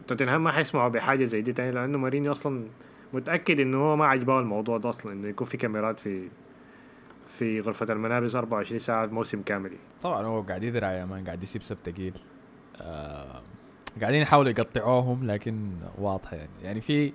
توتنهام 0.08 0.44
ما 0.44 0.52
حيسمعوا 0.52 0.88
بحاجة 0.88 1.24
زي 1.24 1.40
دي 1.42 1.52
تاني 1.52 1.70
لأنه 1.70 1.98
مورينيو 1.98 2.32
أصلا 2.32 2.64
متأكد 3.12 3.60
إنه 3.60 3.78
هو 3.78 3.96
ما 3.96 4.06
عجبه 4.06 4.38
الموضوع 4.40 4.78
ده 4.78 4.88
أصلا 4.88 5.12
إنه 5.12 5.28
يكون 5.28 5.46
في 5.46 5.56
كاميرات 5.56 6.00
في 6.00 6.28
في 7.28 7.60
غرفة 7.60 7.86
الملابس 7.90 8.34
24 8.34 8.78
ساعة 8.78 9.06
موسم 9.06 9.42
كامل. 9.42 9.70
طبعا 10.02 10.22
هو 10.26 10.40
قاعد 10.42 10.62
يدرع 10.62 10.92
يا 10.92 11.04
مان 11.04 11.24
قاعد 11.24 11.42
يسيب 11.42 11.62
سب 11.62 11.76
تقيل. 11.84 12.14
آه 12.80 13.42
قاعدين 14.00 14.20
يحاولوا 14.22 14.50
يقطعوهم 14.50 15.26
لكن 15.26 15.70
واضحة 15.98 16.36
يعني. 16.36 16.50
يعني 16.62 16.80
في 16.80 17.12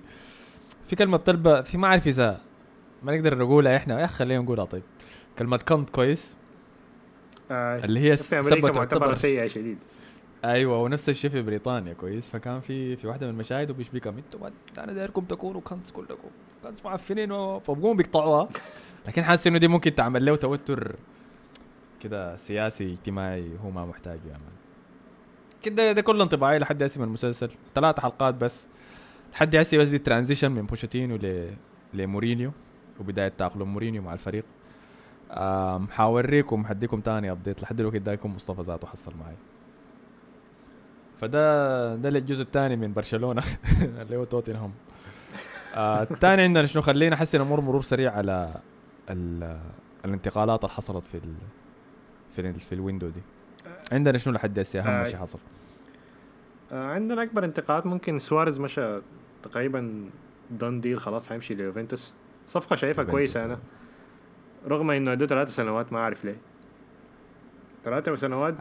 في 0.86 0.96
كلمة 0.96 1.16
بتلبى 1.16 1.62
في 1.62 1.78
ما 1.78 1.88
أعرف 1.88 2.06
إذا 2.06 2.40
ما 3.02 3.16
نقدر 3.16 3.38
نقولها 3.38 3.76
إحنا. 3.76 4.00
يا 4.00 4.04
أخي 4.04 4.14
خلينا 4.14 4.42
نقولها 4.42 4.64
طيب. 4.64 4.82
كلمة 5.38 5.56
كنت 5.56 5.90
كويس؟ 5.90 6.36
آه 7.50 7.84
اللي 7.84 8.00
هي 8.00 8.16
في 8.16 8.38
أمريكا 8.38 8.56
سبة 8.56 8.68
معتبرة 8.68 8.84
تعتبر 8.84 9.14
سيئة 9.14 9.46
شديد. 9.46 9.78
أيوه 10.44 10.82
ونفس 10.82 11.08
الشيء 11.08 11.30
في 11.30 11.42
بريطانيا 11.42 11.92
كويس. 11.92 12.28
فكان 12.28 12.60
في 12.60 12.96
في 12.96 13.06
واحدة 13.06 13.26
من 13.26 13.32
المشاهد 13.32 13.70
وبيشبكهم 13.70 14.16
أنتم 14.16 14.40
ما- 14.40 14.52
أنا 14.84 14.92
دايركم 14.92 15.24
تكونوا 15.24 15.60
cunts 15.60 15.92
كلكم 15.92 16.28
cunts 16.64 16.84
معفنين 16.84 17.28
فبقوم 17.58 17.96
بيقطعوها. 17.96 18.48
لكن 19.06 19.22
حاسس 19.22 19.46
إنه 19.46 19.58
دي 19.58 19.68
ممكن 19.68 19.94
تعمل 19.94 20.24
له 20.24 20.36
توتر 20.36 20.96
كده 22.00 22.36
سياسي 22.36 22.92
اجتماعي 22.92 23.50
هو 23.64 23.70
ما 23.70 23.86
محتاجه 23.86 24.20
يا 24.26 24.32
man 24.32 24.54
كده 25.62 25.92
ده 25.92 26.00
كل 26.02 26.20
انطباعي 26.20 26.58
لحد 26.58 26.82
من 26.82 27.04
المسلسل. 27.04 27.50
ثلاث 27.74 28.00
حلقات 28.00 28.34
بس. 28.34 28.66
لحد 29.32 29.56
هسه 29.56 29.78
بس 29.78 29.88
دي 29.88 29.98
transition 29.98 30.52
من 30.52 30.66
بوتشيتينو 30.66 31.16
ل 31.16 31.50
لمورينيو 31.94 32.50
وبداية 33.00 33.28
تأقلم 33.28 33.68
مورينيو 33.72 34.02
مع 34.02 34.12
الفريق. 34.12 34.44
حاوريكم 35.90 36.66
حديكم 36.66 37.00
تاني 37.00 37.30
update 37.30 37.62
لحد 37.62 37.80
الوقت 37.80 37.96
ده 37.96 38.12
يكون 38.12 38.30
مصطفى 38.30 38.62
ذاته 38.62 38.86
حصل 38.86 39.12
معي. 39.20 39.34
فده 41.18 41.96
ده 41.96 42.08
الجزء 42.08 42.42
الثاني 42.42 42.76
من 42.76 42.92
برشلونة 42.92 43.42
اللي 44.02 44.16
هو 44.16 44.24
توتنهام. 44.24 44.72
آه 45.76 46.02
الثاني 46.02 46.42
عندنا 46.42 46.66
شنو؟ 46.66 46.82
خلينا 46.82 47.14
احسن 47.16 47.40
امور 47.40 47.60
مرور 47.60 47.82
سريع 47.82 48.12
على 48.12 48.54
ال- 49.10 49.58
الانتقالات 50.04 50.64
اللي 50.64 50.74
حصلت 50.74 51.06
في 51.06 51.14
ال 51.14 51.34
في 52.30 52.40
ال 52.40 52.60
في 52.60 52.74
ال 52.74 52.79
window 52.79 53.08
دي. 53.08 53.20
عندنا 53.92 54.18
شنو 54.18 54.34
لحد 54.34 54.58
هسه؟ 54.58 54.80
أهم 54.80 54.88
آه. 54.88 55.04
شيء 55.04 55.16
حصل. 55.16 55.38
آه 56.72 56.84
عندنا 56.92 57.22
أكبر 57.22 57.44
انتقاد 57.44 57.86
ممكن 57.86 58.18
سواريز 58.18 58.60
مشى 58.60 59.00
تقريبا 59.42 60.10
done 60.50 60.80
deal 60.80 61.00
خلاص 61.00 61.28
حيمشي 61.28 61.54
ليوفنتوس. 61.54 62.14
صفقة 62.48 62.76
شايفها 62.76 63.04
كويسة 63.04 63.44
أنا. 63.44 63.58
رغم 64.68 64.90
إنه 64.90 65.12
ادوه 65.12 65.28
ثلاث 65.28 65.48
سنوات 65.48 65.92
ما 65.92 65.98
أعرف 65.98 66.24
ليه. 66.24 66.36
ثلاثة 67.84 68.16
سنوات 68.16 68.54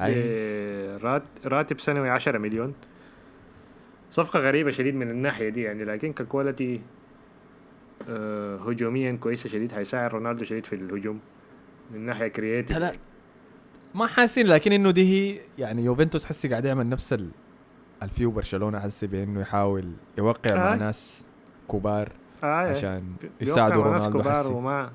راتب 1.46 1.80
سنوي 1.80 2.10
10 2.10 2.38
مليون. 2.38 2.74
صفقة 4.12 4.40
غريبة 4.40 4.72
شديد 4.72 4.96
من 4.96 5.10
الناحية 5.10 5.50
دي 5.50 5.62
يعني 5.62 5.84
لكن 5.86 6.14
ك 6.14 6.22
quality 6.22 6.82
آه 8.10 8.58
هجوميا 8.58 9.18
كويسة 9.22 9.50
شديد 9.50 9.72
حيساعد 9.72 10.12
رونالدو 10.12 10.46
شديد 10.46 10.66
في 10.66 10.76
الهجوم 10.76 11.20
من 11.94 12.06
ناحية 12.06 12.28
creative 12.28 12.78
لا 12.78 12.92
ما 13.96 14.08
حاسين 14.08 14.48
لكن 14.48 14.72
إنه 14.72 14.92
دي 14.92 15.04
هي 15.04 15.40
يعني 15.58 15.86
يوفنتوس 15.86 16.26
حسي 16.26 16.48
قاعد 16.48 16.66
يعمل 16.66 16.90
نفس 16.90 17.14
ال 17.14 17.30
ال 18.04 18.09
view 18.09 18.32
برشلونة 18.32 18.80
حسي 18.80 19.08
بإنه 19.08 19.42
يحاول 19.42 19.92
يوقع 20.18 20.56
مع 20.56 20.74
آه. 20.74 20.78
ناس 20.78 21.26
كبار 21.72 22.12
آه. 22.44 22.48
عشان 22.48 23.04
يساعدوا 23.42 23.84
مع 23.84 23.98
رونالدو 23.98 24.30
حسي. 24.30 24.54
وما 24.54 24.92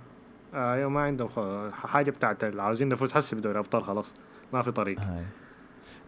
آه 0.54 0.74
أيوة 0.74 0.90
ما 0.90 1.00
عندهم 1.00 1.28
حاجة 1.72 2.11
بتاعت 2.11 2.56
عاوزين 2.56 2.88
نفوز 2.88 3.12
حسي 3.12 3.37
بدوري 3.37 3.52
الأبطال 3.54 3.82
خلاص 3.84 4.14
ما 4.52 4.62
في 4.62 4.70
طريق 4.70 5.00
هاي. 5.00 5.22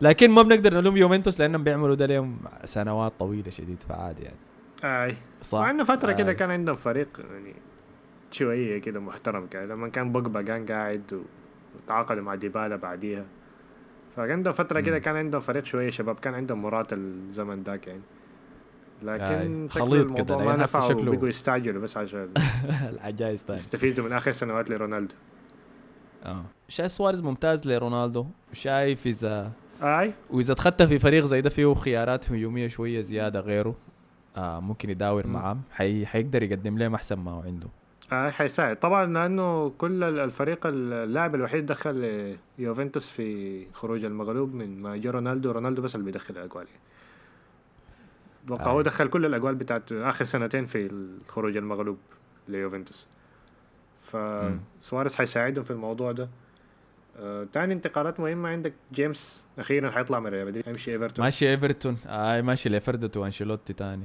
لكن 0.00 0.31
ما 0.31 0.42
بنقدر 0.42 0.74
نلوم 0.74 0.96
يوفنتوس 0.96 1.40
لأنهم 1.40 1.64
بيعملوا 1.64 1.94
ده 1.94 2.07
لهم 2.07 2.38
سنوات 2.64 3.12
طويلة 3.18 3.50
شديد 3.50 3.83
فعادي 3.83 4.22
يعني 4.22 4.37
آي 4.85 5.16
صح 5.42 5.59
مع 5.59 5.70
انه 5.70 5.85
فترة 5.85 6.12
كده 6.12 6.29
آي. 6.29 6.35
كان 6.35 6.50
عندهم 6.50 6.76
فريق 6.76 7.09
يعني 7.31 7.55
شوية 8.31 8.79
كده 8.79 9.00
محترم 9.00 9.46
كان 9.46 9.68
لما 9.68 9.88
كان 9.88 10.12
بوجبا 10.12 10.42
كان 10.42 10.66
قاعد 10.66 11.22
وتعاقدوا 11.76 12.22
مع 12.22 12.35
ديبالا 12.35 12.76
بعديها 12.76 13.24
فعندهم 14.16 14.53
فترة 14.55 14.81
كده. 14.81 14.98
كان 14.98 15.16
عندهم 15.16 15.40
فريق 15.40 15.64
شوية 15.64 15.90
شباب 15.90 16.18
كان 16.20 16.35
عندهم 16.35 16.62
مرات 16.62 16.92
الزمن 16.92 17.62
ذاك 17.62 17.87
يعني 17.87 18.00
لكن 19.02 19.68
شكله 19.70 19.86
خليط 19.86 20.18
كده، 20.18 20.36
ما 20.38 20.44
يعني 20.44 20.64
هسه 20.64 20.78
نفع 20.78 20.88
شكله- 20.88 21.10
وبقوا 21.10 21.28
يستعجلوا 21.28 21.82
بس 21.82 21.96
عشان 21.96 22.28
العجائز 22.92 23.44
تاني 23.44 23.58
يستفيدوا 23.58 24.04
من 24.04 24.12
آخر 24.12 24.32
سنوات 24.32 24.70
لرونالدو. 24.70 25.14
آه. 26.24 26.44
شايف 26.68 26.92
سواريز 26.92 27.22
ممتاز 27.22 27.68
لرونالدو؟ 27.68 28.26
شايف 28.52 29.06
اذا 29.06 29.52
أي. 29.82 30.12
وإذا 30.30 30.54
دخلت 30.54 30.82
في 30.82 30.98
فريق 30.98 31.24
زي 31.24 31.40
ده 31.40 31.50
فيه 31.50 31.74
خيارات 31.74 32.32
هجومية 32.32 32.68
شوية 32.68 33.00
زيادة 33.00 33.40
غيره 33.40 33.74
آه 34.36 34.60
ممكن 34.60 34.90
يداور. 34.90 35.26
معاه؟ 35.26 35.58
حي... 35.72 36.06
حيقدر 36.06 36.42
يقدم 36.42 36.78
لهم 36.78 36.94
أحسن 36.94 37.16
ما 37.16 37.30
هو 37.30 37.40
عنده؟ 37.40 37.66
اي 38.12 38.30
حيساعد. 38.30 38.76
طبعا 38.76 39.04
لأنه 39.06 39.68
كل 39.78 40.02
الفريق 40.04 40.58
اللاعب 40.66 41.34
الوحيد 41.34 41.66
دخل 41.66 42.36
يوفنتوس 42.58 43.08
في 43.08 43.66
خروج 43.72 44.04
المغلوب 44.04 44.54
من 44.54 44.82
ما 44.82 44.96
جاء 44.96 45.12
رونالدو. 45.12 45.50
رونالدو 45.50 45.82
بس 45.82 45.94
اللي 45.94 46.06
بيدخل 46.06 46.34
الأجوال. 46.36 46.66
أتوقع 48.44 48.70
هو 48.70 48.79
آي. 48.79 48.83
دخل 48.83 49.09
كل 49.09 49.26
الاجوال 49.26 49.55
بتاعت 49.55 49.92
آخر 49.92 50.24
سنتين 50.24 50.64
في 50.66 50.87
الخروج 50.87 51.57
المغلوب 51.57 51.98
ليوفنتوس. 52.48 53.07
فسواريز 54.05 55.14
حيساعدهم 55.14 55.64
في 55.64 55.70
الموضوع 55.70 56.12
ده. 56.12 56.29
آه، 57.20 57.46
تاني 57.53 57.74
انتقالات 57.74 58.20
مهمة 58.20 58.48
عندك 58.48 58.72
جيمس 58.92 59.46
أخيرا 59.59 59.90
حيطلع 59.90 60.20
من 60.20 60.26
ريال 60.26 60.46
مدريد 60.46 60.68
يمشي 60.68 60.92
إيفرتون. 60.92 61.24
ماشي 61.24 61.50
إيفرتون. 61.50 61.96
آه 62.07 62.40
ماشي 62.40 62.68
لفردته 62.68 63.20
وأنشيلوتي 63.20 63.72
تاني. 63.72 64.05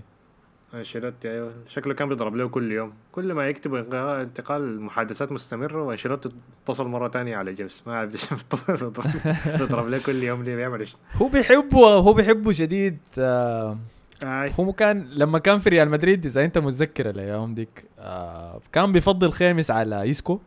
أنشيلوتي 0.74 1.32
أيوه. 1.32 1.54
شكله 1.67 1.93
كان 1.93 2.10
بيضرب 2.10 2.36
له 2.36 2.48
كل 2.50 2.71
يوم. 2.71 2.93
كل 3.12 3.34
ما 3.34 3.50
انقا- 3.52 4.21
انتقال 4.21 4.62
المحادثات 4.62 5.32
مستمرة 5.32 5.84
وأنشيلوتي 5.84 6.30
اتصل 6.63 6.88
مرة 6.88 7.08
تانية 7.08 7.38
على 7.38 7.54
جيمس. 7.54 7.84
ما 7.88 7.93
اعرف 7.93 8.12
ليش 8.12 8.34
بيضرب 9.60 9.88
له 9.88 10.00
كل 10.06 10.24
يوم 10.24 10.43
ليه 10.43 10.56
بيعمل 10.56 10.80
إيش. 10.80 10.95
هو 11.15 11.28
بيحبه 11.28 11.78
هو 11.89 12.13
بيحبه 12.13 12.52
شديد. 12.52 12.98
آه 13.19 13.78
آي. 14.23 14.51
هو 14.60 14.73
كان 14.73 15.08
لما 15.10 15.39
كان 15.39 15.58
في 15.60 15.69
ريال 15.69 15.89
مدريد 15.89 16.25
إذا 16.25 16.45
أنت 16.45 16.58
متذكر 16.58 17.10
الأيام 17.10 17.54
ديك 17.54 17.86
آه 17.99 18.60
كان 18.71 18.91
بيفضل 18.91 19.32
خيمس 19.32 19.71
على 19.71 20.01
إيسكو 20.01 20.39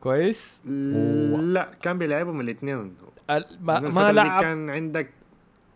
كويس 0.00 0.60
و- 0.68 1.36
لا 1.36 1.68
كان 1.82 1.98
بيلعبهم 1.98 2.40
الاثنين 2.40 2.94
ال- 3.30 3.44
ما, 3.60 3.80
ما 3.80 4.12
لعب 4.12 4.40
كان 4.40 4.70
عندك 4.70 5.10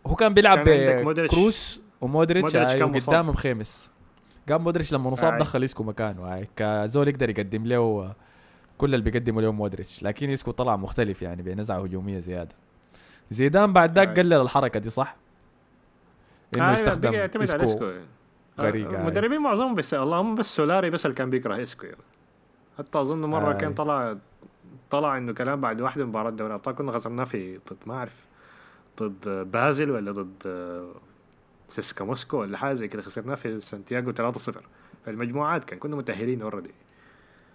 هو 0.07 0.15
كان 0.15 0.33
بيلعب 0.33 0.65
كان. 0.65 1.03
بكروس 1.13 1.81
ومودريتش. 2.01 2.57
قدامه 2.57 3.31
بخيمس 3.33 3.91
قام 4.49 4.63
مودريتش 4.63 4.93
لما 4.93 5.09
مصاب 5.09 5.33
آي. 5.33 5.39
دخل 5.39 5.63
اسكو 5.63 5.83
مكانه 5.83 6.21
هاي 6.21 6.47
كزول 6.55 7.07
يقدر 7.07 7.29
يقدم 7.29 7.65
له 7.65 7.77
آه، 7.77 8.15
كل 8.77 8.93
اللي 8.95 9.11
بيقدمه 9.11 9.41
له 9.41 9.51
مودريتش 9.51 10.03
لكن 10.03 10.29
اسكو 10.29 10.51
طلع 10.51 10.75
مختلف 10.75 11.21
يعني 11.21 11.41
بنزعة 11.41 11.79
هجومية 11.83 12.19
زيادة 12.19 12.55
زيدان 13.31 13.73
بعد 13.73 13.95
ذاك 13.95 14.07
آي. 14.07 14.13
قلل 14.15 14.33
الحركة 14.33 14.79
دي 14.79 14.89
صح؟ 14.89 15.15
إنه 16.55 16.71
يستخدم 16.71 17.13
يعتمد 17.13 17.51
على 17.51 17.63
اسكو 17.63 17.85
إسكو 17.85 17.91
غريق،. 18.59 18.93
المدربين 18.93 19.41
معظمهم 19.41 19.75
بس 19.75 19.93
اللهم 19.93 20.35
بس 20.35 20.55
سولاري 20.55 20.89
بس 20.89 21.05
اللي 21.05 21.15
كان 21.17 21.29
بيكره 21.29 21.61
إسكو 21.61 21.85
يعني. 21.85 21.97
حتى 22.77 23.01
أظن 23.01 23.25
مرة 23.25 23.53
آي. 23.53 23.57
كان 23.57 23.73
طلع 23.73 24.17
طلع 24.89 25.17
إنه 25.17 25.33
كلام 25.33 25.61
بعد 25.61 25.81
واحدة 25.81 26.05
مباراة 26.05 26.29
دوري 26.29 26.49
الأبطال 26.49 26.75
كنا 26.75 26.91
خسرناه 26.91 27.23
في 27.23 27.57
ضد 27.57 27.77
ما 27.85 27.93
أعرف 27.93 28.25
ضد 28.99 29.29
بازل 29.51 29.91
ولا 29.91 30.11
ضد 30.11 30.43
آه، 30.45 30.91
سيسكا 31.69 32.05
موسكو 32.05 32.37
ولا 32.37 32.57
حاجة 32.57 32.73
زي 32.73 32.87
كده 32.87 33.01
خسرناه 33.01 33.35
في 33.35 33.59
سانتياغو 33.59 34.11
3-0 34.11 34.13
في 34.37 34.61
المجموعات 35.07 35.63
كان 35.63 35.79
كنا 35.79 35.95
متأهلين 35.95 36.41
already 36.41 36.71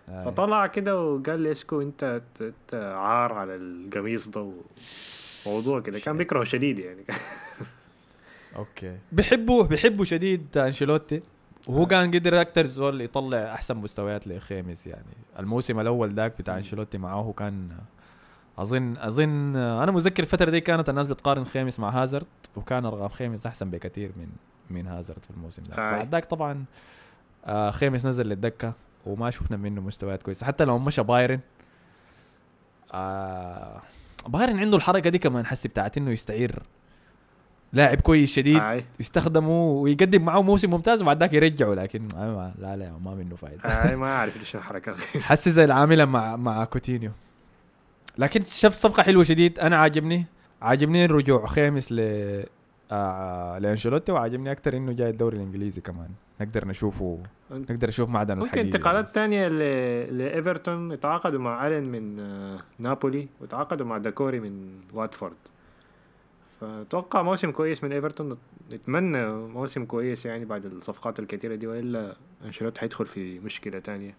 آي. 0.08 0.22
فطلع 0.24 0.66
كده 0.66 1.02
وقال 1.02 1.40
لي 1.40 1.52
إسكو 1.52 1.80
انت 1.80 2.22
أنت 2.40 2.74
عار 2.74 3.32
على 3.32 3.56
القميص 3.56 4.28
ده 4.28 4.52
موضوع 5.46 5.80
كده 5.80 5.98
كان 5.98 6.16
بيكرهه 6.16 6.44
شديد 6.44 6.78
يعني 6.78 7.04
okay. 8.56 8.98
بحبه 9.12 9.66
بحبه 9.66 10.04
شديد 10.04 10.58
أنشيلوتي. 10.58 11.22
وهو 11.66 11.86
كان 11.86 12.10
قدر 12.10 12.40
أكتر 12.40 12.66
زول 12.66 13.00
يطلع 13.00 13.54
أحسن 13.54 13.76
مستويات 13.76 14.26
لخيمس 14.26 14.86
يعني. 14.86 15.16
الموسم 15.38 15.80
الأول 15.80 16.14
ذاك 16.14 16.38
بتاع 16.38 16.56
أنشيلوتي 16.56 16.98
معاه 16.98 17.22
هو 17.22 17.32
كان 17.32 17.68
أظن 18.58 18.96
أظن 18.96 19.56
أنا 19.56 19.92
متذكر 19.92 20.22
الفترة 20.22 20.50
دي 20.50 20.60
كانت 20.60 20.88
الناس 20.88 21.06
بتقارن 21.06 21.44
خيمس 21.44 21.80
مع 21.80 22.02
هازارد 22.02 22.26
وكان 22.56 22.84
أرقام 22.84 23.08
خيمس 23.08 23.46
أحسن 23.46 23.70
بكثير 23.70 24.12
من 24.16 24.28
من 24.70 24.86
هازارد 24.86 25.24
في 25.24 25.30
الموسم 25.30 25.62
ده. 25.62 25.74
آي. 25.74 25.96
بعد 25.96 26.12
ذاك 26.12 26.24
طبعا 26.24 26.64
آه 27.44 27.70
خيمس 27.70 28.06
نزل 28.06 28.26
للدكة 28.26 28.72
وما 29.06 29.30
شفنا 29.30 29.56
منه 29.56 29.80
مستويات 29.80 30.22
كويسة. 30.22 30.46
حتى 30.46 30.64
لو 30.64 30.78
مشى 30.78 31.02
بايرن 31.02 31.40
آه 32.92 33.82
بايرن 34.28 34.58
عنده 34.58 34.76
الحركة 34.76 35.10
دي 35.10 35.18
كمان 35.18 35.46
حسي 35.46 35.68
بتاعت 35.68 35.98
إنه 35.98 36.10
يستعير. 36.10 36.62
لاعب 37.72 38.00
كويس 38.00 38.32
شديد 38.32 38.60
آي. 38.62 38.84
يستخدمه 39.00 39.64
ويقدم 39.64 40.24
معه 40.24 40.42
موسم 40.42 40.70
ممتاز 40.70 41.02
وبعد 41.02 41.20
ذاك 41.20 41.32
يرجعه 41.32 41.74
لكن 41.74 42.08
ما- 42.14 42.54
لا 42.58 42.76
لا 42.76 42.92
ما 43.04 43.14
منه 43.14 43.36
فايدة. 43.36 43.62
آي 43.64 43.96
ما 43.96 44.06
أعرف 44.16 44.40
إيش 44.40 44.56
الحركة. 44.56 44.94
حسي 45.20 45.50
زي 45.50 45.64
العاملة 45.64 46.04
مع 46.04 46.36
مع 46.36 46.64
كوتينيو. 46.64 47.10
لكن 48.18 48.42
شفت 48.42 48.76
صفقة 48.80 49.02
حلوة 49.02 49.22
شديد 49.24 49.58
أنا 49.58 49.76
عاجبني. 49.76 50.24
عاجبني 50.62 51.06
رجوع 51.06 51.46
خامس 51.46 51.92
ل 51.92 52.00
آه 52.92 53.58
لأنشيلوتي 53.58 54.12
وعاجبني 54.12 54.52
أكثر 54.52 54.76
إنه 54.76 54.92
جاي 54.92 55.10
الدوري 55.10 55.36
الإنجليزي 55.36 55.80
كمان. 55.80 56.08
نقدر 56.40 56.68
نشوفه 56.68 57.18
نقدر 57.50 57.88
نشوف 57.88 58.08
معدن 58.08 58.38
ممكن 58.38 58.58
انتقالات 58.60 59.08
تانية 59.10 59.48
ل- 59.48 60.18
لإيفرتون 60.18 60.92
يتعاقدوا 60.92 61.40
مع 61.40 61.66
ألين 61.66 61.88
من 61.92 62.20
آه، 62.20 62.58
نابولي 62.78 63.28
وتعاقدوا 63.40 63.86
مع 63.86 63.98
داكوري 63.98 64.40
من 64.40 64.68
واتفورد. 64.94 65.36
فأتوقع 66.60 67.22
موسم 67.22 67.50
كويس 67.50 67.84
من 67.84 67.92
إيفرتون. 67.92 68.38
نتمنى 68.72 69.26
موسم 69.26 69.84
كويس 69.84 70.26
يعني 70.26 70.44
بعد 70.44 70.64
الصفقات 70.64 71.18
الكثيرة 71.18 71.54
دي 71.54 71.66
وإلا 71.66 72.16
أنشيلوتي 72.44 72.80
حيدخل 72.80 73.06
في 73.06 73.38
مشكلة 73.38 73.78
تانية 73.78 74.14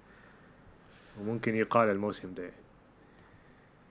وممكن 1.22 1.56
يقال 1.56 1.90
الموسم 1.90 2.34
ده. 2.34 2.44
يعني. 2.44 2.56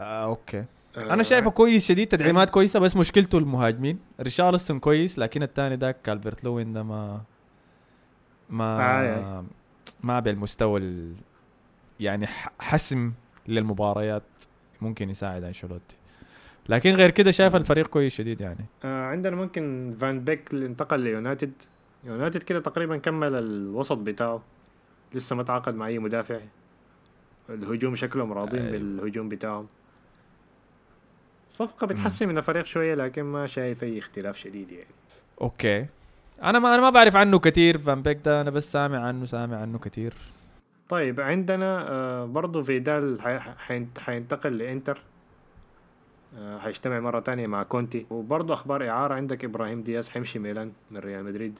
آه 0.00 0.24
okay. 0.24 0.64
آه، 0.96 1.12
أنا 1.12 1.22
شايفه 1.22 1.50
كويس 1.50 1.86
شديد 1.88 2.08
تدعيمات 2.08 2.50
كويسة 2.50 2.80
بس 2.80 2.96
مشكلته 2.96 3.38
المهاجمين. 3.38 3.98
ريشارلسون 4.20 4.78
كويس 4.78 5.18
لكن 5.18 5.42
الثاني 5.42 5.76
ذاك 5.76 6.02
كالفرت 6.02 6.44
لوين 6.44 6.72
ده 6.72 6.82
ما 6.82 7.20
ما 8.50 8.80
آه، 8.80 9.44
ما 10.02 10.20
بالمستوى 10.20 10.80
ال... 10.80 11.14
يعني 12.00 12.26
حسم 12.60 13.12
للمباريات 13.48 14.22
ممكن 14.80 15.10
يساعد 15.10 15.44
أنشيلوتي. 15.44 15.96
لكن 16.68 16.90
غير 16.94 17.10
كده 17.10 17.30
شايف 17.30 17.56
الفريق 17.56 17.86
كويس 17.86 18.14
شديد 18.14 18.40
يعني. 18.40 18.64
آه 18.84 19.04
عندنا 19.06 19.36
ممكن 19.36 19.94
فان 20.00 20.20
بيك 20.20 20.50
اللي 20.54 20.66
انتقل 20.66 21.00
ليونايتد. 21.00 21.52
يونايتد 22.04 22.42
كده 22.42 22.60
تقريبا 22.60 22.96
كمل 22.96 23.34
الوسط 23.34 23.96
بتاعه. 23.98 24.42
لسه 25.14 25.36
ما 25.36 25.42
تعاقد 25.42 25.74
مع 25.74 25.86
أي 25.86 25.98
مدافع. 25.98 26.38
الهجوم 27.50 27.96
شكلهم 27.96 28.32
راضين 28.32 28.60
أيوة. 28.60 28.72
بالهجوم 28.72 29.28
بتاعهم. 29.28 29.66
صفقة 31.50 31.86
بتحسن 31.86 32.28
من 32.28 32.38
الفريق 32.38 32.64
شوية 32.64 32.94
لكن 32.94 33.22
ما 33.22 33.46
شايف 33.46 33.82
أي 33.84 33.98
اختلاف 33.98 34.36
شديد 34.36 34.72
يعني. 34.72 34.86
okay. 35.40 35.86
أنا 36.42 36.58
ما 36.58 36.74
أنا 36.74 36.82
ما 36.82 36.90
بعرف 36.90 37.16
عنه 37.16 37.38
كثير 37.38 37.78
فان 37.78 38.02
بيك 38.02 38.18
ده 38.24 38.40
أنا 38.40 38.50
بس 38.50 38.72
سامع 38.72 38.98
عنه 39.06 39.24
سامع 39.24 39.56
عنه 39.60 39.78
كثير 39.78 40.14
طيب 40.88 41.20
عندنا 41.20 41.88
آه 41.90 42.24
برضو 42.24 42.62
فيدال 42.62 43.20
حي- 43.22 43.38
حين- 43.38 43.88
حينتقل 43.98 44.58
لإنتر. 44.58 45.00
آه 46.36 46.58
حيجتمع 46.58 47.00
مرة 47.00 47.20
تانية 47.20 47.46
مع 47.46 47.62
كونتي. 47.62 48.06
وبرضو 48.10 48.52
أخبار 48.52 48.88
إعارة 48.88 49.14
عندك 49.14 49.44
إبراهيم 49.44 49.82
دياز 49.82 50.08
حيمشي 50.08 50.38
ميلان 50.38 50.72
من 50.90 50.98
ريال 51.00 51.24
مدريد. 51.24 51.58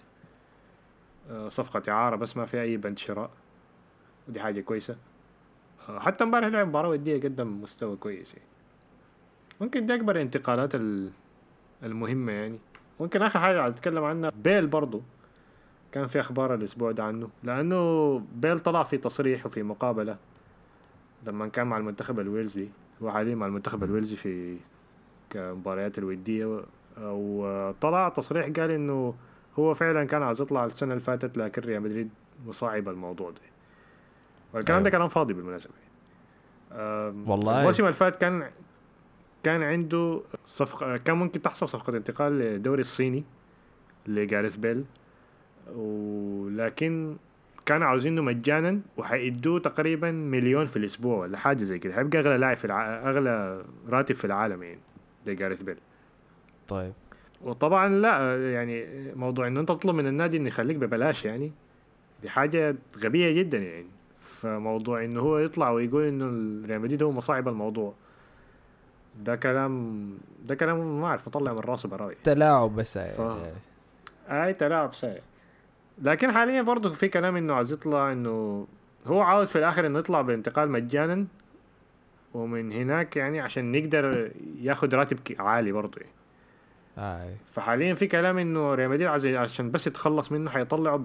آه 1.31 1.49
صفقة 1.49 1.83
إعارة 1.93 2.17
بس 2.17 2.37
ما 2.37 2.47
في 2.47 2.61
أي 2.62 2.77
بند 2.77 2.99
شراء. 2.99 3.31
ودي 4.29 4.41
حاجة 4.41 4.61
كويسة. 4.61 4.97
آه 5.89 5.99
حتى 5.99 6.25
امبارح 6.25 6.47
لعب 6.47 6.69
مباراة 6.69 6.89
ودية 6.89 7.23
قدم 7.23 7.62
مستوى 7.62 7.97
كويس 7.97 8.35
يعني. 8.35 8.47
ممكن 9.61 9.87
دي 9.87 9.95
أكبر 9.95 10.17
الانتقالات 10.17 10.75
ال- 10.75 11.11
المهمة 11.83 12.33
يعني. 12.33 12.59
ممكن 13.01 13.23
آخر 13.23 13.41
حاجة 13.41 13.67
أتكلم 13.67 14.05
عنها 14.05 14.33
بيل 14.45 14.67
برضو 14.67 15.03
كان 15.93 16.07
في 16.07 16.21
أخبار 16.21 16.55
الأسبوع 16.55 16.93
ده 16.93 17.05
عنه. 17.05 17.29
لأنه 17.43 18.19
بيل 18.35 18.59
طلع 18.59 18.83
في 18.83 18.99
تصريح 18.99 19.47
وفي 19.47 19.62
مقابلة 19.62 20.17
لما 21.27 21.49
كان 21.49 21.67
مع 21.67 21.77
المنتخب 21.77 22.21
الويلزي. 22.21 22.69
هو 23.03 23.11
حاليا 23.11 23.35
مع 23.35 23.47
المنتخب 23.47 23.85
الويلزي 23.85 24.17
في 24.17 24.57
كمباريات 25.31 25.99
الودية 25.99 26.63
أو 26.99 27.73
طلع 27.81 28.09
تصريح 28.09 28.47
قال 28.47 28.71
إنه 28.71 29.15
هو 29.59 29.75
فعلا 29.75 30.05
كان 30.05 30.23
عايز 30.23 30.41
يطلع 30.41 30.65
السنة 30.65 30.93
اللي 30.93 31.05
فاتت 31.05 31.37
لكن 31.39 31.63
ريال 31.63 31.83
مدريد 31.83 32.11
مصاعب 32.47 32.89
الموضوع 32.89 33.31
ده 33.31 33.41
والكلام 34.55 34.83
ده. 34.83 34.91
كلام 34.91 35.09
فاضي 35.09 35.35
بالمناسبة 35.35 35.73
أم، 36.73 37.31
والله. 37.31 37.61
الموسم 37.61 37.83
اللي 37.83 37.93
فات 37.95 38.17
كان 38.17 38.51
كان 39.43 39.63
عنده 39.63 40.21
صفقة 40.47 40.97
كان 40.97 41.17
ممكن 41.17 41.43
تحصل 41.43 41.69
صفقة 41.69 41.97
انتقال 41.97 42.33
للدوري 42.33 42.81
الصيني 42.81 43.25
لجاريث 44.07 44.57
بيل 44.57 44.85
ولكن 45.77 47.17
كانوا 47.67 47.87
عاوزينه 47.87 48.23
مجانا 48.23 48.81
وحيدوه 48.97 49.61
تقريبا 49.61 50.11
مليون 50.11 50.65
في 50.65 50.77
الأسبوع 50.77 51.19
ولا 51.19 51.39
حاجة 51.39 51.63
زي 51.63 51.79
كده. 51.79 51.95
حيبقى 51.95 52.19
أغلى 52.19 52.37
لاعب 52.39 52.57
في 52.57 52.65
الع... 52.65 53.09
أغلى 53.09 53.65
راتب 53.89 54.15
في 54.15 54.25
العالم 54.25 54.63
يعني 54.63 54.79
لجاريث 55.27 55.63
بيل. 55.63 55.77
طيب. 56.69 56.93
وطبعا 57.43 57.89
لا 57.89 58.53
يعني 58.53 58.87
موضوع 59.15 59.47
انه 59.47 59.61
أنت 59.61 59.69
تطلب 59.69 59.95
من 59.95 60.07
النادي 60.07 60.37
إنه 60.37 60.49
يخليك 60.49 60.77
ببلاش 60.77 61.25
يعني 61.25 61.53
دي 62.23 62.29
حاجة 62.29 62.77
غبية 62.99 63.31
جدا 63.31 63.59
يعني. 63.59 63.87
فموضوع 64.21 65.05
إنه 65.05 65.21
هو 65.21 65.39
يطلع 65.39 65.71
ويقول 65.71 66.03
إنه 66.05 66.25
ريال 66.67 66.81
مدريد 66.81 67.03
هو 67.03 67.13
مصاعب 67.13 67.49
الموضوع 67.49 67.95
ده 69.25 69.37
كلام 69.37 70.09
ده 70.47 70.55
كلام 70.55 71.01
ما 71.01 71.07
أعرف 71.07 71.29
أطلع 71.29 71.53
من 71.53 71.59
راسه 71.59 71.89
براوي 71.89 72.15
تلاعب 72.25 72.77
بس. 72.77 72.99
ف... 72.99 73.21
أي 74.29 74.55
تلاعب 74.55 74.95
سيء 74.95 75.21
لكن 76.03 76.33
حاليا 76.33 76.63
برضه 76.63 76.93
في 76.93 77.09
كلام 77.09 77.37
إنه 77.37 77.55
عايز 77.55 77.73
يطلع 77.73 78.13
إنه 78.13 78.67
هو 79.07 79.21
عاوز 79.21 79.49
في 79.49 79.59
الآخر 79.59 79.87
إنه 79.87 79.99
يطلع 79.99 80.21
بانتقال 80.21 80.71
مجانا 80.71 81.27
ومن 82.35 82.73
هناك 82.73 83.17
يعني 83.17 83.41
عشان 83.41 83.75
يقدر 83.75 84.31
ياخد 84.61 84.95
راتب 84.95 85.19
عالي 85.39 85.73
برضه 85.73 86.01
يعني. 86.01 86.13
آه. 86.99 87.35
فحاليا 87.47 87.95
في 87.95 88.07
كلام 88.07 88.39
إنه 88.39 88.75
ريال 88.75 88.91
مدريد 88.91 89.09
عايز 89.09 89.27
عشان 89.27 89.71
بس 89.71 89.87
يتخلص 89.87 90.33
منه 90.33 90.51
حيطلعه 90.51 91.03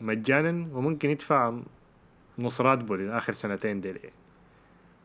مجانا 0.00 0.68
وممكن 0.72 1.10
يدفع 1.10 1.54
نص 2.38 2.60
راتبه 2.60 2.96
للاخر 2.96 3.32
سنتين 3.32 3.80
ديل 3.80 3.96
يعني. 3.96 4.12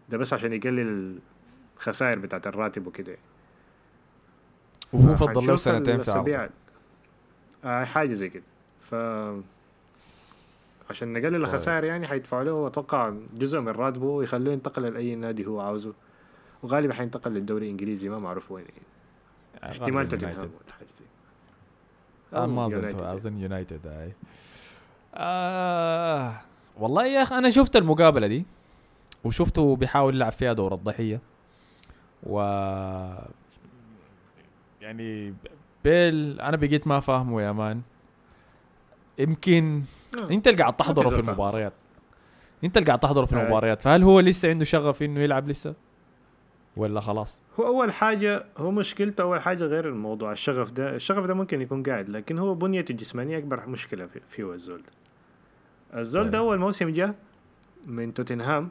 ده 0.10 0.18
بس 0.18 0.34
عشان 0.34 0.54
يقلل 0.54 1.18
الخسائر 1.78 2.20
بتاعت 2.20 2.48
الراتب 2.48 2.88
وكده 2.88 3.18
وهو 4.94 5.16
فضل 5.16 5.48
له 5.48 5.56
سنتين 5.56 6.00
في 6.00 6.12
عقده 6.12 6.50
آه 7.66 7.84
حاجة 7.84 8.14
زي 8.14 8.30
كده 8.30 8.44
ف 8.84 8.96
عشان 10.90 11.14
نقلل 11.14 11.24
طيب. 11.24 11.36
الخسائر 11.36 11.84
يعني 11.84 12.08
حيدفعوا 12.08 12.44
له 12.44 12.68
أتوقع 12.68 13.14
جزء 13.34 13.60
من 13.60 13.70
راتبه 13.70 14.06
ويخلوه 14.06 14.54
ينتقل 14.54 14.82
لأي 14.82 15.16
نادي 15.16 15.46
هو 15.46 15.62
عاوزه. 15.62 15.94
وغالبا 16.64 16.94
حينتقل 16.94 17.32
للدوري 17.32 17.66
الإنجليزي 17.66 18.10
ما 18.10 18.20
معروف 18.20 18.52
وين 18.52 18.66
يعني. 18.66 18.84
احتمال 19.72 19.96
غالباً 19.96 20.06
توتنهام 20.06 20.52
آه 22.34 22.46
ما 22.46 22.66
أظن 22.66 22.84
يعني. 22.84 23.14
أظن 23.14 23.38
يونايتد 23.38 23.88
اي 23.88 24.14
آه 25.16 26.36
والله 26.80 27.06
يا 27.06 27.24
أخي 27.24 27.36
أنا 27.38 27.50
شفت 27.50 27.76
المقابلة 27.76 28.28
دي 28.28 28.46
وشفته 29.24 29.76
بيحاول 29.76 30.16
يلعب 30.16 30.32
فيها 30.32 30.54
دور 30.54 30.74
الضحية. 30.74 31.20
و 32.24 32.40
يعني 34.82 35.34
بيل 35.84 36.42
أنا 36.42 36.58
بقيت 36.58 36.88
ما 36.88 37.00
فاهمه 37.00 37.42
يا 37.42 37.52
مان. 37.52 37.82
يمكن 39.18 39.82
آه. 40.24 40.30
انت 40.32 40.48
اللي 40.48 40.60
قاعد 40.62 40.76
تحضره 40.78 41.10
في 41.10 41.20
المباريات. 41.20 41.74
انت 42.64 42.78
اللي 42.78 42.88
قاعد 42.88 43.00
تحضره 43.00 43.26
في 43.26 43.36
آه. 43.36 43.42
المباريات. 43.42 43.82
فهل 43.82 44.04
هو 44.04 44.20
لسه 44.20 44.50
عنده 44.50 44.66
شغف 44.66 45.04
إنه 45.04 45.20
يلعب 45.20 45.48
لسه؟ 45.50 45.74
ولا 46.78 47.00
خلاص؟ 47.00 47.40
هو 47.60 47.68
أول 47.68 47.92
حاجة 47.92 48.46
هو 48.58 48.72
مشكلته 48.72 49.22
أول 49.22 49.42
حاجة 49.42 49.64
غير 49.64 49.90
الموضوع 49.90 50.32
الشغف 50.32 50.72
ده 50.72 50.96
الشغف 50.96 51.26
ده 51.26 51.34
ممكن 51.34 51.62
يكون 51.62 51.84
قاعد 51.84 52.10
لكن 52.10 52.38
هو 52.40 52.54
بنيته 52.56 52.92
الجسمانية 52.92 53.38
أكبر 53.38 53.68
مشكلة 53.70 54.06
في- 54.06 54.22
فيه 54.30 54.54
الزول 54.54 54.78
ده. 54.82 56.00
الزول. 56.00 56.30
ده 56.30 56.38
أول 56.38 56.58
موسم 56.60 56.90
جاء 56.90 57.16
من 57.88 58.14
توتنهام 58.14 58.70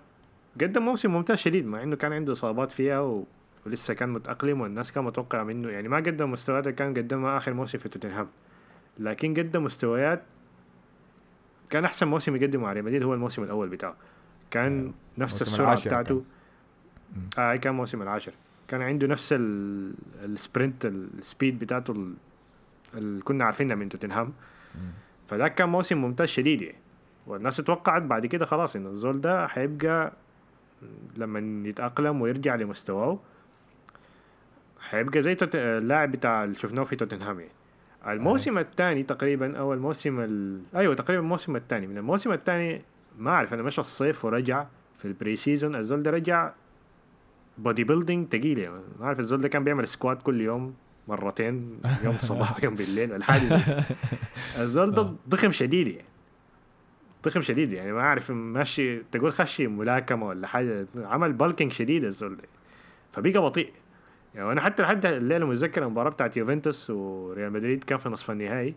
قدم 0.60 0.82
موسم 0.82 1.10
ممتاز 1.10 1.38
شديد 1.38 1.66
مع 1.66 1.82
إنه 1.82 1.96
كان 1.96 2.12
عنده 2.12 2.32
إصابات 2.32 2.70
فيها 2.72 3.00
و... 3.00 3.24
ولسه 3.66 3.94
كان 3.94 4.08
متأقلم 4.08 4.60
والناس 4.60 4.92
كان 4.92 5.04
متوقع 5.04 5.42
منه 5.42 5.68
يعني 5.68 5.88
ما 5.88 5.96
قدم 5.96 6.30
مستويات 6.30 6.64
اللي 6.66 6.76
كان 6.76 6.94
قدمها 6.94 7.36
آخر 7.36 7.52
موسم 7.52 7.78
في 7.78 7.88
توتنهام. 7.88 8.28
لكن 8.98 9.34
قدم 9.34 9.64
مستويات 9.64 10.22
كان 11.70 11.84
أحسن 11.84 12.08
موسم 12.08 12.36
يقدمه 12.36 12.62
مع 12.62 12.72
ريال 12.72 12.84
مدريد 12.84 13.02
هو 13.02 13.14
الموسم 13.14 13.42
الأول 13.42 13.68
بتاعه 13.68 13.96
كان 14.50 14.80
أيوه. 14.80 14.92
نفس 15.18 15.42
السرعه 15.42 15.86
بتاعته 15.86 16.24
مم. 17.16 17.22
آه 17.38 17.56
كان 17.56 17.74
موسم 17.74 18.02
العاشر 18.02 18.32
كان 18.68 18.82
عنده 18.82 19.06
نفس 19.06 19.32
ال- 19.32 19.94
ال 20.24 20.33
sprint 20.33 20.86
ال 20.86 20.98
speed 20.98 21.58
بتاعته 21.58 21.92
ال- 21.92 22.14
اللي 22.94 23.22
كنا 23.22 23.44
عارفينها 23.44 23.76
من 23.76 23.88
توتنهام. 23.88 24.32
فذاك 25.28 25.54
كان 25.54 25.68
موسم 25.68 25.98
ممتاز 25.98 26.28
شديد 26.28 26.62
يعني 26.62 26.78
والناس 27.26 27.56
توقعت 27.56 28.02
بعد 28.02 28.26
كده 28.26 28.46
خلاص 28.46 28.76
إن 28.76 28.86
الزول 28.86 29.20
ده 29.20 29.46
حيبقى 29.46 30.12
لما 31.16 31.68
يتأقلم 31.68 32.20
ويرجع 32.20 32.54
لمستواه 32.54 33.18
حيبقى 34.80 35.22
زي. 35.22 35.36
اللاعب 35.54 36.12
بتاع 36.12 36.44
اللي 36.44 36.54
شفناه 36.54 36.84
في 36.84 36.96
توتنهام 36.96 37.40
يعني 37.40 37.52
الموسم 38.06 38.58
الثاني 38.58 39.02
تقريبا 39.02 39.58
أو 39.58 39.72
الموسم 39.74 40.20
ال... 40.20 40.60
أيوه 40.76 40.94
تقريبا 40.94 41.22
الموسم 41.22 41.56
الثاني. 41.56 41.86
من 41.86 41.98
الموسم 41.98 42.32
الثاني 42.32 42.82
ما 43.18 43.30
أعرف 43.30 43.54
أنا 43.54 43.62
مشى 43.62 43.80
الصيف 43.80 44.24
ورجع 44.24 44.66
في 44.94 45.04
ال 45.04 45.36
pre-season 45.36 45.74
الزول 45.76 46.02
ده 46.02 46.10
رجع 46.10 46.52
bodybuilding 47.58 48.28
تقيل 48.28 48.58
يعني. 48.58 48.74
ما 49.00 49.06
أعرف 49.06 49.20
الزول 49.20 49.40
ده 49.40 49.48
كان 49.48 49.64
بيعمل 49.64 49.88
squat 49.88 50.22
كل 50.22 50.40
يوم 50.40 50.74
مرتين 51.08 51.80
يوم 52.04 52.14
الصباح 52.14 52.58
ويوم 52.60 52.74
بالليل 52.74 53.12
ولا 53.12 53.24
حاجة 53.24 53.46
زي 53.56 53.58
كده. 53.66 53.84
الزول 54.58 54.90
ده 54.92 55.14
ضخم 55.28 55.50
شديد 55.50 55.86
يعني. 55.88 56.08
ضخم 57.24 57.40
شديد 57.40 57.72
يعني. 57.72 57.92
ما 57.92 58.00
أعرف 58.00 58.30
ماشي 58.30 58.98
تقول 58.98 59.32
خشي 59.32 59.66
ملاكمة 59.66 60.26
ولا 60.26 60.46
حاجة 60.46 60.86
عمل 60.96 61.32
bulking 61.32 61.72
شديد 61.72 62.04
الزول 62.04 62.36
ده 62.36 62.42
فبقى 63.12 63.32
بطيء. 63.42 63.72
يعني 64.34 64.52
أنا 64.52 64.60
حتى 64.60 64.82
لحد 64.82 65.06
الليلة 65.06 65.46
متذكر 65.46 65.82
المباراة 65.82 66.10
بتاعت 66.10 66.36
يوفنتوس 66.36 66.90
وريال 66.90 67.52
مدريد 67.52 67.84
كان 67.84 67.98
في 67.98 68.08
نصف 68.08 68.30
النهائي 68.30 68.74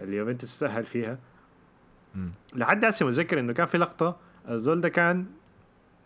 اللي 0.00 0.16
يوفنتوس 0.16 0.58
تاهل 0.58 0.84
فيها. 0.84 1.18
مم. 2.14 2.30
لحد 2.54 2.84
هسه 2.84 3.06
متذكر 3.06 3.40
إنه 3.40 3.52
كان 3.52 3.66
في 3.66 3.78
لقطة 3.78 4.16
الزول 4.48 4.80
ده 4.80 4.88
كان 4.88 5.26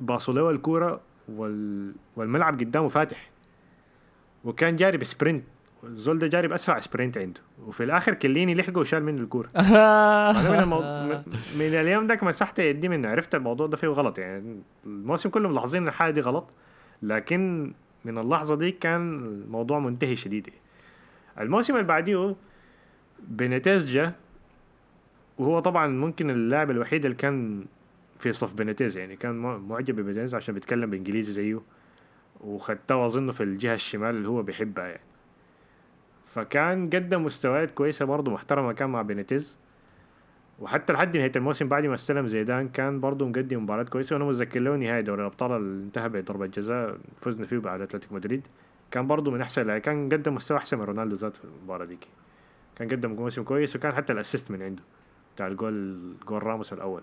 باصوا 0.00 0.34
له 0.34 0.50
الكورة 0.50 1.00
وال... 1.28 1.92
والملعب 2.16 2.54
قدامه 2.60 2.88
فاتح. 2.88 3.30
وكان 4.44 4.76
جاري 4.76 4.98
ب 4.98 5.04
sprint. 5.04 5.44
الزول 5.84 6.18
ده 6.18 6.26
جاري 6.26 6.48
بأسرع 6.48 6.78
sprint 6.78 7.18
عنده. 7.18 7.40
وفي 7.66 7.84
الآخر 7.84 8.14
كليني 8.14 8.54
لحقه 8.54 8.78
وشال 8.80 9.02
منه 9.04 9.22
الكورة. 9.22 9.48
من, 9.56 10.58
المو... 10.60 10.80
من- 11.58 11.74
اليوم 11.74 12.06
ذاك 12.06 12.22
مسحت 12.22 12.58
يدي 12.58 12.88
منه. 12.88 13.08
عرفت 13.08 13.34
الموضوع 13.34 13.66
ده 13.66 13.76
فيه 13.76 13.88
غلط. 13.88 14.18
يعني 14.18 14.62
الموسم 14.86 15.28
كله 15.28 15.48
ملاحظين 15.48 15.82
إن 15.82 15.88
الحاجة 15.88 16.10
دي 16.10 16.20
غلط. 16.20 16.50
لكن 17.02 17.72
من 18.04 18.18
اللحظة 18.18 18.56
دي 18.56 18.70
كان 18.70 19.18
الموضوع 19.24 19.78
منتهي 19.78 20.16
شديد. 20.16 20.48
الموسم 21.40 21.74
اللي 21.74 21.86
بعديه 21.86 22.36
بينيتيز 23.28 23.90
جا 23.92 24.12
وهو 25.38 25.60
طبعا 25.60 25.86
ممكن 25.86 26.30
اللاعب 26.30 26.70
الوحيد 26.70 27.04
اللي 27.04 27.16
كان 27.16 27.64
في 28.18 28.32
صف 28.32 28.54
بينيتيز 28.54 28.96
يعني 28.96 29.16
كان 29.16 29.34
مع- 29.34 29.58
معجب 29.58 29.94
ببينيتيز 29.96 30.34
عشان 30.34 30.54
بيتكلم 30.54 30.90
بإنجليزي 30.90 31.32
زيه 31.32 31.60
وخدته 32.40 33.04
اظنه 33.04 33.32
في 33.32 33.42
الجهة 33.42 33.74
الشمال 33.74 34.10
اللي 34.16 34.28
هو 34.28 34.42
بيحبها 34.42 34.86
يعني. 34.86 35.02
فكان 36.24 36.86
قدم 36.86 37.24
مستويات 37.24 37.70
كويسة 37.70 38.04
برضه 38.04 38.30
محترمة 38.32 38.72
كان 38.72 38.90
مع 38.90 39.02
بينيتيز 39.02 39.58
وحتى 40.60 40.92
لحد 40.92 41.16
نهاية 41.16 41.32
الموسم 41.36 41.68
بعد 41.68 41.86
ما 41.86 41.94
استلم 41.94 42.26
زيدان 42.26 42.68
كان 42.68 43.00
برضه 43.00 43.28
مقدم 43.28 43.62
مباراة 43.62 43.82
كويسة 43.82 44.16
وأنا 44.16 44.24
متذكر 44.24 44.60
له 44.60 44.76
نهايه 44.76 45.00
دوري 45.00 45.20
الأبطال 45.20 45.52
اللي 45.52 45.84
انتهى 45.84 46.08
بضربة 46.08 46.46
جزاء 46.46 46.98
فزنا 47.20 47.46
فيه 47.46 47.58
بعد 47.58 47.80
اتلتيكو 47.80 48.14
مدريد 48.14 48.46
كان 48.90 49.06
برضه 49.06 49.30
من 49.30 49.40
أحسن. 49.40 49.78
كان 49.78 50.08
قدم 50.08 50.34
مستوى 50.34 50.58
أحسن 50.58 50.78
من 50.78 50.84
رونالدو 50.84 51.16
ذات 51.16 51.36
في 51.36 51.44
المباراة 51.44 51.84
ديك 51.84 52.06
كان 52.76 52.88
قدم 52.88 53.10
موسم 53.10 53.42
كويس 53.42 53.76
وكان 53.76 53.92
حتى 53.92 54.12
ال 54.12 54.18
assist 54.18 54.50
من 54.50 54.62
عنده 54.62 54.82
بتاع 55.34 55.46
الجول 55.46 55.98
جول 56.26 56.42
راموس 56.42 56.72
الأول 56.72 57.02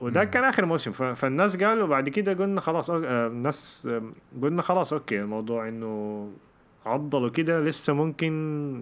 وده 0.00 0.24
مم. 0.24 0.30
كان 0.30 0.44
آخر 0.44 0.64
موسم 0.64 0.92
فالناس 0.92 1.56
قالوا 1.56 1.86
بعد 1.86 2.08
كده 2.08 2.32
قلنا 2.32 2.60
خلاص. 2.60 2.90
آه، 2.90 3.26
الناس 3.26 3.88
آه، 3.92 4.02
قلنا 4.42 4.62
خلاص 4.62 4.92
okay 4.92 5.20
الموضوع 5.20 5.68
إنه 5.68 6.30
عضله 6.86 7.30
كده 7.30 7.60
لسه 7.60 7.92
ممكن 7.92 8.32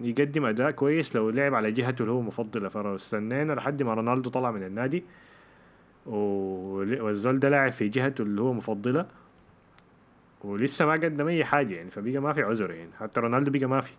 يقدم 0.05 0.45
أداء 0.45 0.71
كويس 0.71 1.15
لو 1.15 1.29
لعب 1.29 1.53
على 1.55 1.71
جهته 1.71 2.01
اللي 2.01 2.11
هو 2.11 2.21
مفضله 2.21 2.69
فاستنينا 2.69 3.53
لحد 3.53 3.83
ما 3.83 3.93
رونالدو 3.93 4.29
طلع 4.29 4.51
من 4.51 4.63
النادي. 4.63 5.03
والزول 6.05 7.39
ده 7.39 7.49
لاعب 7.49 7.71
في 7.71 7.87
جهته 7.87 8.21
اللي 8.21 8.41
هو 8.41 8.53
مفضلة. 8.53 9.05
ولسه 10.43 10.85
ما 10.85 10.93
قدم 10.93 11.27
أي 11.27 11.45
حاجة 11.45 11.75
يعني 11.75 11.89
فبقى 11.91 12.17
ما 12.19 12.33
في 12.33 12.41
عذر 12.41 12.71
يعني. 12.71 12.91
حتى 12.99 13.19
رونالدو 13.21 13.51
بقى 13.59 13.69
ما 13.69 13.81
في. 13.81 13.93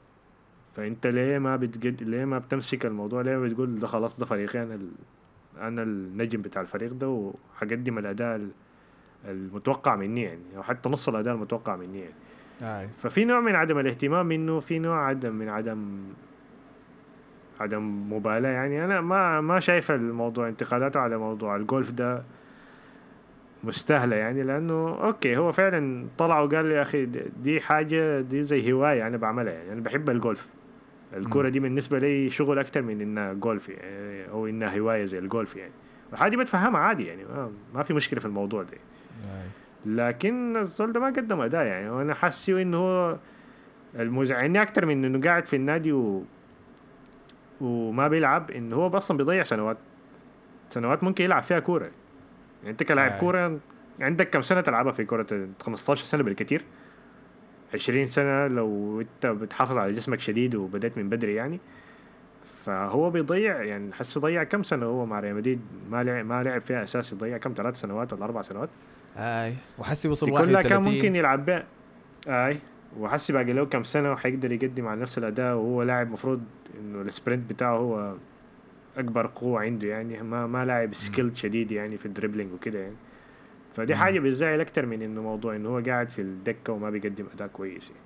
فأنت 0.72 1.07
ليه 1.07 1.39
ما 1.39 1.57
بتقد 1.57 2.03
ليه 2.03 2.24
ما 2.24 2.39
بتمسك 2.39 2.87
الموضوع؟ 2.87 3.22
ليه 3.22 3.37
ما 3.37 3.45
بتقول 3.49 3.78
ده 3.78 3.87
خلاص 3.87 4.20
ده 4.20 4.26
فريقي 4.26 4.62
أنا 4.62 4.74
ال... 4.74 4.89
أنا 5.61 5.83
النجم 5.83 6.41
بتاع 6.43 6.62
الفريق 6.62 6.93
ده 6.93 7.09
وحقدم 7.09 7.99
الأداء 7.99 8.37
ال- 8.37 8.51
المتوقع 9.28 9.97
مني 9.97 10.22
يعني. 10.22 10.41
أو 10.57 10.62
حتى 10.62 10.89
نص 10.89 11.09
الأداء 11.09 11.35
المتوقع 11.35 11.76
مني 11.76 12.01
يعني. 12.01 12.14
آه. 12.62 12.88
ففي 12.98 13.24
نوع 13.24 13.40
من 13.40 13.55
عدم 13.55 13.78
الاهتمام 13.78 14.26
منه 14.26 14.61
في 14.61 14.78
نوع 14.78 15.07
عدم 15.09 15.32
من 15.34 15.48
عدم 15.48 15.98
عدم 17.61 18.12
مبالاة 18.12 18.48
يعني. 18.50 18.84
أنا 18.84 19.00
ما 19.00 19.40
ما 19.40 19.61
شايف 19.61 19.90
الموضوع 19.90 20.48
انتقاداته 20.48 21.00
على 21.00 21.16
موضوع 21.18 21.57
الجولف 21.57 21.90
ده 21.90 22.22
مستاهلة 23.64 24.16
يعني 24.16 24.42
لأنه 24.42 24.88
okay 25.05 25.37
هو 25.36 25.52
فعلا 25.52 26.07
طلع 26.18 26.40
وقال 26.40 26.64
لي 26.66 26.74
يا 26.74 26.82
أخي 26.82 27.07
دي- 27.42 27.61
حاجة 27.61 28.20
دي 28.20 28.42
زي 28.42 28.72
هواية 28.72 29.07
أنا 29.07 29.16
بعملها 29.16 29.52
يعني. 29.52 29.72
أنا 29.72 29.80
بحب 29.80 30.11
الجولف 30.11 30.48
الكورة 31.16 31.48
دي 31.48 31.61
بالنسبة 31.61 31.98
لي 31.98 32.30
شغل 32.30 32.59
أكتر 32.59 32.82
من 32.82 33.00
إنها 33.00 33.32
جولف 33.32 33.68
يعني 33.68 34.30
أو 34.30 34.46
إنها 34.46 34.78
هواية 34.78 35.05
زي 35.05 35.18
الجولف 35.18 35.57
يعني. 35.57 35.72
وحاجة 36.12 36.36
بتفهمها 36.36 36.80
عادي 36.80 37.05
يعني 37.07 37.24
ما, 37.24 37.50
ما 37.74 37.82
في 37.82 37.94
مشكلة 37.94 38.20
في 38.20 38.26
الموضوع 38.26 38.62
ده. 38.62 38.78
لكن 39.87 40.57
الزول 40.57 40.93
ده 40.93 41.01
ما 41.01 41.07
قدم 41.07 41.41
أداء 41.41 41.64
يعني. 41.64 41.91
وأنا 41.91 42.14
حاسه 42.14 42.62
إنه 42.62 42.76
هو 42.76 43.18
المزعلني 43.99 44.62
أكتر 44.62 44.87
من 44.87 45.05
إنه 45.05 45.20
قاعد 45.20 45.47
في 45.47 45.57
النادي 45.57 45.93
و 45.93 46.22
وما 47.61 48.09
بيلعب 48.09 48.51
انه 48.51 48.76
هو 48.76 48.97
أصلا 48.97 49.16
بيضيع 49.16 49.43
سنوات 49.43 49.76
سنوات 50.68 51.05
ممكن 51.05 51.24
يلعب 51.24 51.43
فيها 51.43 51.59
كورة. 51.59 51.85
يعني 51.85 52.70
أنت 52.70 52.82
كلاعب 52.82 53.12
آه. 53.12 53.18
كورة 53.18 53.59
عندك 54.01 54.30
كم 54.30 54.43
سنة 54.43 54.61
تلعبها 54.61 54.93
في 54.93 55.05
كورة؟ 55.05 55.49
15 55.62 56.05
سنة 56.05 56.22
بالكثير 56.22 56.62
20 57.74 58.07
سنة 58.07 58.47
لو 58.47 59.01
أنت 59.01 59.26
بتحافظ 59.26 59.78
على 59.78 59.93
جسمك 59.93 60.20
شديد 60.20 60.55
وبدأت 60.55 60.99
من 60.99 61.09
بدري 61.09 61.35
يعني. 61.35 61.61
فهو 62.45 63.11
بيضيع 63.11 63.62
يعني 63.62 63.93
حس 63.93 64.18
ضيع 64.18 64.45
كم 64.45 64.62
سنة 64.62 64.87
هو 64.87 65.07
مع 65.07 65.20
ريال 65.20 65.35
مدريد؟ 65.35 65.61
ما 65.91 66.05
لعب 66.05 66.26
ما 66.26 66.43
لعب 66.43 66.61
فيها 66.61 66.82
أساسي 66.82 67.16
ضيع 67.16 67.39
كم؟ 67.39 67.55
ثلاث 67.57 67.80
سنوات 67.80 68.12
ولا 68.12 68.24
أربع 68.24 68.43
سنوات. 68.43 68.68
أي. 69.17 69.55
وحسي 69.79 70.09
وصل 70.09 70.27
دي 70.27 70.33
كلها 70.33 70.43
31 70.43 70.69
كان 70.69 70.95
ممكن 70.95 71.17
يلعب 71.17 71.47
بها 71.47 71.65
أي. 72.29 72.59
وحسي 72.99 73.33
باقي 73.33 73.53
له 73.53 73.65
كم 73.65 73.83
سنة 73.83 74.12
وحيقدر 74.12 74.53
يقدم 74.53 74.87
على 74.87 75.01
نفس 75.01 75.19
الأداء 75.19 75.55
وهو 75.57 75.83
لاعب 75.83 76.11
مفروض 76.11 76.43
إنه 76.81 77.03
ال 77.03 77.10
sprint 77.10 77.53
بتاعه 77.53 77.77
هو 77.77 78.15
أكبر 78.97 79.27
قوة 79.27 79.61
عنده 79.61 79.89
يعني. 79.89 80.23
ما 80.23 80.47
ما 80.47 80.65
لاعب 80.65 80.95
skill 80.95 81.37
شديد 81.37 81.73
يعني 81.73 81.97
في 81.97 82.07
ال 82.07 82.11
dribbling 82.11 82.53
وكده 82.53 82.79
يعني. 82.79 82.97
فدي. 83.75 83.95
حاجة 83.97 84.21
بتزعل 84.21 84.61
أكتر 84.61 84.87
من 84.87 85.03
إنه 85.03 85.23
موضوع 85.23 85.57
إنه 85.57 85.69
هو 85.69 85.83
قاعد 85.87 86.09
في 86.09 86.23
الدكة 86.23 86.73
وما 86.73 86.91
بيقدم 86.91 87.27
أداء 87.35 87.49
كويس 87.49 87.91
يعني. 87.91 88.03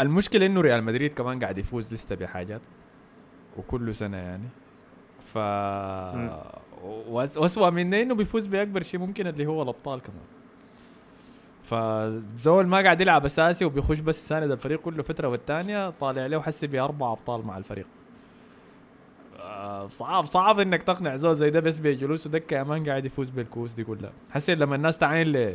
المشكلة 0.00 0.46
إنه 0.46 0.60
ريال 0.60 0.84
مدريد 0.84 1.14
كمان 1.14 1.38
قاعد 1.38 1.58
يفوز 1.58 1.94
لسه 1.94 2.16
بحاجات 2.16 2.60
وكل 3.56 3.94
سنة 3.94 4.16
يعني. 4.16 4.48
ف 5.34 5.38
وأسوأ 6.84 7.70
من 7.70 7.94
إنه 7.94 8.14
بيفوز 8.14 8.46
بأكبر 8.46 8.82
شيء 8.82 9.00
ممكن 9.00 9.26
اللي 9.26 9.46
هو 9.46 9.62
الأبطال 9.62 10.00
كمان. 10.00 10.24
فزول 11.64 12.66
ما 12.66 12.82
قاعد 12.82 13.00
يلعب 13.00 13.24
أساسي 13.24 13.64
وبيخش 13.64 14.00
بس 14.00 14.24
يساند 14.24 14.50
الفريق 14.50 14.80
كله 14.80 15.02
فترة 15.02 15.28
والتانية 15.28 15.90
طالع 15.90 16.26
له 16.26 16.40
حسي 16.42 16.66
بأربع 16.66 17.12
أبطال 17.12 17.46
مع 17.46 17.58
الفريق. 17.58 17.86
آه، 19.40 19.88
صعب 19.88 20.24
صعب 20.24 20.60
إنك 20.60 20.82
تقنع 20.82 21.16
زول 21.16 21.34
زي 21.34 21.50
ده 21.50 21.60
بس 21.60 21.78
بجلوسه 21.78 22.30
دكه 22.30 22.54
يا 22.56 22.62
مان 22.62 22.88
قاعد 22.88 23.04
يفوز 23.04 23.30
بالكوس 23.30 23.72
دي 23.72 23.84
كلها. 23.84 24.12
حسي 24.30 24.54
لما 24.54 24.76
الناس 24.76 24.98
تعاين 24.98 25.26
ل 25.32 25.54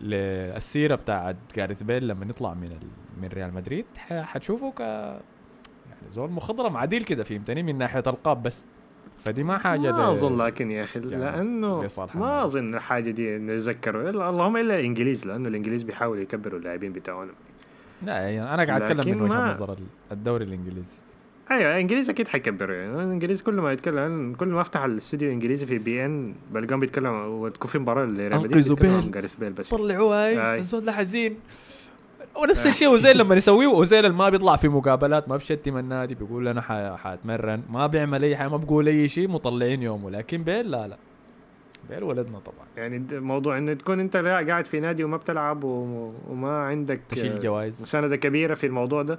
للسيرة 0.00 0.94
بتاعت 0.94 1.36
جاريث 1.56 1.82
بيل 1.82 2.08
لما 2.08 2.26
يطلع 2.26 2.54
من 2.54 2.66
ال... 2.66 2.88
من 3.22 3.28
ريال 3.28 3.54
مدريد 3.54 3.84
حتشوفه 3.98 4.70
ك 4.72 4.80
يعني 4.80 6.10
زول 6.10 6.30
مخضرم 6.30 6.76
عديل 6.76 7.04
كده 7.04 7.24
فهمتني؟ 7.24 7.62
من 7.62 7.78
ناحية 7.78 8.02
ألقاب 8.06 8.42
بس. 8.42 8.64
فدي 9.26 9.42
ما 9.44 9.58
حاجة 9.58 9.92
ما 9.92 10.10
أظن 10.12 10.36
لكن 10.36 10.70
يا 10.70 10.82
أخي 10.82 10.98
يعني 11.00 11.16
لأنه 11.24 11.80
ما. 12.14 12.44
أظن 12.44 12.74
الحاجة 12.74 13.10
دي 13.10 13.36
إنه 13.36 13.52
يذكروا. 13.52 14.10
إلا 14.10 14.30
اللهم 14.30 14.56
إلا 14.56 14.74
الانجليز 14.80 15.26
لأنه 15.26 15.48
الإنجليز 15.48 15.82
بيحاولوا 15.82 16.22
يكبروا 16.22 16.58
اللاعبين 16.58 16.92
بتاعهم. 16.92 17.28
لا 18.02 18.12
يعني 18.12 18.54
أنا 18.54 18.64
قاعد 18.64 18.82
أتكلم 18.82 19.14
من 19.18 19.22
وجهة 19.22 19.50
نظر 19.50 19.72
ال- 19.72 19.78
الدوري 20.12 20.44
الانجليزي 20.44 20.96
أيوه 21.50 21.72
الانجليز 21.72 22.10
أكيد 22.10 22.28
حيكبروا. 22.28 22.74
يعني 22.76 22.94
الإنجليز 23.02 23.42
كل 23.42 23.54
ما 23.54 23.72
يتكلم 23.72 24.34
كل 24.38 24.48
ما 24.48 24.60
أفتح 24.60 24.82
الاستوديو 24.84 25.28
الإنجليزي 25.28 25.66
في 25.66 25.78
بي 25.78 26.04
إن 26.06 26.34
بلقاهم 26.52 26.80
بيتكلموا 26.80 27.24
وتكون 27.26 27.70
في 27.70 27.78
مباراة 27.78 28.04
لريال 28.04 28.36
مدريد 28.40 28.68
بيتكلموا 28.68 29.00
بيل. 29.00 29.10
جاريث 29.10 29.34
بيل 29.36 29.52
بس. 29.52 29.74
هاي 30.38 30.58
الزول 30.58 30.84
ده 30.84 30.92
حزين. 30.92 31.36
ونفس 32.42 32.66
الشيء 32.66 32.88
اوزيل 32.88 33.18
لما 33.18 33.34
يسويه 33.34 33.66
اوزيل 33.66 34.12
ما 34.12 34.28
بيطلع 34.28 34.56
في 34.56 34.68
مقابلات 34.68 35.28
ما 35.28 35.36
بيشتم 35.36 35.78
النادي 35.78 36.14
بيقول 36.14 36.48
أنا 36.48 36.60
حاتمرن. 36.96 37.62
ما 37.70 37.86
بيعمل 37.86 38.24
أي 38.24 38.36
حاجة 38.36 38.48
ما 38.48 38.56
بقول 38.56 38.88
أي 38.88 39.08
شيء 39.08 39.28
مطلعين 39.28 39.82
يومه. 39.82 40.10
لكن 40.10 40.42
بيل 40.42 40.70
لا 40.70 40.88
لا. 40.88 40.96
بيل 41.90 42.02
ولدنا 42.04 42.38
طبعا. 42.38 42.66
يعني 42.76 43.06
موضوع 43.12 43.58
انه 43.58 43.74
تكون 43.74 44.00
أنت 44.00 44.16
قاعد 44.16 44.66
في 44.66 44.80
نادي 44.80 45.04
وما 45.04 45.16
بتلعب 45.16 45.64
وما 45.64 46.58
عندك 46.58 47.00
تشيل 47.08 47.32
آه، 47.32 47.38
جوائز 47.38 47.82
مساندة 47.82 48.16
كبيرة 48.16 48.54
في 48.54 48.66
الموضوع 48.66 49.02
ده 49.02 49.18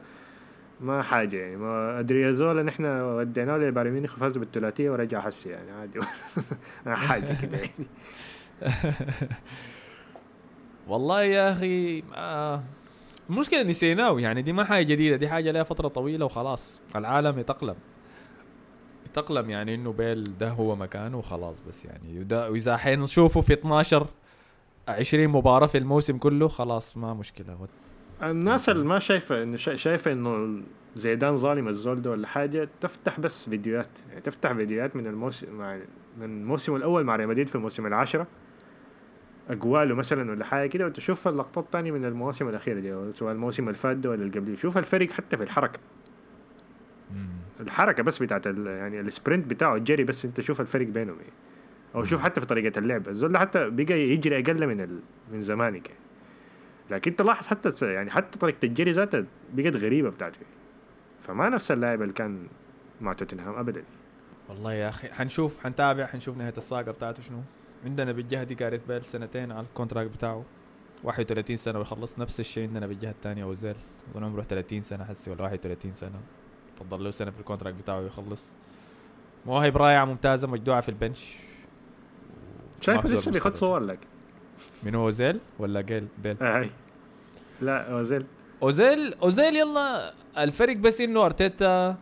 ما 0.81 1.01
حاجة 1.01 1.37
يعني. 1.37 1.55
ما 1.55 1.99
ادريازولا 1.99 2.63
نحن 2.63 2.85
وديناه 2.85 3.57
لبايرن 3.57 3.91
ميونخ 3.91 4.15
فاز 4.15 4.37
بالثلاثية 4.37 4.89
ورجع 4.89 5.21
حسي 5.21 5.49
يعني 5.49 5.71
عادي. 5.71 5.99
حاجة 7.07 7.37
كده 7.41 7.57
يعني. 7.57 7.87
والله 10.87 11.23
يا 11.23 11.51
أخي 11.51 12.03
آه 12.15 12.63
المشكلة 13.29 13.63
نسيناه 13.63 14.19
يعني 14.19 14.41
دي 14.41 14.53
ما 14.53 14.63
حاجة 14.63 14.85
جديدة 14.85 15.15
دي 15.15 15.27
حاجة 15.29 15.51
لها 15.51 15.63
فترة 15.63 15.87
طويلة 15.87 16.25
وخلاص. 16.25 16.79
العالم 16.95 17.39
يتأقلم. 17.39 17.75
يتأقلم 19.05 19.49
يعني 19.49 19.75
إنه 19.75 19.91
بيل 19.91 20.37
ده 20.37 20.49
هو 20.49 20.75
مكانه 20.75 21.17
وخلاص 21.17 21.61
بس 21.67 21.85
يعني. 21.85 22.25
وإذا 22.31 22.77
حنشوفه 22.77 23.41
في 23.41 23.53
12 23.53 24.07
20 24.87 25.27
مباراة 25.27 25.67
في 25.67 25.77
الموسم 25.77 26.17
كله 26.17 26.47
خلاص 26.47 26.97
ما 26.97 27.13
مشكلة. 27.13 27.57
الناس 28.23 28.69
اللي 28.69 28.85
ما 28.85 28.99
شايفة 28.99 29.43
إنه 29.43 29.57
شا- 29.57 29.75
شايفة 29.75 30.11
إنه 30.11 30.61
زيدان 30.95 31.37
ظالم 31.37 31.67
الزول 31.67 32.01
ده 32.01 32.11
ولا 32.11 32.27
حاجة 32.27 32.69
تفتح 32.81 33.19
بس 33.19 33.49
فيديوهات. 33.49 33.89
يعني 34.09 34.21
تفتح 34.21 34.53
فيديوهات 34.53 34.95
من 34.95 35.07
الموسم 35.07 35.53
مع 35.53 35.75
من 36.17 36.23
الموسم 36.23 36.75
الأول 36.75 37.03
مع 37.03 37.15
ريال 37.15 37.29
مدريد 37.29 37.47
في 37.47 37.55
الموسم 37.55 37.85
العاشرة. 37.85 38.27
أقواله 39.49 39.95
مثلا 39.95 40.31
ولا 40.31 40.45
حاجة 40.45 40.67
كده 40.69 40.85
وتشوف 40.85 41.27
اللقطات 41.27 41.65
تانية 41.71 41.91
من 41.91 42.05
المواسم 42.05 42.49
الأخيرة 42.49 42.79
دي 42.79 43.11
سواء 43.13 43.33
الموسم 43.33 43.63
اللي 43.63 43.77
فات 43.77 43.97
ده 43.97 44.09
ولا 44.09 44.21
اللي 44.23 44.39
قبليه. 44.39 44.55
شوف 44.55 44.77
الفرق 44.77 45.11
حتى 45.11 45.37
في 45.37 45.43
الحركة. 45.43 45.79
الحركة 47.59 48.03
بس 48.03 48.23
بتاعت 48.23 48.47
ال- 48.47 48.67
يعني 48.67 48.99
ال 48.99 49.06
sprint 49.06 49.47
بتاعه 49.47 49.75
الجري 49.75 50.03
بس 50.03 50.25
انت 50.25 50.41
شوف 50.41 50.61
الفرق 50.61 50.87
بينهم 50.87 51.15
يعني 51.15 51.31
أو 51.95 52.03
شوف 52.03 52.21
حتى 52.21 52.41
في 52.41 52.47
طريقة 52.47 52.79
اللعب. 52.79 53.07
الزول 53.07 53.37
حتى 53.37 53.69
بقى 53.69 53.99
يجري 54.01 54.39
أقل 54.39 54.67
من 54.67 54.81
ال... 54.81 54.99
من 55.33 55.41
زمانك 55.41 55.89
يعني 55.89 56.01
لكن 56.91 57.15
تلاحظ 57.15 57.47
حتى 57.47 57.69
الس- 57.69 57.83
يعني 57.83 58.11
حتى 58.11 58.39
طريقة 58.39 58.65
الجري 58.65 58.91
ذاتها 58.91 59.25
بقت 59.53 59.75
غريبة 59.75 60.09
بتاعته. 60.09 60.39
فما 61.21 61.49
نفس 61.49 61.71
اللاعب 61.71 62.01
اللي 62.01 62.13
كان 62.13 62.47
مع 63.01 63.13
توتنهام 63.13 63.55
ابدا. 63.55 63.83
والله 64.49 64.73
يا 64.73 64.89
أخي 64.89 65.07
حنشوف 65.07 65.63
حنتابع 65.63 66.05
حنشوف 66.05 66.37
نهاية 66.37 66.53
ال 66.57 66.64
saga 66.64 66.91
بتاعته 66.91 67.23
شنو. 67.23 67.37
عندنا 67.85 68.11
بالجهة 68.11 68.43
دي 68.43 68.55
جاريث 68.55 68.81
بيل 68.87 69.05
سنتين 69.05 69.51
على 69.51 69.65
ال 69.65 69.70
contract 69.70 70.11
بتاعه. 70.11 70.43
31 71.03 71.57
سنة 71.57 71.79
ويخلص 71.79 72.19
نفس 72.19 72.39
الشيء 72.39 72.67
عندنا 72.67 72.87
بالجهة 72.87 73.11
الثانية 73.11 73.43
اوزيل 73.43 73.75
أظن 74.11 74.23
عمره 74.23 74.41
30 74.41 74.81
سنة 74.81 75.03
حسي 75.03 75.31
ولا 75.31 75.43
31 75.43 75.93
سنة. 75.93 76.19
فضل 76.79 77.03
له 77.03 77.11
سنة 77.11 77.31
في 77.31 77.39
ال 77.39 77.43
contract 77.43 77.77
بتاعه 77.77 77.99
ويخلص. 77.99 78.45
مواهب 79.45 79.77
رائعة 79.77 80.05
ممتازة 80.05 80.47
مجدوعة 80.47 80.81
في 80.81 80.89
ال 80.89 80.96
bench. 80.96 81.35
شايف 82.81 82.97
ما 82.97 83.01
في 83.07 83.13
لسه 83.13 83.31
بيخد. 83.31 83.55
صور 83.55 83.79
لك؟ 83.79 83.99
من 84.83 84.95
اوزيل 84.95 85.39
ولا 85.59 85.81
جيل؟ 85.81 86.07
بيل. 86.23 86.43
آه 86.43 86.69
لا 87.61 87.91
اوزيل 87.91 88.25
أوزيل 88.63 89.13
أوزيل 89.13 89.55
يلا. 89.55 90.13
الفرق 90.37 90.77
بس 90.77 91.01
إنه 91.01 91.25
أرتيتا. 91.25 91.97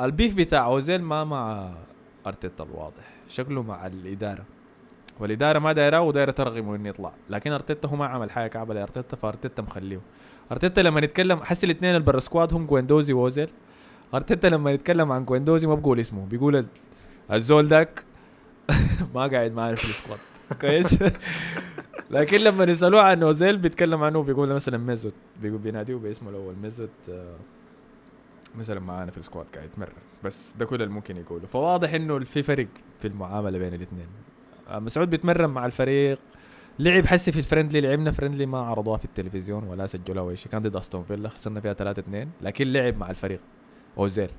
ال 0.00 0.07
beef 0.07 0.34
بتاع 0.34 0.66
أوزيل 0.66 1.02
ما 1.02 1.24
مع 1.24 1.72
أرتيتا 2.26 2.64
الواضح. 2.64 3.12
شكله 3.32 3.62
مع 3.62 3.86
الإدارة. 3.86 4.44
والإدارة 5.20 5.58
ما 5.58 5.72
دايرة 5.72 6.00
ودايرة 6.00 6.30
ترغمه 6.30 6.76
انه 6.76 6.88
يطلع. 6.88 7.12
لكن 7.30 7.52
أرتيتا 7.52 7.88
هو 7.88 7.96
ما 7.96 8.06
عمل 8.06 8.30
حاجة 8.30 8.48
كعبة 8.48 8.74
لأرتيتا 8.74 9.16
فأرتيتا 9.16 9.62
مخليه. 9.62 10.00
أرتيتا 10.52 10.80
لما 10.80 11.00
نتكلم 11.00 11.38
حس 11.42 11.64
الاثنين 11.64 11.96
البرا 11.96 12.18
squad 12.18 12.54
هم 12.54 12.66
جويندوزي 12.66 13.12
وأوزيل. 13.12 13.48
أرتيتا 14.14 14.46
لما 14.46 14.70
يتكلم 14.70 15.12
عن 15.12 15.24
جويندوزي 15.24 15.66
ما 15.66 15.74
بقول 15.74 16.00
اسمه. 16.00 16.26
بيقول 16.26 16.56
ال- 16.56 16.66
الزول 17.32 17.68
داك 17.68 18.04
ما 19.14 19.26
قاعد 19.26 19.52
معنا 19.52 19.74
في 19.74 19.84
ال 19.84 19.89
squad. 19.89 20.18
كويس؟ 20.60 20.98
لكن 22.10 22.36
لما 22.40 22.64
يسألوه 22.64 23.00
عن 23.02 23.22
أوزيل 23.22 23.56
بيتكلم 23.58 24.02
عنه 24.02 24.22
بيقول 24.22 24.48
مثلا 24.48 24.78
ميزوت. 24.78 25.14
بيقول 25.42 25.58
بيناديه 25.58 25.94
باسمه 25.94 26.30
الأول. 26.30 26.54
ميزوت 26.62 26.90
آه، 27.10 27.34
مثلا 28.54 28.80
معانا 28.80 29.10
في 29.10 29.18
ال 29.18 29.23
squad 29.23 29.46
قاعد 29.54 29.66
يتمرن. 29.66 29.92
بس 30.24 30.52
ده 30.58 30.64
كل 30.64 30.82
اللي 30.82 30.94
ممكن 30.94 31.16
يقوله. 31.16 31.46
فواضح 31.46 31.94
إنه 31.94 32.18
في 32.18 32.42
فرق 32.42 32.66
في 32.98 33.08
المعاملة 33.08 33.58
بين 33.58 33.74
الاثنين. 33.74 34.06
مسعود 34.70 35.10
بيتمرن 35.10 35.50
مع 35.50 35.66
الفريق. 35.66 36.18
لعب 36.78 37.06
حسي 37.06 37.32
في 37.32 37.38
الفرندلي 37.38 37.80
لعبنا 37.80 38.10
فرندلي 38.10 38.46
ما 38.46 38.58
عرضوها 38.58 38.96
في 38.96 39.04
التلفزيون 39.04 39.64
ولا 39.64 39.86
سجلوها 39.86 40.26
ولا 40.26 40.34
شيء. 40.34 40.52
كان 40.52 40.62
ضد 40.62 40.76
أستون 40.76 41.02
فيلا 41.02 41.28
خسرنا 41.28 41.60
فيها 41.60 41.72
3 41.72 42.00
2 42.00 42.30
لكن 42.42 42.72
لعب 42.72 42.96
مع 42.98 43.10
الفريق. 43.10 43.40
أوزيل. 43.98 44.30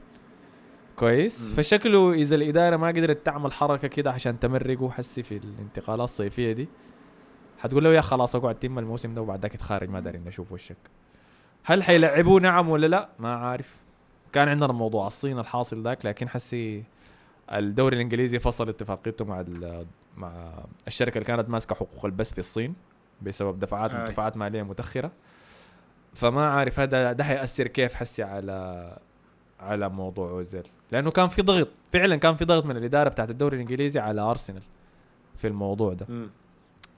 كويس؟ 0.96 1.42
مم. 1.50 1.56
فشكله 1.56 2.14
إذا 2.14 2.36
الإدارة 2.36 2.78
ما 2.78 2.88
قدرت 2.88 3.26
تعمل 3.26 3.54
حركة 3.54 3.88
كده 3.88 4.12
عشان 4.12 4.40
تمرقه 4.40 4.90
حسي 4.90 5.24
في 5.24 5.38
الانتقالات 5.38 6.04
الصيفية 6.04 6.52
دي 6.52 6.68
حتقول 7.58 7.84
له 7.84 7.94
يا 7.94 8.02
خلاص 8.02 8.36
أقعد 8.36 8.56
تم 8.60 8.80
الموسم 8.80 9.14
ده 9.14 9.22
وبعد 9.22 9.42
ذاك 9.42 9.52
تخارج. 9.52 9.90
ما 9.90 10.00
دارين 10.00 10.24
نشوف 10.24 10.52
وشك. 10.52 10.78
هل 11.64 11.84
حيلعبوه 11.84 12.42
نعم 12.42 12.70
ولا 12.70 12.88
لا؟ 12.88 13.10
ما 13.20 13.36
عارف. 13.36 13.83
كان 14.34 14.50
عندنا 14.50 14.74
موضوع 14.74 15.08
الصين 15.08 15.40
الحاصل 15.40 15.84
ذاك 15.84 16.06
لكن 16.06 16.30
حسي 16.30 16.84
الدوري 17.52 17.96
الإنجليزي 17.96 18.40
فصل 18.40 18.70
اتفاقيته 18.70 19.26
مع 19.26 19.44
مع 20.18 20.54
الشركة 20.88 21.18
اللي 21.18 21.26
كانت 21.26 21.50
ماسكة 21.50 21.76
حقوق 21.76 22.06
البث 22.06 22.34
في 22.34 22.40
الصين 22.40 22.76
بسبب 23.22 23.60
دفعات. 23.60 23.92
دفعات 24.12 24.38
مالية 24.38 24.64
متأخرة 24.64 25.12
فما 26.14 26.50
عارف 26.50 26.80
هذا 26.80 27.12
ده 27.14 27.24
حيأثر 27.24 27.68
كيف 27.68 27.94
حسي 27.96 28.24
على 28.24 28.98
على 29.60 29.90
موضوع 29.90 30.30
أوزيل 30.30 30.68
لأنه 30.92 31.12
كان 31.12 31.28
في 31.28 31.42
ضغط 31.42 31.68
فعلا 31.94 32.16
كان 32.16 32.36
في 32.36 32.46
ضغط 32.46 32.66
من 32.66 32.78
الإدارة 32.78 33.10
بتاعت 33.10 33.30
الدوري 33.30 33.56
الإنجليزي 33.56 34.00
على 34.00 34.22
أرسنال 34.22 34.62
في 35.36 35.48
الموضوع 35.48 35.94
ده. 35.94 36.06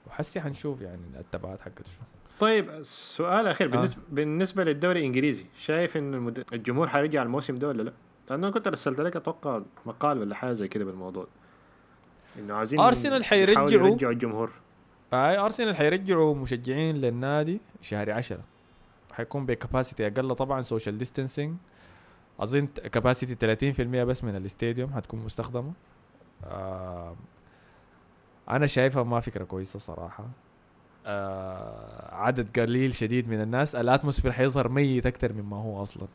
وحسي 0.06 0.40
حنشوف 0.40 0.80
يعني 0.80 1.02
التبعات 1.18 1.60
حقته 1.60 1.84
شنو 1.84 2.06
طيب 2.40 2.82
سؤال 2.82 3.46
أخير. 3.46 3.66
آه. 3.66 3.70
بالنسبة 3.70 4.02
بالنسبة 4.10 4.64
للدوري 4.64 5.00
الإنجليزي 5.00 5.44
شايف 5.58 5.96
إن 5.96 6.14
المد... 6.14 6.44
الجمهور 6.52 6.88
حيرجع 6.88 7.22
الموسم 7.22 7.54
ده 7.54 7.68
ولا 7.68 7.82
لا؟ 7.82 7.92
لأنه 8.30 8.46
أنا 8.46 8.54
كنت 8.54 8.66
أرسلت 8.66 9.00
لك 9.00 9.16
أتوقع 9.16 9.62
مقال 9.86 10.18
ولا 10.18 10.34
حاجة 10.34 10.52
زي 10.52 10.68
كده 10.68 10.84
بالموضوع. 10.84 11.26
إنه 12.38 12.54
عايزين 12.54 12.80
أرسنال 12.80 13.24
حيرجعوا- 13.24 13.70
يرجعوا 13.70 14.12
الجمهور. 14.12 14.50
هاي 15.12 15.38
أرسنال 15.38 15.76
حيرجعوا 15.76 16.34
مشجعين 16.34 16.96
للنادي 16.96 17.60
شهر 17.82 18.10
عشرة. 18.10 18.40
حيكون 19.12 19.46
ب 19.46 19.53
capacity 19.53 20.06
أقل. 20.06 20.34
طبعا 20.34 20.62
social 20.62 20.98
distancing 20.98 21.54
أظن 22.40 22.66
capacity 22.66 23.34
30% 23.34 23.80
بس 24.04 24.24
من 24.24 24.36
ال 24.36 24.43
stadium 24.43 24.92
حتكون 24.94 25.20
مستخدمة. 25.24 25.72
آه 26.44 27.16
أنا 28.50 28.66
شايفها 28.66 29.02
ما 29.02 29.20
فكرة 29.20 29.44
كويسة 29.44 29.78
صراحة. 29.78 30.26
آه 31.06 32.14
عدد 32.14 32.60
قليل 32.60 32.94
شديد 32.94 33.28
من 33.28 33.40
الناس. 33.40 33.74
ال 33.74 33.79
atmosphere 33.79 34.32
حيظهر 34.32 34.68
ميت 34.68 35.06
أكثر 35.06 35.32
مما 35.32 35.56
هو 35.56 35.82
أصلا. 35.82 36.06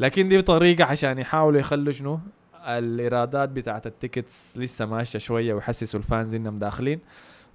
لكن 0.00 0.28
دي 0.28 0.42
طريقة 0.42 0.84
عشان 0.84 1.18
يحاولوا 1.18 1.60
يخلوا 1.60 1.92
شنو؟ 1.92 2.20
الإيرادات 2.66 3.48
بتاعت 3.48 3.86
ال 3.86 3.95
tickets 3.95 4.58
لسه 4.58 4.86
ماشية 4.86 5.18
شوية 5.18 5.54
ويحسسوا 5.54 6.00
ال 6.00 6.07
fans 6.07 6.34
إنهم 6.34 6.58
داخلين. 6.58 7.00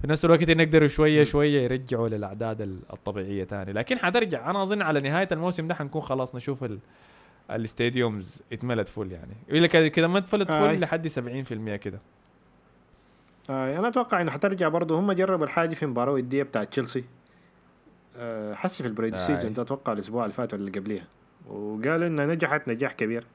في 0.02 0.08
نفس 0.08 0.26
الوقت 0.26 0.42
يقدروا 0.50 0.88
شوية. 0.88 1.24
شوية 1.24 1.62
يرجعوا 1.62 2.10
للأعداد 2.10 2.62
ال- 2.62 2.80
الطبيعية 2.94 3.44
تاني. 3.44 3.74
لكن 3.74 3.98
حترجع. 4.00 4.50
أنا 4.50 4.64
أظن 4.64 4.82
على 4.82 5.00
نهاية 5.00 5.28
الموسم 5.32 5.68
ده 5.68 5.76
حنكون 5.76 6.02
خلاص 6.02 6.36
نشوف 6.36 6.64
ال 6.64 6.80
ال 7.52 7.62
stadiums 7.62 8.42
اتملت 8.54 8.90
full 8.90 9.12
يعني. 9.12 9.34
إلا 9.50 9.68
كده 9.68 9.88
كده 9.88 10.08
ما 10.08 10.18
اتفلت 10.18 10.50
آي. 10.52 10.76
full 10.76 10.80
لحد 10.82 11.08
70% 11.08 11.76
كده. 11.76 12.00
آه 13.50 13.80
أنا 13.80 13.88
أتوقع 13.88 14.22
إنه 14.22 14.32
حترجع 14.32 14.68
برضه 14.68 15.00
هم 15.00 15.12
جربوا 15.12 15.46
الحاجة 15.46 15.76
في 15.76 15.86
مباراة 15.86 16.12
ودية 16.12 16.44
بتاعت 16.44 16.68
تشيلسي. 16.68 17.04
آه 18.18 18.54
حسي 18.54 18.84
في 18.84 18.90
البريد 18.90 19.16
آي. 19.16 19.22
season 19.22 19.54
ده 19.54 19.62
أتوقع 19.62 19.94
الأسبوع 19.94 20.24
اللي 20.24 20.34
فات 20.34 20.54
ولا 20.54 20.62
اللي 20.68 20.80
قبليها. 20.80 21.08
وقالوا 21.48 22.08
إنها 22.08 22.26
نجحت 22.26 22.72
نجاح 22.72 22.92
كبير. 22.92 23.26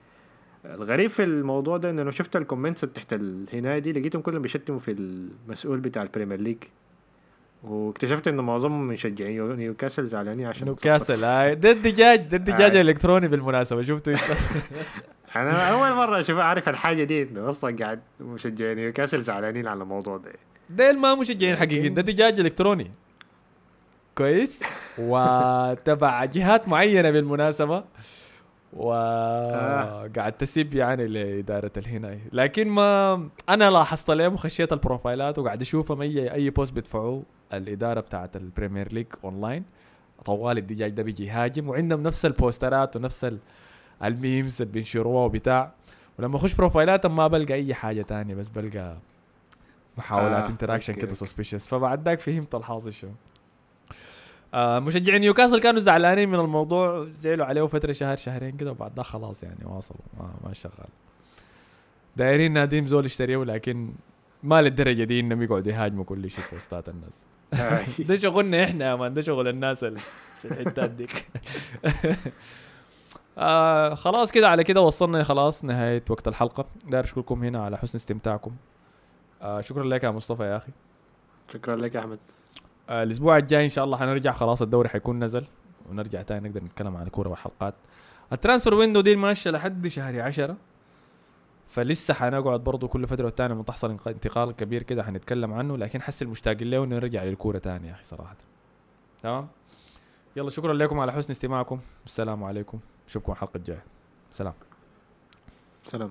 الغريب 0.64 1.10
في 1.10 1.24
الموضوع 1.24 1.76
ده 1.76 1.90
إنه 1.90 2.10
شفت 2.10 2.36
ال 2.36 2.41
comments 2.41 2.80
تحت 2.80 3.12
الهناية 3.12 3.78
دي 3.78 3.92
لقيتهم 3.92 4.22
كلهم 4.22 4.42
بيشتموا 4.42 4.78
في 4.78 4.92
المسؤول 4.92 5.80
بتاع 5.80 6.02
البريمير 6.02 6.40
ليج. 6.40 6.56
واكتشفت 7.64 8.28
إنه 8.28 8.42
معظمهم 8.42 8.88
مشجعين. 8.88 9.56
نيوكاسل 9.56 10.04
زعلانين 10.04 10.46
عشان 10.46 10.64
نيوكاسل 10.64 11.24
هاي. 11.24 11.54
ده 11.54 11.70
الدجاج 11.70 12.20
ده 12.20 12.36
الدجاج. 12.36 12.76
الإلكتروني 12.76 13.28
بالمناسبة. 13.28 13.80
إنت؟ 13.80 14.10
أنا 15.42 15.70
أول 15.70 15.96
مرة 15.96 16.20
أشوف 16.20 16.38
أعرف 16.38 16.68
الحاجة 16.68 17.04
دي. 17.04 17.22
إنه 17.22 17.48
أصلا 17.48 17.76
قاعد 17.76 18.00
مشجعين 18.20 18.76
نيوكاسل 18.76 19.20
زعلانين 19.20 19.66
على 19.66 19.82
الموضوع 19.82 20.16
ده. 20.16 20.32
ديل 20.70 20.98
ما 20.98 21.14
مشجعين 21.14 21.56
حقيقيين 21.56 21.94
ده 21.94 22.02
دجاج 22.02 22.40
إلكتروني. 22.40 22.90
كويس. 24.18 24.62
وتبع 24.98 26.24
جهات 26.24 26.68
معينة 26.68 27.10
بالمناسبة. 27.10 27.84
وقاعد 28.72 30.32
تسيب 30.32 30.74
يعني 30.74 31.06
لإدارة 31.06 31.72
الهناي 31.76 32.20
لكن 32.32 32.68
ما 32.68 33.14
أنا 33.48 33.70
لاحظت 33.70 34.10
لهم 34.10 34.32
وخشيت 34.34 34.72
البروفايلات 34.72 35.38
وقاعد 35.38 35.60
اشوفهم 35.60 36.02
اي 36.02 36.32
أي 36.32 36.50
post 36.50 36.72
بيدفعوه. 36.72 37.22
الإدارة 37.52 38.00
بتاعت 38.00 38.36
البريمير 38.36 38.92
ليج 38.92 39.06
اونلاين 39.24 39.64
طوال 40.24 40.58
الدجاج 40.58 40.90
ده 40.90 41.02
بيجي 41.02 41.26
يهاجم 41.26 41.68
وعندهم 41.68 42.02
نفس 42.02 42.26
البوسترات 42.26 42.96
ونفس 42.96 43.24
ال 44.04 44.14
memes 44.14 44.62
اللي 44.62 44.72
بينشروها 44.72 45.24
وبتاع. 45.24 45.72
ولما 46.18 46.36
أخش 46.36 46.54
بروفايلاتهم 46.54 47.16
ما 47.16 47.26
بلقى 47.26 47.54
أي 47.54 47.74
حاجة 47.74 48.02
تانية 48.02 48.34
بس 48.34 48.48
بلقى 48.48 48.96
محاولات 49.98 50.44
آه، 50.44 50.48
interaction 50.48 50.94
كده. 50.94 51.14
suspicious 51.14 51.68
فبعد 51.68 52.08
ذاك 52.08 52.20
فهمت 52.20 52.54
الحاصل 52.54 52.92
شو 52.92 53.08
آه 54.54 54.78
مشجعين 54.78 55.20
نيوكاسل 55.20 55.60
كانوا 55.60 55.80
زعلانين 55.80 56.28
من 56.28 56.40
الموضوع 56.40 57.06
زعلوا 57.14 57.46
عليه 57.46 57.66
فتره 57.66 57.92
شهر 57.92 58.16
شهرين 58.16 58.56
كده 58.56 58.70
وبعد 58.70 58.92
ذاك 58.96 59.04
خلاص 59.06 59.42
يعني 59.42 59.64
واصلوا 59.64 60.00
ما, 60.18 60.30
ما 60.44 60.52
شغال. 60.54 60.88
دايرين 62.16 62.52
نادين 62.52 62.86
زول 62.86 63.04
يشتريه 63.06 63.44
لكن 63.44 63.90
ما 64.42 64.62
للدرجة 64.62 65.04
دي 65.04 65.20
إنهم 65.20 65.42
يقعدوا 65.42 65.72
يهاجموا 65.72 66.04
كل 66.04 66.30
شيء 66.30 66.44
في 66.44 66.54
بوستات 66.54 66.88
الناس. 66.88 67.24
ده 68.08 68.16
شغلنا 68.16 68.64
إحنا 68.64 68.84
يا 68.90 68.94
man 68.94 69.14
ده 69.14 69.20
شغل 69.20 69.48
الناس 69.48 69.84
اللي 69.84 69.98
في 70.42 70.48
الحتات 70.48 70.90
ديك 70.90 71.10
آه 73.38 73.94
خلاص 73.94 74.32
كده 74.32 74.48
على 74.48 74.64
كده 74.64 74.80
وصلنا 74.80 75.22
خلاص 75.22 75.64
نهاية 75.64 76.04
وقت 76.10 76.28
الحلقة. 76.28 76.66
داير 76.84 77.04
أشكركم 77.04 77.44
هنا 77.44 77.64
على 77.64 77.78
حسن 77.78 77.98
استماعكم. 77.98 78.56
آه 79.42 79.60
شكرا 79.60 79.84
لك 79.84 80.04
يا 80.04 80.10
مصطفى 80.10 80.42
يا 80.42 80.56
أخي. 80.56 80.72
شكرا 81.52 81.76
لك 81.76 81.94
يا 81.94 82.00
أحمد. 82.00 82.18
آه 82.88 83.02
الأسبوع 83.02 83.36
الجاي 83.36 83.64
إن 83.64 83.68
شاء 83.68 83.84
الله 83.84 83.96
حنرجع. 83.96 84.32
خلاص 84.32 84.62
الدوري 84.62 84.88
حيكون 84.88 85.24
نزل 85.24 85.46
ونرجع 85.90 86.22
تاني 86.22 86.48
نقدر 86.48 86.64
نتكلم 86.64 86.96
عن 86.96 87.06
الكورة 87.06 87.28
والحلقات. 87.28 87.74
ال 88.32 88.37
transfer 88.37 88.74
window 88.74 89.00
دي 89.00 89.16
ماشيه 89.16 89.50
لحد 89.50 89.86
شهر 89.86 90.20
عشرة. 90.20 90.56
فلسه 91.68 92.14
حنقعد 92.14 92.64
برضو 92.64 92.88
كل 92.88 93.06
فترة 93.06 93.24
والتانية 93.24 93.54
لما 93.54 93.62
تحصل 93.62 93.96
انتقال 94.06 94.52
كبير 94.52 94.82
كده 94.82 95.02
حنتكلم 95.02 95.52
عنه. 95.52 95.76
لكن 95.76 96.02
حس 96.02 96.22
المشتاق 96.22 96.62
له 96.62 96.84
انه 96.84 96.96
نرجع 96.96 97.24
للكورة 97.24 97.58
تاني 97.58 97.88
يا 97.88 97.92
أخي 97.92 98.02
صراحة. 98.02 98.36
تمام؟ 99.22 99.48
يلا 100.36 100.50
شكرا 100.50 100.72
لكم 100.74 101.00
على 101.00 101.12
حسن 101.12 101.32
استماعكم. 101.32 101.80
السلام 102.06 102.44
عليكم. 102.44 102.78
نشوفكم 103.06 103.32
الحلقة 103.32 103.56
الجاية. 103.56 103.84
سلام. 104.32 104.54
سلام. 105.84 106.10